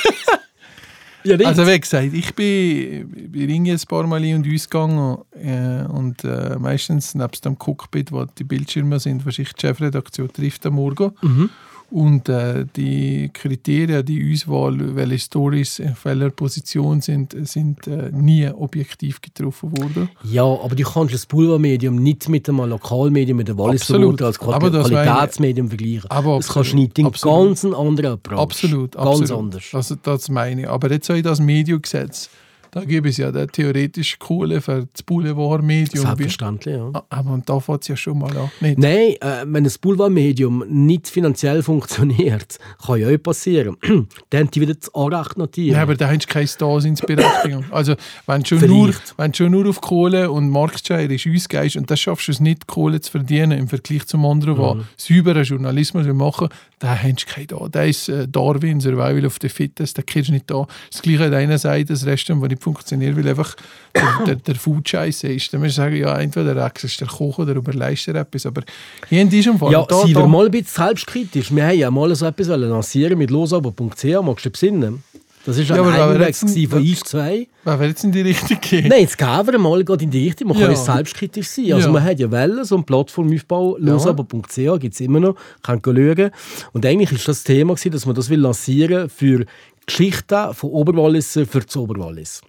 Ja, 1.24 1.38
nicht. 1.38 1.48
Also 1.48 1.68
wie 1.68 1.80
gesagt, 1.80 2.14
ich 2.14 2.34
bin, 2.34 3.10
bin 3.32 3.50
Ringe 3.50 3.74
ein 3.74 3.82
paar 3.88 4.08
Mal 4.08 4.24
und 4.34 4.48
uns 4.48 4.70
gegangen 4.70 5.18
äh, 5.34 5.84
und 5.86 6.24
äh, 6.24 6.58
meistens 6.58 7.16
nebst 7.16 7.46
dem 7.46 7.58
Cockpit, 7.58 8.12
wo 8.12 8.26
die 8.26 8.44
Bildschirme 8.44 9.00
sind, 9.00 9.26
was 9.26 9.40
ich 9.40 9.54
die 9.54 9.62
Chefredaktion 9.68 10.32
trifft 10.32 10.66
am 10.66 10.76
Morgen. 10.76 11.12
Mhm. 11.22 11.50
Und 11.92 12.30
äh, 12.30 12.66
die 12.76 13.30
Kriterien, 13.34 14.06
die 14.06 14.32
Auswahl, 14.34 14.96
welche 14.96 15.20
Stories 15.20 15.80
in 15.80 15.96
welcher 16.04 16.30
Position 16.30 17.02
sind, 17.02 17.36
sind 17.48 17.88
äh, 17.88 18.12
nie 18.12 18.48
objektiv 18.48 19.22
getroffen 19.22 19.76
worden. 19.78 20.10
ja, 20.24 20.44
aber 20.44 20.76
du 20.76 20.84
kannst 20.84 21.14
das 21.14 21.26
Boulevardmedium 21.26 21.96
nicht 21.96 22.30
mit 22.30 22.48
einem 22.48 22.70
Lokalmedium, 22.70 23.38
mit 23.38 23.48
dem 23.48 23.58
Walliser 23.58 23.96
als 24.26 24.40
Quali- 24.40 24.54
Aber 24.56 24.70
das 24.70 24.88
Qualitätsmedium 24.90 25.68
vergleichen. 25.70 26.10
Aber 26.12 26.38
das 26.38 26.46
absolut. 26.50 26.54
kannst 26.54 26.72
du 26.74 26.78
nicht. 26.78 26.98
Den 26.98 27.06
Absolut. 27.08 27.48
ganz 27.48 27.66
anderen 27.66 28.12
Approach. 28.14 28.40
Absolut, 28.40 28.92
Ganz 28.92 29.22
absolut. 29.22 29.44
anders. 29.44 29.64
Also, 29.74 29.96
das 30.02 30.30
meine 30.30 30.62
ich. 30.62 30.70
Aber 30.70 30.92
jetzt 30.92 31.10
auch 31.10 31.20
das 31.22 31.40
Mediengesetz, 31.40 32.30
da 32.72 32.84
gibt 32.84 33.08
es 33.08 33.18
ja 33.18 33.32
der 33.32 33.48
theoretisch 33.48 34.20
Kohle 34.20 34.62
für 34.62 34.88
das 34.92 35.04
Boulevardmedium. 35.04 36.06
Selbstverständlich, 36.06 36.76
ja. 36.76 36.90
Ah, 36.94 37.04
Aber 37.10 37.32
und 37.32 37.50
da 37.50 37.60
fängt 37.60 37.82
es 37.82 37.88
ja 37.88 37.96
schon 37.98 38.20
mal 38.20 38.36
an. 38.38 38.52
Nicht? 38.62 38.78
Nein, 38.80 39.16
äh, 39.22 39.46
wenn 39.46 39.66
ein 39.66 39.72
Boulevardmedium 39.82 40.64
nicht 40.68 41.08
finanziell 41.08 41.64
funktioniert, 41.64 42.58
kann 42.86 43.00
ja 43.00 43.10
auch 43.10 43.18
passieren. 43.24 43.78
Dann 44.30 44.42
haben 44.42 44.52
die 44.52 44.62
wieder 44.62 44.76
das 44.76 44.94
Anrecht 44.94 45.38
notieren. 45.38 45.76
Ja, 45.76 45.82
aber 45.84 45.96
da 45.96 46.08
hast 46.10 46.26
du 46.26 46.28
keine 46.34 46.48
Daseinsberechtigung. 46.58 47.66
Also, 47.72 47.96
wenn 48.26 48.42
du 48.42 48.48
schon, 48.60 48.68
nur, 48.68 48.94
wenn 49.18 49.34
schon 49.34 49.52
nur 49.52 49.68
auf 49.70 49.82
Kohle 49.82 50.32
und 50.32 50.50
Marktschreierisch 50.50 51.28
ausgehst 51.28 51.76
und 51.78 51.90
das 51.92 52.00
schaffst 52.00 52.28
du 52.28 52.32
es 52.32 52.40
nicht, 52.40 52.68
Kohle 52.68 53.02
zu 53.02 53.12
verdienen 53.12 53.52
im 53.58 53.68
Vergleich 53.68 54.06
zum 54.08 54.26
anderen, 54.26 54.50
Mhm. 54.60 54.60
der 54.60 54.86
sauberen 54.98 55.44
Journalismus 55.44 56.06
will 56.06 56.14
machen 56.14 56.50
da 56.80 56.98
hast 56.98 57.22
du 57.24 57.34
keinen 57.34 57.48
da. 57.48 57.68
Da 57.70 57.84
ist 57.84 58.10
äh, 58.10 58.28
Darwin, 58.28 58.80
Survival 58.80 59.26
of 59.26 59.38
the 59.42 59.50
Fittest, 59.50 59.98
da 59.98 60.02
kriegst 60.02 60.30
du 60.30 60.34
nicht 60.34 60.50
da. 60.50 60.66
Das 60.92 61.02
Gleiche 61.02 61.26
hat 61.26 61.34
einer 61.34 61.58
sagt, 61.58 61.90
das 61.90 62.06
Restaurant, 62.06 62.44
das 62.44 62.50
nicht 62.50 62.64
funktioniert, 62.64 63.18
weil 63.18 63.28
einfach 63.28 63.56
der, 63.94 64.26
der, 64.26 64.36
der 64.36 64.56
Food 64.56 64.88
scheiße 64.88 65.28
ist. 65.28 65.54
Dann 65.54 65.62
musst 65.62 65.78
du 65.78 65.82
sagen, 65.82 65.96
ja, 65.98 66.18
entweder 66.18 66.56
wechselst 66.56 67.02
du 67.02 67.06
den 67.06 67.12
Koch 67.12 67.38
oder 67.38 67.54
überleist 67.54 68.08
dir 68.08 68.16
etwas. 68.16 68.46
Aber 68.46 68.64
hier 69.10 69.22
in 69.22 69.30
diesem 69.30 69.60
Fall, 69.60 69.72
Ja, 69.72 69.86
da, 69.86 70.02
seien 70.02 70.14
da, 70.14 70.22
wir 70.22 70.28
mal 70.28 70.46
ein 70.46 70.52
bisschen 70.52 70.86
selbstkritisch. 70.86 71.54
Wir 71.54 71.68
haben 71.68 71.78
ja 71.78 71.92
mal 71.92 72.16
so 72.16 72.26
etwas 72.26 72.48
lancieren 72.48 73.18
mit 73.18 73.30
losaber.ch. 73.30 74.04
Magst 74.24 74.46
du 74.46 74.50
dich 74.50 74.52
besinnen? 74.54 75.04
Das 75.46 75.58
war 75.58 75.64
Ja, 75.64 75.84
ein 75.84 76.20
gewesen 76.20 76.70
von 76.70 76.80
uns 76.80 77.00
zwei. 77.02 77.48
wer 77.64 77.80
will 77.80 77.88
jetzt 77.90 78.04
in 78.04 78.12
die 78.12 78.22
Richtung 78.22 78.58
gehen? 78.62 78.88
Nein, 78.90 79.02
jetzt 79.02 79.18
gehen 79.18 79.48
wir 79.48 79.58
mal 79.58 79.80
in 79.82 80.12
die 80.12 80.28
Richtung. 80.28 80.50
Man 80.50 80.58
kann 80.58 80.72
Ja. 80.72 80.72
ja 80.72 80.76
selbstkritisch 80.76 81.48
sein. 81.48 81.74
Also 81.74 81.88
Ja. 81.88 81.94
man 81.94 82.04
hat 82.04 82.20
ja 82.20 82.30
Wellen, 82.30 82.64
so 82.66 82.76
eine 82.76 82.84
Plattformaufbau, 82.84 83.78
losaber.ch 83.78 84.80
gibt 84.80 84.94
es 84.94 85.00
immer 85.00 85.20
noch, 85.22 85.36
kann 85.64 85.82
schauen. 85.84 86.32
Und 86.74 86.86
eigentlich 86.86 87.12
war 87.12 87.20
das 87.26 87.44
Thema, 87.44 87.74
gewesen, 87.76 87.92
dass 87.92 88.06
man 88.06 88.16
das 88.16 88.30
will 88.30 88.40
lancieren 88.40 89.10
für 89.10 89.46
Geschichten 89.86 90.54
von 90.54 90.70
Oberwalliser 90.72 91.46
für 91.46 91.62
das 91.62 91.76
Oberwallis. 91.78 92.42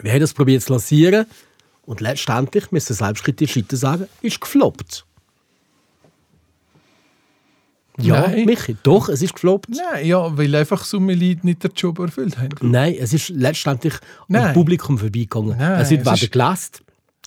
Wir 0.00 0.12
haben 0.12 0.20
das 0.20 0.32
probiert 0.32 0.62
zu 0.62 0.72
lancieren 0.72 1.26
und 1.84 2.00
letztendlich, 2.00 2.72
müssen 2.72 2.88
wir 2.90 2.96
selbstkritisch 2.96 3.58
sagen, 3.72 4.06
ist 4.22 4.40
gefloppt. 4.40 5.04
Ja, 8.00 8.28
Nein. 8.28 8.44
Michi, 8.46 8.76
doch, 8.82 9.08
es 9.08 9.22
ist 9.22 9.34
gefloppt. 9.34 9.70
Nein, 9.70 10.06
ja, 10.06 10.36
weil 10.36 10.54
einfach 10.54 10.84
so 10.84 10.98
viele 11.00 11.14
Leute 11.28 11.46
nicht 11.46 11.64
den 11.64 11.70
Job 11.74 11.98
erfüllt 11.98 12.38
haben. 12.38 12.50
Nein, 12.70 12.94
es 12.98 13.12
ist 13.12 13.28
letztendlich 13.30 13.94
Nein. 14.28 14.46
am 14.48 14.52
Publikum 14.54 14.96
vorbeigegangen. 14.98 15.56
Nein, 15.58 15.80
es 15.80 15.90
wird 15.90 16.00
es 16.02 16.06
weder 16.06 16.14
ist- 16.22 16.32
gelesen, 16.32 16.84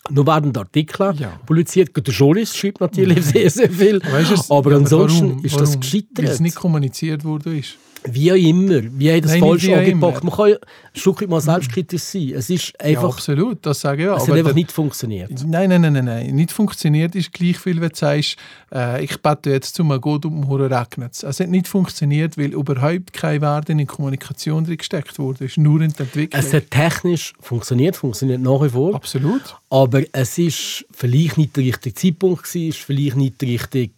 nur 0.09 0.25
werden 0.27 0.55
Artikel 0.57 1.13
Ja. 1.17 1.39
publiziert. 1.45 1.93
Gut, 1.93 2.07
Der 2.07 2.13
Journalist 2.13 2.57
schreibt 2.57 2.79
natürlich 2.81 3.23
sehr, 3.25 3.49
sehr 3.49 3.69
viel. 3.69 4.01
Weißt 4.01 4.31
du, 4.31 4.33
es- 4.35 4.49
aber 4.49 4.75
ansonsten 4.75 5.29
warum? 5.31 5.45
ist 5.45 5.59
das 5.59 5.69
Warum? 5.69 5.79
gescheitert. 5.81 6.17
Weil 6.17 6.25
es 6.25 6.39
nicht 6.39 6.55
kommuniziert 6.55 7.23
wurde. 7.23 7.57
Ist. 7.57 7.75
Wie 8.03 8.31
auch 8.31 8.35
immer, 8.35 8.81
wie 8.97 9.11
hat 9.11 9.23
das 9.23 9.31
Nein, 9.31 9.41
falsch 9.41 9.69
angepackt. 9.69 10.23
Man 10.23 10.33
kann 10.33 10.49
ja 10.49 10.55
ein 10.55 10.99
Stück 10.99 11.27
mal 11.29 11.39
selbstkritisch 11.39 12.01
sein. 12.01 12.33
Es 12.35 12.49
ist 12.49 12.73
Ja, 12.79 12.87
einfach, 12.87 13.09
absolut, 13.09 13.63
das 13.65 13.81
sage 13.81 14.03
ich 14.03 14.07
ja. 14.07 14.15
es 14.15 14.27
hat 14.27 14.35
einfach 14.35 14.55
nicht 14.55 14.71
funktioniert. 14.71 15.31
Nein, 15.45 15.69
nein, 15.69 15.81
nein, 15.81 15.93
nein, 15.93 16.05
nein. 16.05 16.35
Nicht 16.35 16.51
funktioniert 16.51 17.15
ist 17.15 17.31
gleich 17.31 17.59
viel, 17.59 17.79
wenn 17.79 17.89
du 17.89 17.95
sagst, 17.95 18.37
äh, 18.73 19.03
ich 19.03 19.21
bete 19.21 19.51
jetzt 19.51 19.75
zum 19.75 19.89
Gott 20.01 20.25
um 20.25 20.47
Horror 20.47 20.71
regnet 20.71 21.13
es. 21.13 21.23
Es 21.23 21.39
hat 21.39 21.49
nicht 21.49 21.67
funktioniert, 21.67 22.37
weil 22.37 22.53
überhaupt 22.53 23.13
kein 23.13 23.41
Wert 23.41 23.69
in 23.69 23.77
die 23.77 23.85
Kommunikation 23.85 24.65
drin 24.65 24.77
gesteckt 24.77 25.19
wurde. 25.19 25.45
Es 25.45 25.51
ist 25.51 25.57
nur 25.57 25.81
in 25.81 25.91
der 25.93 26.05
Entwicklung. 26.05 26.41
Es 26.41 26.53
hat 26.53 26.71
technisch 26.71 27.33
funktioniert, 27.39 27.95
funktioniert 27.95 28.41
nach 28.41 28.61
wie 28.63 28.69
vor. 28.69 28.95
Absolut. 28.95 29.57
Aber 29.69 30.01
es 30.11 30.37
ist 30.37 30.85
vielleicht 30.91 31.37
nicht 31.37 31.55
der 31.55 31.65
richtige 31.65 31.93
Zeitpunkt 31.93 32.43
gewesen, 32.43 32.69
ist 32.69 32.79
vielleicht 32.79 33.15
nicht 33.15 33.41
der 33.41 33.49
richtige, 33.49 33.93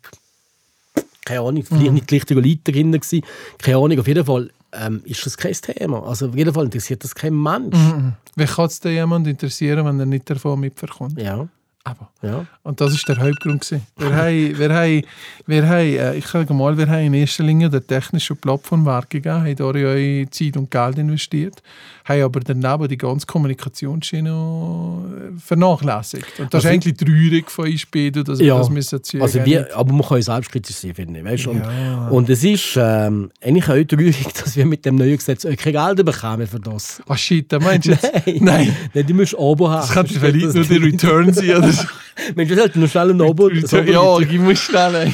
keine 1.25 1.41
Ahnung, 1.41 1.63
vielleicht 1.63 1.87
Mhm. 1.87 1.93
nicht 1.93 2.09
die 2.11 2.15
richtige 2.15 2.39
Leute 2.39 2.59
dahinter 2.71 2.99
gewesen. 2.99 3.21
Keine 3.59 3.77
Ahnung, 3.77 3.99
auf 3.99 4.07
jeden 4.07 4.25
Fall 4.25 4.49
ähm, 4.73 5.01
ist 5.05 5.25
das 5.25 5.37
kein 5.37 5.53
Thema. 5.53 6.03
Also 6.03 6.27
auf 6.29 6.35
jeden 6.35 6.53
Fall 6.53 6.65
interessiert 6.65 7.03
das 7.03 7.13
kein 7.13 7.35
Mensch. 7.35 7.77
Mhm. 7.77 8.13
Wie 8.35 8.45
kann 8.45 8.65
es 8.65 8.79
denn 8.79 8.93
jemand 8.93 9.27
interessieren, 9.27 9.85
wenn 9.85 9.99
er 9.99 10.05
nicht 10.07 10.27
davon 10.29 10.59
mitverkommt? 10.59 11.21
Ja, 11.21 11.47
Aber. 11.83 12.09
ja. 12.23 12.45
Und 12.63 12.81
das 12.81 12.93
war 13.07 13.15
der 13.15 13.23
Hauptgrund. 13.23 13.61
gewesen. 13.61 13.85
Wir 13.97 14.15
haben, 14.15 14.57
wir 14.57 14.73
haben, 14.73 15.01
wir 15.45 15.67
haben, 15.69 15.79
äh, 15.85 16.15
ich 16.15 16.25
sage 16.25 16.51
mal, 16.55 16.75
wir 16.75 16.87
haben 16.89 17.03
in 17.05 17.13
erster 17.13 17.43
Linie 17.43 17.69
der 17.69 17.85
technischen 17.85 18.35
Plattform 18.37 18.83
Wert 18.85 19.09
gegeben, 19.11 19.43
haben 19.43 19.55
da 19.55 19.63
eure 19.65 20.27
Zeit 20.31 20.57
und 20.57 20.71
Geld 20.71 20.97
investiert, 20.97 21.61
haben 22.05 22.21
aber 22.21 22.39
daneben 22.41 22.87
die 22.87 22.97
ganze 22.97 23.25
Kommunikationsschiene 23.25 24.29
äh, 24.29 25.39
vernachlässigt. 25.39 26.25
Und 26.39 26.53
das 26.53 26.65
Also- 26.65 26.67
ist 26.67 26.73
eigentlich 26.73 26.97
traurig 26.97 27.49
von 27.49 27.65
uns 27.69 27.85
beiden, 27.85 28.23
dass 28.23 28.39
wir 28.39 28.45
Ja, 28.47 28.57
das 28.57 28.69
müssen. 28.69 28.99
Also 29.21 29.45
wir, 29.45 29.75
aber 29.75 29.93
man 29.93 30.05
kann 30.07 30.17
ja 30.17 30.23
selbstkritisch 30.23 30.75
sein, 30.75 30.93
finde 30.95 31.19
ich. 31.19 31.25
Weißt? 31.25 31.47
Und, 31.47 31.59
Ja. 31.63 32.07
und 32.09 32.29
es 32.29 32.43
ist 32.43 32.77
ähm, 32.77 33.31
eigentlich 33.41 33.69
auch 33.69 33.87
traurig, 33.87 34.23
dass 34.43 34.55
wir 34.57 34.65
mit 34.65 34.85
dem 34.85 34.95
neuen 34.95 35.15
Gesetz 35.17 35.45
auch 35.45 35.55
kein 35.55 35.73
Geld 35.73 36.05
bekommen 36.05 36.45
für 36.47 36.59
das. 36.59 37.01
Ah 37.07 37.15
shit, 37.17 37.51
da 37.51 37.59
meinst 37.59 37.87
du 37.87 37.91
jetzt? 37.91 38.03
Nein. 38.25 38.37
Nein. 38.41 38.75
Nein, 38.93 39.05
die 39.05 39.13
musst 39.13 39.33
du 39.33 39.37
Abo 39.37 39.69
haben. 39.69 39.81
Das 39.81 39.91
könnte 39.91 40.19
vielleicht 40.19 40.55
nur 40.55 40.63
der 40.65 40.81
Return 40.81 41.33
sein. 41.33 41.49
Oder 41.57 41.71
so. 41.71 41.83
Mensch, 42.35 42.49
wir 42.49 42.57
sollten 42.57 42.81
noch 42.81 42.89
schnell 42.89 43.09
ein 43.11 43.21
Abo. 43.21 43.45
Return, 43.45 43.87
ja, 43.87 44.19
ich 44.19 44.39
muss 44.39 44.59
schnell. 44.59 44.95
ey. 44.95 45.13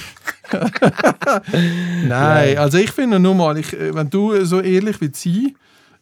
Nein, 2.07 2.57
also 2.57 2.77
ich 2.77 2.91
finde 2.91 3.19
nur 3.19 3.35
mal, 3.35 3.57
ich, 3.57 3.73
äh, 3.73 3.93
wenn 3.93 4.09
du 4.09 4.43
so 4.45 4.61
ehrlich 4.61 4.99
wie 5.01 5.11
sein 5.13 5.55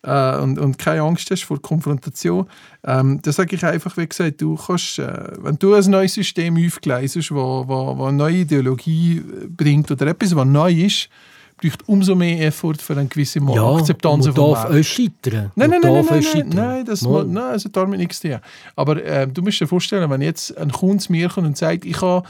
äh, 0.07 0.37
und, 0.37 0.57
und 0.57 0.77
keine 0.77 1.01
Angst 1.01 1.29
hast 1.29 1.43
vor 1.43 1.61
Konfrontation, 1.61 2.47
ähm, 2.85 3.19
dann 3.21 3.33
sage 3.33 3.55
ich 3.55 3.65
einfach, 3.65 3.97
wie 3.97 4.07
gesagt, 4.07 4.41
du 4.41 4.55
kannst, 4.55 4.99
äh, 4.99 5.31
wenn 5.39 5.59
du 5.59 5.73
ein 5.73 5.83
neues 5.89 6.13
System 6.13 6.57
aufgleisest, 6.65 7.31
wo 7.31 8.05
eine 8.07 8.17
neue 8.17 8.37
Ideologie 8.37 9.17
äh, 9.17 9.47
bringt 9.47 9.91
oder 9.91 10.07
etwas, 10.07 10.35
was 10.35 10.45
neu 10.45 10.71
ist, 10.71 11.09
braucht 11.57 11.89
umso 11.89 12.15
mehr 12.15 12.47
Effort 12.47 12.75
für 12.77 12.93
eine 12.93 13.07
gewisse 13.07 13.39
Mal 13.39 13.55
Ja, 13.55 13.75
Akzeptanz 13.75 14.25
man 14.27 14.35
vom 14.35 14.53
darf 14.53 14.65
auch 14.65 14.83
scheitern. 14.83 15.51
Nein, 15.55 15.69
nein, 15.71 15.81
nein, 15.81 15.93
nein, 15.93 16.05
nein, 16.09 16.23
scheitern. 16.23 16.49
nein, 16.49 16.85
das, 16.85 17.01
Mal. 17.01 17.25
nein, 17.25 17.53
das 17.53 17.65
hat 17.65 17.75
damit 17.75 17.99
nichts 17.99 18.19
zu 18.19 18.29
tun. 18.29 18.39
Aber 18.75 19.03
äh, 19.03 19.27
du 19.27 19.41
musst 19.41 19.59
dir 19.59 19.67
vorstellen, 19.67 20.09
wenn 20.09 20.21
jetzt 20.21 20.55
ein 20.57 20.71
Kunde 20.71 20.99
zu 20.99 21.11
mir 21.11 21.29
kommt 21.29 21.47
und 21.47 21.57
sagt, 21.57 21.83
ich 21.83 21.99
habe 22.01 22.27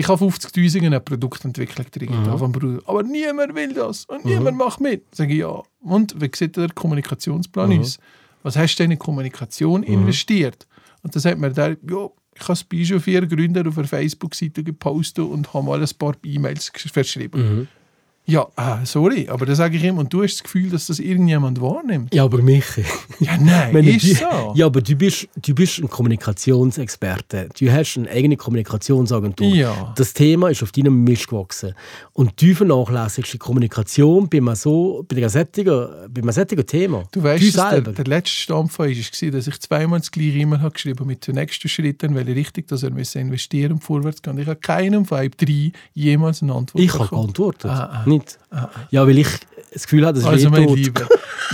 ich 0.00 0.06
habe 0.06 0.24
50'000 0.24 0.84
in 0.94 1.04
Produktentwicklung 1.04 1.86
drin, 1.90 2.22
Mhm. 2.22 2.38
vom 2.38 2.52
Bruder, 2.52 2.80
aber 2.86 3.02
niemand 3.02 3.54
will 3.56 3.74
das 3.74 4.04
und 4.04 4.24
niemand 4.24 4.56
macht 4.56 4.80
mit. 4.80 5.02
Sage 5.14 5.32
ich, 5.32 5.40
ja. 5.40 5.60
Und 5.80 6.20
wie 6.20 6.30
sieht 6.34 6.56
der 6.56 6.68
Kommunikationsplan 6.68 7.70
Mhm. 7.70 7.80
aus? 7.80 7.98
Was 8.44 8.56
hast 8.56 8.76
du 8.76 8.84
denn 8.84 8.92
in 8.92 8.98
Kommunikation 8.98 9.82
investiert? 9.82 10.66
Und 11.02 11.14
dann 11.14 11.20
sagt 11.20 11.38
mir 11.40 11.50
der, 11.50 11.70
ja, 11.70 12.08
ich 12.34 12.42
habe 12.42 12.52
das 12.52 12.62
Beispiel 12.62 13.00
vier 13.00 13.26
Gründer 13.26 13.66
auf 13.68 13.76
einer 13.76 13.88
Facebook-Seite 13.88 14.62
gepostet 14.62 15.24
und 15.24 15.52
habe 15.52 15.66
mal 15.66 15.80
ein 15.82 15.88
paar 15.98 16.14
E-Mails 16.24 16.70
verschrieben. 16.92 17.66
Ja, 18.30 18.46
ah, 18.56 18.84
sorry, 18.84 19.26
aber 19.30 19.46
da 19.46 19.54
sage 19.54 19.78
ich 19.78 19.84
ihm, 19.84 19.96
und 19.96 20.12
du 20.12 20.22
hast 20.22 20.34
das 20.34 20.42
Gefühl, 20.42 20.68
dass 20.68 20.86
das 20.88 20.98
irgendjemand 20.98 21.62
wahrnimmt. 21.62 22.14
Ja, 22.14 22.24
aber 22.24 22.42
Michi. 22.42 22.84
Ja, 23.20 23.38
nein, 23.38 23.72
du 23.72 23.80
ist 23.80 24.02
die- 24.02 24.12
so. 24.12 24.52
Ja, 24.54 24.66
aber 24.66 24.82
du 24.82 24.94
bist, 24.94 25.26
du 25.40 25.54
bist 25.54 25.78
ein 25.78 25.88
Kommunikationsexperte. 25.88 27.48
Du 27.58 27.70
hast 27.72 27.96
eine 27.96 28.10
eigene 28.10 28.36
Kommunikationsagentur. 28.36 29.46
Ja. 29.48 29.92
Das 29.96 30.12
Thema 30.12 30.48
ist 30.50 30.62
auf 30.62 30.72
deinem 30.72 31.04
Mist 31.04 31.28
gewachsen. 31.28 31.74
Und 32.12 32.40
du 32.40 32.54
vernachlässigst 32.54 33.32
die 33.32 33.38
Kommunikation 33.38 34.28
bei 34.28 34.38
einem, 34.38 34.54
so, 34.54 35.04
bei 35.08 35.16
einem, 35.16 35.28
solchen, 35.28 35.64
bei 35.64 36.20
einem 36.22 36.32
solchen 36.32 36.66
Thema. 36.66 37.04
Du 37.12 37.22
weißt, 37.22 37.44
dass 37.48 37.54
der, 37.54 37.70
selber. 37.70 37.92
der 37.92 38.04
letzte 38.04 38.36
Stampfer 38.36 38.84
war, 38.84 39.30
dass 39.30 39.46
ich 39.46 39.60
zweimal 39.60 39.98
das 40.00 40.10
gleiche 40.10 40.38
E-Mail 40.38 40.60
habe 40.60 40.72
geschrieben 40.72 41.06
mit 41.06 41.26
den 41.26 41.34
nächsten 41.36 41.68
Schritten, 41.68 42.14
weil 42.14 42.24
richtig, 42.30 42.68
dass 42.68 42.82
er 42.82 42.90
investieren 42.90 43.72
und 43.72 43.84
vorwärts 43.84 44.22
gehen. 44.22 44.38
Ich 44.38 44.46
habe 44.46 44.56
keinem 44.60 45.04
von 45.04 45.28
drei 45.36 45.72
jemals 45.94 46.42
eine 46.42 46.54
Antwort 46.54 46.82
ich 46.82 46.92
habe 46.92 47.04
bekommen. 47.04 47.22
geantwortet. 47.22 47.70
Ah, 47.70 48.02
ah. 48.04 48.17
Nicht. 48.18 48.38
Ja, 48.90 49.06
weil 49.06 49.18
ich 49.18 49.28
das 49.72 49.82
Gefühl 49.84 50.06
habe, 50.06 50.18
das 50.18 50.24
ist 50.24 50.28
Also 50.46 50.50
mein. 50.50 50.66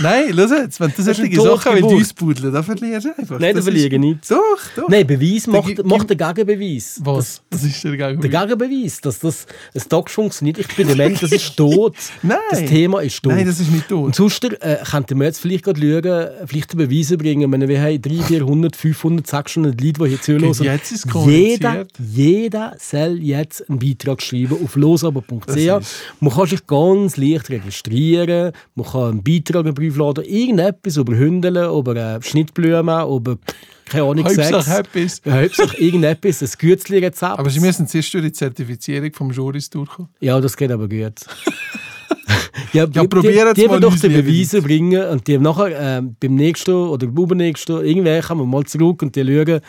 Nein, 0.01 0.23
schau 0.35 0.55
jetzt, 0.55 0.79
wenn 0.79 0.91
du 0.91 1.01
ist 1.01 1.05
solche 1.05 1.41
Sachen 1.41 1.73
willst, 1.75 1.85
ausbudeln, 2.09 2.53
dann 2.53 2.63
verlierst 2.63 3.05
du 3.05 3.09
einfach. 3.17 3.39
Nein, 3.39 3.51
da 3.51 3.59
Das 3.59 3.63
verliere 3.63 3.93
ich 3.95 3.99
nicht. 3.99 4.29
Doch, 4.31 4.57
doch. 4.75 4.89
Nein, 4.89 5.07
Beweis 5.07 5.47
macht, 5.47 5.85
macht 5.85 6.09
den 6.09 6.17
Gegenbeweis. 6.17 6.99
Was? 7.03 7.41
Das 7.49 7.63
ist 7.63 7.83
der 7.83 7.91
Der 7.95 8.07
Gegenbeweis. 8.15 8.47
Gegenbeweis, 8.49 9.01
dass 9.01 9.19
das 9.19 9.45
ein 9.73 9.87
Tag 9.87 10.09
funktioniert. 10.09 10.57
Ich 10.57 10.67
bin 10.75 10.87
der 10.87 10.97
Mensch, 10.97 11.21
das 11.21 11.31
ist 11.31 11.55
tot. 11.55 11.95
Nein. 12.23 12.37
Das 12.49 12.65
Thema 12.65 12.99
ist 13.01 13.21
tot. 13.23 13.33
Nein, 13.33 13.45
das 13.45 13.59
ist 13.59 13.71
nicht 13.71 13.89
Und 13.91 14.15
tot. 14.15 14.15
sonst 14.15 14.43
äh, 14.43 14.77
könnten 14.89 15.17
wir 15.19 15.25
jetzt 15.27 15.39
vielleicht 15.39 15.63
gerade 15.63 15.79
schauen, 15.79 16.47
vielleicht 16.47 16.71
einen 16.71 16.89
Beweis 16.89 17.17
bringen. 17.17 17.41
Ich 17.43 17.47
meine, 17.47 17.67
wir 17.67 17.81
haben 17.81 18.01
300, 18.01 18.75
400, 18.75 18.75
500, 18.75 19.27
600 19.27 19.81
Leute, 19.81 20.03
die 20.03 20.09
hier 20.09 20.21
zuhören. 20.21 20.53
Jetzt 20.53 20.91
ist 20.91 21.05
es 21.05 21.25
jeder, 21.25 21.85
jeder 21.99 22.75
soll 22.79 23.19
jetzt 23.21 23.69
einen 23.69 23.79
Beitrag 23.79 24.21
schreiben 24.21 24.57
auf 24.63 24.75
losaber.ch. 24.75 25.45
Das 25.45 25.95
Man 26.19 26.33
kann 26.33 26.47
sich 26.47 26.65
ganz 26.67 27.17
leicht 27.17 27.49
registrieren, 27.49 28.04
man 28.13 28.85
kann 28.85 29.01
einen 29.01 29.23
Beitrag 29.23 29.65
aufladen, 29.67 30.23
irgendetwas 30.25 30.97
über 30.97 31.15
Hündeln, 31.15 31.69
über 31.69 31.95
äh, 31.95 32.21
Schnittblumen, 32.21 33.07
über 33.09 33.37
keine 33.85 34.03
Ahnung, 34.03 34.25
Hauptsache 34.25 34.63
Sex. 34.63 34.79
etwas. 34.79 35.21
Ja, 35.25 35.41
Hauptsache 35.41 35.77
irgendetwas, 35.77 36.41
ein 36.41 36.49
Gützli-Rezept. 36.57 37.39
Aber 37.39 37.49
sie 37.49 37.59
müssen 37.59 37.87
zuerst 37.87 38.13
durch 38.13 38.23
die 38.23 38.31
Zertifizierung 38.31 39.13
vom 39.13 39.31
Juris 39.31 39.69
durchkommen. 39.69 40.09
Ja, 40.19 40.41
das 40.41 40.57
geht 40.57 40.71
aber 40.71 40.89
gut. 40.89 41.13
ja, 42.73 42.85
Ja, 42.91 43.03
probier 43.05 43.31
jetzt 43.31 43.57
die, 43.57 43.61
die 43.61 43.67
mal 43.67 43.79
doch 43.79 43.95
die 43.95 44.07
liebe 44.07 44.23
Beweise 44.23 44.61
bringen 44.61 45.07
und 45.09 45.27
die 45.27 45.37
nachher 45.37 45.79
ähm, 45.79 46.15
beim 46.19 46.35
nächsten 46.35 46.73
oder 46.73 47.07
beim 47.07 47.23
übernächsten 47.23 47.85
irgendwann 47.85 48.21
kommen 48.21 48.41
wir 48.41 48.47
mal 48.47 48.63
zurück 48.65 49.01
und 49.03 49.15
die 49.15 49.23
schauen, 49.23 49.61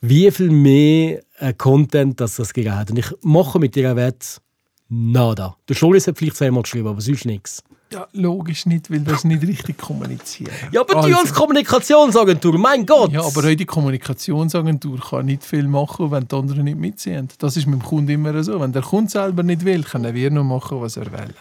wie 0.00 0.30
viel 0.30 0.50
mehr 0.50 1.20
äh, 1.38 1.52
Content 1.52 2.20
das 2.20 2.36
das 2.36 2.52
hat. 2.54 2.90
Und 2.90 2.98
ich 2.98 3.10
mache 3.22 3.58
mit 3.58 3.76
ihrer 3.76 3.96
Wette 3.96 4.38
nada. 4.92 5.56
Der 5.68 5.74
Scholis 5.74 6.06
hat 6.06 6.18
vielleicht 6.18 6.36
zweimal 6.36 6.62
geschrieben, 6.62 6.88
aber 6.88 7.00
sonst 7.00 7.24
nichts. 7.24 7.62
Ja, 7.92 8.06
logisch 8.12 8.64
nicht, 8.66 8.90
weil 8.90 9.00
das 9.00 9.24
nicht 9.24 9.42
richtig 9.42 9.76
kommunizieren. 9.78 10.52
Ja, 10.70 10.80
aber 10.82 10.96
Also- 10.96 11.08
du 11.10 11.16
als 11.18 11.32
Kommunikationsagentur, 11.34 12.58
mein 12.58 12.86
Gott! 12.86 13.12
Ja, 13.12 13.20
aber 13.20 13.42
heute 13.42 13.56
die 13.56 13.66
Kommunikationsagentur 13.66 14.98
kann 14.98 15.26
nicht 15.26 15.44
viel 15.44 15.68
machen, 15.68 16.10
wenn 16.10 16.26
die 16.26 16.34
anderen 16.34 16.64
nicht 16.64 16.78
mitziehen. 16.78 17.28
Das 17.38 17.56
ist 17.56 17.66
mit 17.66 17.80
dem 17.80 17.84
Kunden 17.84 18.10
immer 18.10 18.42
so. 18.44 18.60
Wenn 18.60 18.72
der 18.72 18.82
Kunde 18.82 19.10
selber 19.10 19.42
nicht 19.42 19.64
will, 19.64 19.82
können 19.82 20.14
wir 20.14 20.30
noch 20.30 20.44
machen, 20.44 20.80
was 20.80 20.96
er 20.96 21.10
will. 21.12 21.34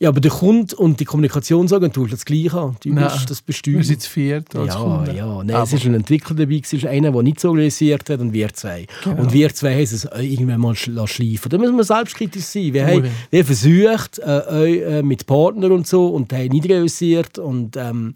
Ja, 0.00 0.10
aber 0.10 0.20
der 0.20 0.30
Kunde 0.30 0.76
und 0.76 1.00
die 1.00 1.04
Kommunikationsagentur 1.04 2.04
ist 2.06 2.12
das 2.12 2.24
Gleiche. 2.24 2.72
Du 2.80 2.92
Nein, 2.92 3.10
bist, 3.12 3.30
das 3.30 3.42
du. 3.44 3.72
Wir 3.72 3.82
sind 3.82 4.00
zu 4.00 4.08
viert 4.08 4.54
als 4.54 4.72
ja, 4.72 4.80
Kunde. 4.80 5.12
ja. 5.16 5.42
Nein, 5.42 5.56
Aber- 5.56 5.64
es 5.64 5.72
ist 5.72 5.84
ein 5.86 5.94
Entwickler 5.94 6.36
dabei, 6.36 6.60
es 6.62 6.72
ist 6.72 6.86
einer, 6.86 7.10
der 7.10 7.22
nicht 7.24 7.40
so 7.40 7.50
realisiert 7.50 8.08
hat 8.08 8.20
und 8.20 8.32
wir 8.32 8.52
zwei. 8.54 8.86
Genau. 9.02 9.22
Und 9.22 9.32
wir 9.32 9.52
zwei 9.52 9.72
haben 9.74 9.82
es 9.82 10.04
irgendwann 10.04 10.60
mal 10.60 10.76
schleifen. 10.76 11.48
Da 11.50 11.58
müssen 11.58 11.76
wir 11.76 11.82
selbstkritisch 11.82 12.44
sein. 12.44 12.72
Wir 12.72 12.86
haben 12.86 13.10
wir 13.30 13.44
versucht, 13.44 14.20
äh, 14.20 14.42
euch, 14.48 14.76
äh, 14.82 15.02
mit 15.02 15.26
Partnern 15.26 15.72
und 15.72 15.86
so, 15.88 16.06
und 16.06 16.32
haben 16.32 16.48
nicht 16.48 16.68
realisiert. 16.68 17.38
Und 17.40 17.76
ähm, 17.76 18.14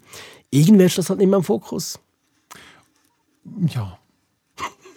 irgendwann 0.50 0.86
ist 0.86 0.98
das 0.98 1.10
halt 1.10 1.18
nicht 1.18 1.28
mehr 1.30 1.38
im 1.38 1.44
Fokus. 1.44 1.98
Ja. 3.74 3.98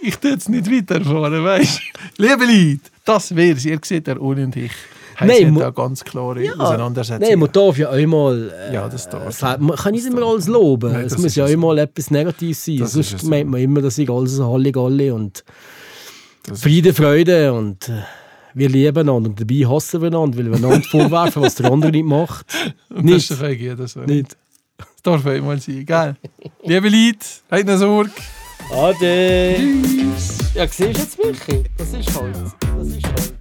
Ich 0.04 0.18
tue 0.18 0.32
jetzt 0.32 0.50
nicht 0.50 0.70
weiterfahren, 0.72 1.44
weißt 1.44 1.80
du? 2.18 2.22
Liebe 2.24 2.46
Leute, 2.46 2.80
das 3.06 3.36
wär's. 3.36 3.66
Ihr 3.66 3.80
seht, 3.84 4.06
der 4.06 4.22
Uli 4.22 4.44
und 4.44 4.56
ich 4.56 4.72
haben 5.16 5.28
Nein, 5.28 5.56
da 5.56 5.70
ganz 5.70 6.04
klare 6.04 6.42
Auseinandersetzungen. 6.58 7.30
Nein, 7.30 7.40
man 7.40 7.52
darf 7.52 7.78
ja 7.78 7.90
auch 7.90 8.06
mal. 8.08 8.52
Äh, 8.70 8.74
Ja, 8.74 8.90
das 8.90 9.08
darf. 9.10 9.42
Man 9.60 9.76
kann 9.76 9.94
nicht 9.94 10.06
immer 10.06 10.24
alles 10.24 10.48
loben. 10.48 10.92
Nein, 10.92 11.06
es 11.06 11.14
das 11.14 11.18
muss 11.22 11.28
ist 11.28 11.36
ja 11.38 11.46
auch 11.46 11.56
mal 11.58 11.78
etwas 11.78 12.12
Negatives 12.12 12.66
sein. 12.66 12.78
Das 12.80 12.92
Sonst 12.94 13.14
ist 13.14 13.24
meint 13.24 13.50
man 13.50 13.62
immer, 13.62 13.82
dass 13.82 13.98
ich 13.98 14.10
alles 14.10 14.40
Halligalli 14.40 15.12
und 15.12 15.44
Das 16.44 16.58
ist- 16.58 16.64
Friede, 16.64 16.94
Freude 16.94 17.54
und 17.54 17.90
äh, 17.90 17.94
wir 18.54 18.70
lieben 18.70 18.98
einander 18.98 19.30
und 19.30 19.40
dabei 19.42 19.66
hassen 19.68 20.02
wir 20.02 20.08
einander, 20.08 20.38
weil 20.38 20.46
wir 20.50 20.56
einander 20.58 20.82
vorwerfen, 20.90 21.42
was 21.42 21.56
der 21.56 21.72
andere 21.72 21.92
nicht 21.92 22.06
macht. 22.06 22.46
Und 22.90 23.10
das 23.10 23.16
ist 23.18 23.30
Nicht. 23.30 23.32
doch 23.32 23.46
eigentlich 23.46 23.62
jeder 23.62 23.88
so. 23.88 24.00
Nicht. 24.02 24.38
Das 24.78 24.88
darf 25.04 25.26
einmal 25.26 25.60
sein, 25.62 25.86
gell? 25.86 26.16
Liebe 26.64 26.90
Leute, 26.90 27.18
habt 27.52 27.62
eine 27.62 27.78
Sorge. 27.78 28.12
Ade. 28.74 29.56
Ja, 30.56 30.68
siehst 30.68 30.80
du 30.80 30.86
jetzt, 30.88 31.18
Michi? 31.24 31.64
Das 31.78 31.94
ist 31.94 32.20
halt. 32.20 32.36
Das 32.78 32.88
ist 32.88 33.06
halt. 33.06 33.35